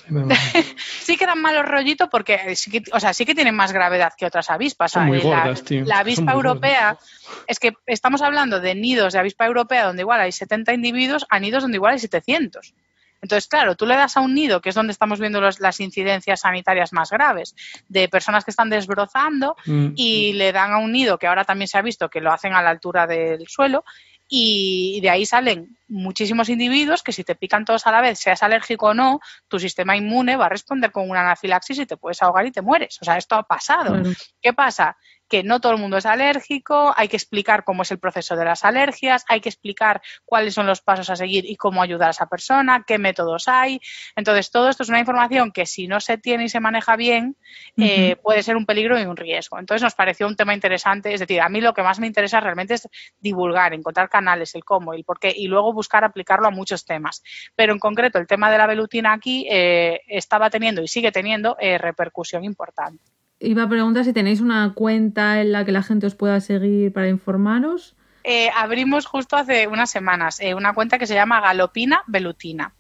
sí 1.01 1.17
que 1.17 1.27
dan 1.27 1.41
malos 1.41 1.67
rollitos 1.67 2.09
porque 2.11 2.55
sí 2.57 2.71
que, 2.71 2.83
o 2.93 3.01
sea, 3.01 3.13
sí 3.13 3.25
que 3.25 3.35
tienen 3.35 3.55
más 3.55 3.73
gravedad 3.73 4.13
que 4.17 4.27
otras 4.27 4.51
avispas. 4.51 4.95
la, 4.95 5.99
avispa 5.99 6.33
europea, 6.33 6.99
es 7.47 7.59
que 7.59 7.75
estamos 7.87 8.23
hablando 8.23 8.61
de 8.61 8.75
nidos 8.75 9.13
de 9.13 9.19
avispa 9.19 9.47
europea 9.47 9.87
donde 9.87 10.03
igual 10.03 10.21
hay 10.21 10.33
70 10.33 10.73
individuos 10.73 11.27
a 11.29 11.39
nidos 11.41 11.63
donde 11.63 11.77
igual 11.77 11.93
hay 11.93 11.99
700. 11.99 12.75
Entonces, 13.21 13.49
claro, 13.49 13.75
tú 13.75 13.85
le 13.85 13.97
das 13.97 14.17
a 14.17 14.21
un 14.21 14.35
nido, 14.35 14.61
que 14.61 14.69
es 14.69 14.75
donde 14.75 14.93
estamos 14.93 15.19
viendo 15.19 15.41
las 15.41 15.81
incidencias 15.81 16.41
sanitarias 16.41 16.93
más 16.93 17.11
graves, 17.11 17.55
de 17.89 18.09
personas 18.09 18.45
que 18.45 18.53
están 18.53 18.71
desbrozando, 18.71 19.57
mm. 19.67 19.89
y 19.97 20.35
le 20.35 20.53
dan 20.53 20.71
a 20.71 20.79
un 20.79 20.93
nido, 20.93 21.19
que 21.19 21.27
ahora 21.27 21.45
también 21.45 21.67
se 21.67 21.79
ha 21.79 21.83
visto 21.83 22.09
que 22.09 22.21
lo 22.21 22.33
hacen 22.33 22.55
a 22.55 22.63
la 22.63 22.71
altura 22.71 23.09
del 23.09 23.49
suelo, 23.49 23.85
y 24.29 25.01
de 25.01 25.11
ahí 25.11 25.27
salen 25.27 25.78
muchísimos 25.89 26.49
individuos 26.49 27.03
que 27.03 27.13
si 27.13 27.25
te 27.25 27.35
pican 27.35 27.65
todos 27.65 27.87
a 27.87 27.93
la 27.93 28.01
vez, 28.01 28.19
seas 28.19 28.43
alérgico 28.43 28.89
o 28.89 28.95
no, 28.95 29.21
tu 29.49 29.59
sistema 29.59 29.97
inmune 29.97 30.37
va 30.37 30.47
a 30.47 30.51
responder 30.51 30.93
con 30.93 31.09
una 31.09 31.21
anafilaxis 31.21 31.79
y 31.79 31.87
te 31.87 31.97
puedes 31.97 32.23
ahogar 32.23 32.47
y 32.47 32.53
te 32.53 32.63
mueres. 32.63 32.99
O 33.01 33.05
sea, 33.05 33.17
esto 33.17 33.35
ha 33.35 33.43
pasado. 33.43 34.03
¿Qué 34.41 34.53
pasa? 34.53 34.97
que 35.29 35.43
no 35.43 35.61
todo 35.61 35.73
el 35.73 35.79
mundo 35.79 35.99
es 35.99 36.07
alérgico, 36.07 36.95
hay 36.97 37.09
que 37.09 37.17
explicar 37.17 37.65
cómo 37.65 37.83
es 37.83 37.91
el 37.91 37.99
proceso 37.99 38.35
de 38.35 38.45
las 38.45 38.65
alergias, 38.65 39.25
hay 39.29 39.41
que 39.41 39.49
explicar 39.49 40.01
cuáles 40.25 40.55
son 40.55 40.67
los 40.67 40.81
pasos 40.81 41.11
a 41.11 41.17
seguir 41.17 41.45
y 41.45 41.57
cómo 41.57 41.83
ayudar 41.83 42.09
a 42.09 42.11
esa 42.13 42.27
persona, 42.27 42.85
qué 42.87 42.99
métodos 42.99 43.47
hay. 43.47 43.81
Entonces, 44.17 44.51
todo 44.51 44.69
esto 44.71 44.83
es 44.83 44.89
una 44.89 45.01
información 45.01 45.53
que 45.53 45.67
si 45.67 45.87
no 45.87 46.01
se 46.01 46.19
tiene 46.19 46.45
y 46.45 46.49
se 46.49 46.61
maneja 46.61 46.97
bien, 46.97 47.37
eh, 47.77 48.17
puede 48.17 48.43
ser 48.43 48.57
un 48.57 48.65
peligro 48.65 48.99
y 48.99 49.05
un 49.05 49.17
riesgo. 49.17 49.59
Entonces, 49.59 49.83
nos 49.83 49.95
pareció 49.95 50.27
un 50.27 50.37
tema 50.37 50.55
interesante. 50.55 51.13
Es 51.13 51.21
decir, 51.21 51.41
a 51.41 51.49
mí 51.49 51.61
lo 51.61 51.75
que 51.75 51.83
más 51.83 51.99
me 52.01 52.07
interesa 52.07 52.41
realmente 52.41 52.75
es 52.75 52.89
divulgar, 53.21 53.75
encontrar 53.75 54.09
canales, 54.09 54.55
el 54.55 54.65
cómo, 54.65 54.95
el 54.95 55.05
por 55.05 55.21
qué 55.21 55.33
y 55.37 55.47
luego 55.47 55.75
buscar 55.79 56.03
aplicarlo 56.03 56.49
a 56.49 56.51
muchos 56.51 56.85
temas. 56.85 57.23
Pero 57.55 57.73
en 57.73 57.79
concreto, 57.79 58.19
el 58.19 58.27
tema 58.27 58.51
de 58.51 58.59
la 58.59 58.67
velutina 58.67 59.13
aquí 59.13 59.47
eh, 59.49 60.01
estaba 60.09 60.51
teniendo 60.51 60.83
y 60.83 60.89
sigue 60.89 61.13
teniendo 61.13 61.57
eh, 61.61 61.79
repercusión 61.79 62.43
importante. 62.45 63.03
Iba 63.39 63.63
a 63.63 63.69
preguntar 63.69 64.05
si 64.05 64.13
tenéis 64.13 64.41
una 64.41 64.75
cuenta 64.75 65.41
en 65.41 65.53
la 65.53 65.65
que 65.65 65.71
la 65.71 65.85
gente 65.85 66.07
os 66.07 66.17
pueda 66.17 66.41
seguir 66.41 66.93
para 66.93 67.09
informaros. 67.09 67.95
Eh, 68.25 68.51
abrimos 68.55 69.07
justo 69.07 69.37
hace 69.37 69.69
unas 69.69 69.91
semanas 69.91 70.41
una 70.55 70.75
cuenta 70.75 70.99
que 70.99 71.07
se 71.07 71.15
llama 71.15 71.41
Galopina 71.41 72.03
Velutina. 72.09 72.75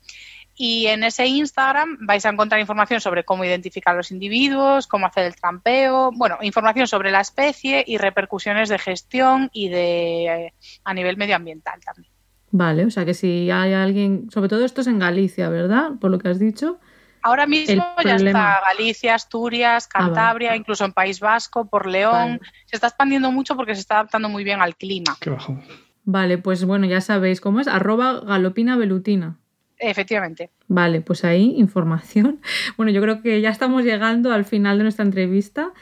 Y 0.61 0.89
en 0.89 1.05
ese 1.05 1.25
Instagram 1.25 1.99
vais 2.01 2.27
a 2.27 2.31
encontrar 2.31 2.61
información 2.61 3.01
sobre 3.01 3.25
cómo 3.25 3.45
identificar 3.45 3.95
los 3.95 4.11
individuos, 4.11 4.89
cómo 4.89 5.07
hacer 5.07 5.27
el 5.27 5.37
trampeo, 5.37 6.11
bueno, 6.13 6.39
información 6.43 6.89
sobre 6.89 7.13
la 7.13 7.21
especie 7.21 7.85
y 7.87 7.97
repercusiones 7.97 8.69
de 8.69 8.81
gestión 8.81 9.51
y 9.53 9.69
de 9.69 10.53
a 10.83 10.95
nivel 10.95 11.17
medioambiental 11.17 11.79
también. 11.85 12.18
Vale, 12.51 12.87
o 12.87 12.91
sea 12.91 13.05
que 13.05 13.15
si 13.15 13.51
hay 13.51 13.73
alguien, 13.75 14.31
sobre 14.31 14.49
todo 14.49 14.65
esto 14.65 14.81
es 14.81 14.87
en 14.87 14.99
Galicia, 14.99 15.49
¿verdad? 15.49 15.93
Por 16.01 16.11
lo 16.11 16.19
que 16.19 16.29
has 16.29 16.39
dicho. 16.39 16.79
Ahora 17.23 17.47
mismo 17.47 17.85
ya 18.05 18.17
está 18.17 18.61
Galicia, 18.69 19.15
Asturias, 19.15 19.87
ah, 19.87 19.99
Cantabria, 19.99 20.57
incluso 20.57 20.85
en 20.85 20.93
País 20.93 21.21
Vasco, 21.21 21.69
por 21.69 21.87
León. 21.87 22.41
Se 22.67 22.77
está 22.77 22.87
expandiendo 22.87 23.31
mucho 23.33 23.57
porque 23.57 23.75
se 23.75 23.81
está 23.81 23.95
adaptando 23.97 24.29
muy 24.29 24.45
bien 24.45 24.61
al 24.61 24.77
clima. 24.77 25.17
Qué 25.21 25.31
bajo. 25.31 25.59
Vale, 26.05 26.39
pues 26.39 26.65
bueno, 26.65 26.87
ya 26.87 27.01
sabéis 27.03 27.41
cómo 27.41 27.61
es, 27.61 27.69
arroba 27.69 28.21
galopina 28.21 28.77
velutina. 28.77 29.37
Efectivamente. 29.79 30.51
Vale, 30.67 31.01
pues 31.01 31.25
ahí 31.25 31.55
información. 31.57 32.41
Bueno, 32.77 32.93
yo 32.93 33.03
creo 33.03 33.21
que 33.23 33.41
ya 33.41 33.51
estamos 33.51 33.85
llegando 33.85 34.33
al 34.33 34.45
final 34.45 34.79
de 34.79 34.85
nuestra 34.85 35.05
entrevista, 35.05 35.73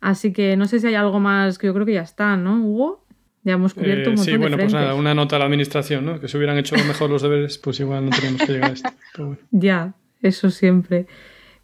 así 0.00 0.32
que 0.32 0.56
no 0.56 0.66
sé 0.66 0.80
si 0.80 0.88
hay 0.88 0.94
algo 0.94 1.20
más 1.20 1.58
que 1.58 1.66
yo 1.66 1.74
creo 1.74 1.86
que 1.86 1.94
ya 1.94 2.02
está, 2.02 2.36
¿no, 2.36 2.56
Hugo? 2.56 3.05
Ya 3.46 3.52
hemos 3.52 3.74
cubierto 3.74 4.10
un 4.10 4.14
eh, 4.14 4.16
montón 4.16 4.24
Sí, 4.24 4.36
bueno, 4.36 4.56
pues 4.56 4.72
nada, 4.72 4.94
una 4.94 5.14
nota 5.14 5.36
a 5.36 5.38
la 5.38 5.44
administración, 5.44 6.04
¿no? 6.04 6.20
Que 6.20 6.26
si 6.26 6.36
hubieran 6.36 6.58
hecho 6.58 6.74
mejor 6.74 7.10
los 7.10 7.22
deberes, 7.22 7.58
pues 7.58 7.78
igual 7.78 8.04
no 8.04 8.10
teníamos 8.10 8.42
que 8.42 8.52
llegar 8.52 8.70
a 8.70 8.74
esto. 8.74 8.90
Ya, 9.52 9.94
eso 10.20 10.50
siempre. 10.50 11.06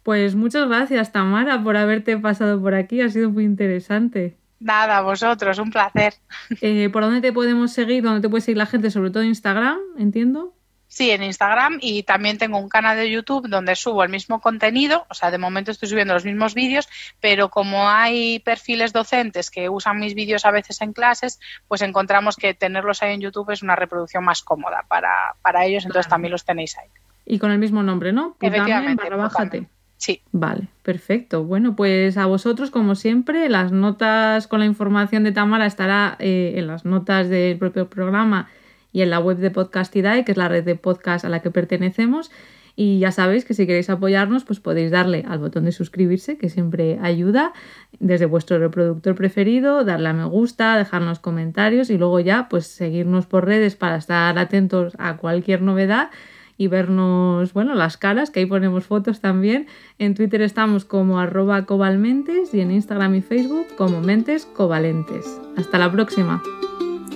Pues 0.01 0.33
muchas 0.33 0.69
gracias, 0.69 1.11
Tamara, 1.11 1.61
por 1.61 1.75
haberte 1.75 2.17
pasado 2.17 2.61
por 2.61 2.73
aquí. 2.73 3.01
Ha 3.01 3.09
sido 3.09 3.29
muy 3.31 3.43
interesante. 3.43 4.37
Nada, 4.61 5.01
vosotros, 5.01 5.59
un 5.59 5.71
placer. 5.71 6.13
Eh, 6.61 6.89
¿Por 6.89 7.03
dónde 7.03 7.19
te 7.19 7.33
podemos 7.33 7.73
seguir? 7.73 8.01
¿Dónde 8.01 8.21
te 8.21 8.29
puede 8.29 8.39
seguir 8.39 8.59
la 8.59 8.65
gente? 8.65 8.89
Sobre 8.89 9.09
todo 9.09 9.23
Instagram, 9.23 9.77
entiendo. 9.97 10.53
Sí, 10.93 11.09
en 11.09 11.23
Instagram 11.23 11.79
y 11.81 12.03
también 12.03 12.37
tengo 12.37 12.59
un 12.59 12.69
canal 12.69 12.95
de 12.95 13.09
YouTube 13.09 13.49
donde 13.49 13.75
subo 13.75 14.03
el 14.03 14.11
mismo 14.11 14.39
contenido, 14.39 15.07
o 15.09 15.15
sea, 15.15 15.31
de 15.31 15.39
momento 15.39 15.71
estoy 15.71 15.89
subiendo 15.89 16.13
los 16.13 16.23
mismos 16.23 16.53
vídeos, 16.53 16.87
pero 17.19 17.49
como 17.49 17.89
hay 17.89 18.37
perfiles 18.37 18.93
docentes 18.93 19.49
que 19.49 19.69
usan 19.69 19.99
mis 19.99 20.13
vídeos 20.13 20.45
a 20.45 20.51
veces 20.51 20.83
en 20.83 20.93
clases, 20.93 21.39
pues 21.67 21.81
encontramos 21.81 22.35
que 22.35 22.53
tenerlos 22.53 23.01
ahí 23.01 23.15
en 23.15 23.21
YouTube 23.21 23.49
es 23.49 23.63
una 23.63 23.75
reproducción 23.75 24.23
más 24.23 24.43
cómoda 24.43 24.85
para, 24.87 25.33
para 25.41 25.65
ellos, 25.65 25.83
entonces 25.83 26.07
también 26.07 26.31
los 26.31 26.45
tenéis 26.45 26.77
ahí. 26.77 26.89
Y 27.25 27.39
con 27.39 27.49
el 27.49 27.57
mismo 27.57 27.81
nombre, 27.81 28.13
¿no? 28.13 28.37
Efectivamente. 28.39 29.09
bájate. 29.09 29.67
Sí. 29.97 30.21
Vale, 30.31 30.67
perfecto. 30.83 31.43
Bueno, 31.43 31.75
pues 31.75 32.17
a 32.17 32.27
vosotros, 32.27 32.69
como 32.69 32.93
siempre, 32.93 33.49
las 33.49 33.71
notas 33.71 34.45
con 34.47 34.59
la 34.59 34.67
información 34.67 35.23
de 35.23 35.31
Tamara 35.31 35.65
estará 35.65 36.17
eh, 36.19 36.53
en 36.57 36.67
las 36.67 36.85
notas 36.85 37.29
del 37.29 37.57
propio 37.57 37.89
programa 37.89 38.47
y 38.93 39.01
en 39.01 39.09
la 39.09 39.19
web 39.19 39.37
de 39.37 39.51
Podcastidae, 39.51 40.23
que 40.23 40.31
es 40.31 40.37
la 40.37 40.47
red 40.47 40.63
de 40.63 40.75
podcast 40.75 41.25
a 41.25 41.29
la 41.29 41.41
que 41.41 41.51
pertenecemos. 41.51 42.31
Y 42.75 42.99
ya 42.99 43.11
sabéis 43.11 43.45
que 43.45 43.53
si 43.53 43.67
queréis 43.67 43.89
apoyarnos, 43.89 44.45
pues 44.45 44.59
podéis 44.59 44.89
darle 44.89 45.25
al 45.27 45.39
botón 45.39 45.65
de 45.65 45.71
suscribirse, 45.71 46.37
que 46.37 46.49
siempre 46.49 46.97
ayuda, 47.01 47.53
desde 47.99 48.25
vuestro 48.25 48.57
reproductor 48.57 49.13
preferido, 49.15 49.83
darle 49.83 50.09
a 50.09 50.13
me 50.13 50.25
gusta, 50.25 50.77
dejarnos 50.77 51.19
comentarios 51.19 51.89
y 51.89 51.97
luego 51.97 52.19
ya, 52.19 52.47
pues 52.49 52.65
seguirnos 52.65 53.27
por 53.27 53.45
redes 53.45 53.75
para 53.75 53.97
estar 53.97 54.37
atentos 54.39 54.93
a 54.97 55.17
cualquier 55.17 55.61
novedad 55.61 56.09
y 56.57 56.67
vernos, 56.67 57.53
bueno, 57.53 57.75
las 57.75 57.97
caras, 57.97 58.31
que 58.31 58.39
ahí 58.39 58.45
ponemos 58.45 58.85
fotos 58.85 59.19
también. 59.19 59.67
En 59.99 60.15
Twitter 60.15 60.41
estamos 60.41 60.85
como 60.85 61.19
arroba 61.19 61.65
cobalmentes 61.65 62.53
y 62.53 62.61
en 62.61 62.71
Instagram 62.71 63.15
y 63.15 63.21
Facebook 63.21 63.67
como 63.75 64.01
mentes 64.01 64.45
covalentes. 64.45 65.25
Hasta 65.57 65.77
la 65.77 65.91
próxima. 65.91 66.41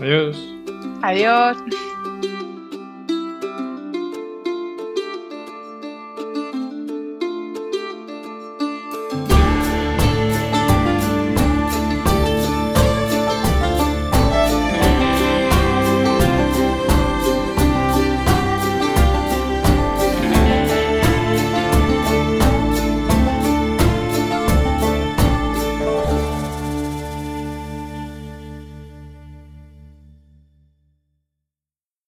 Adiós. 0.02 0.57
Adiós. 1.02 1.58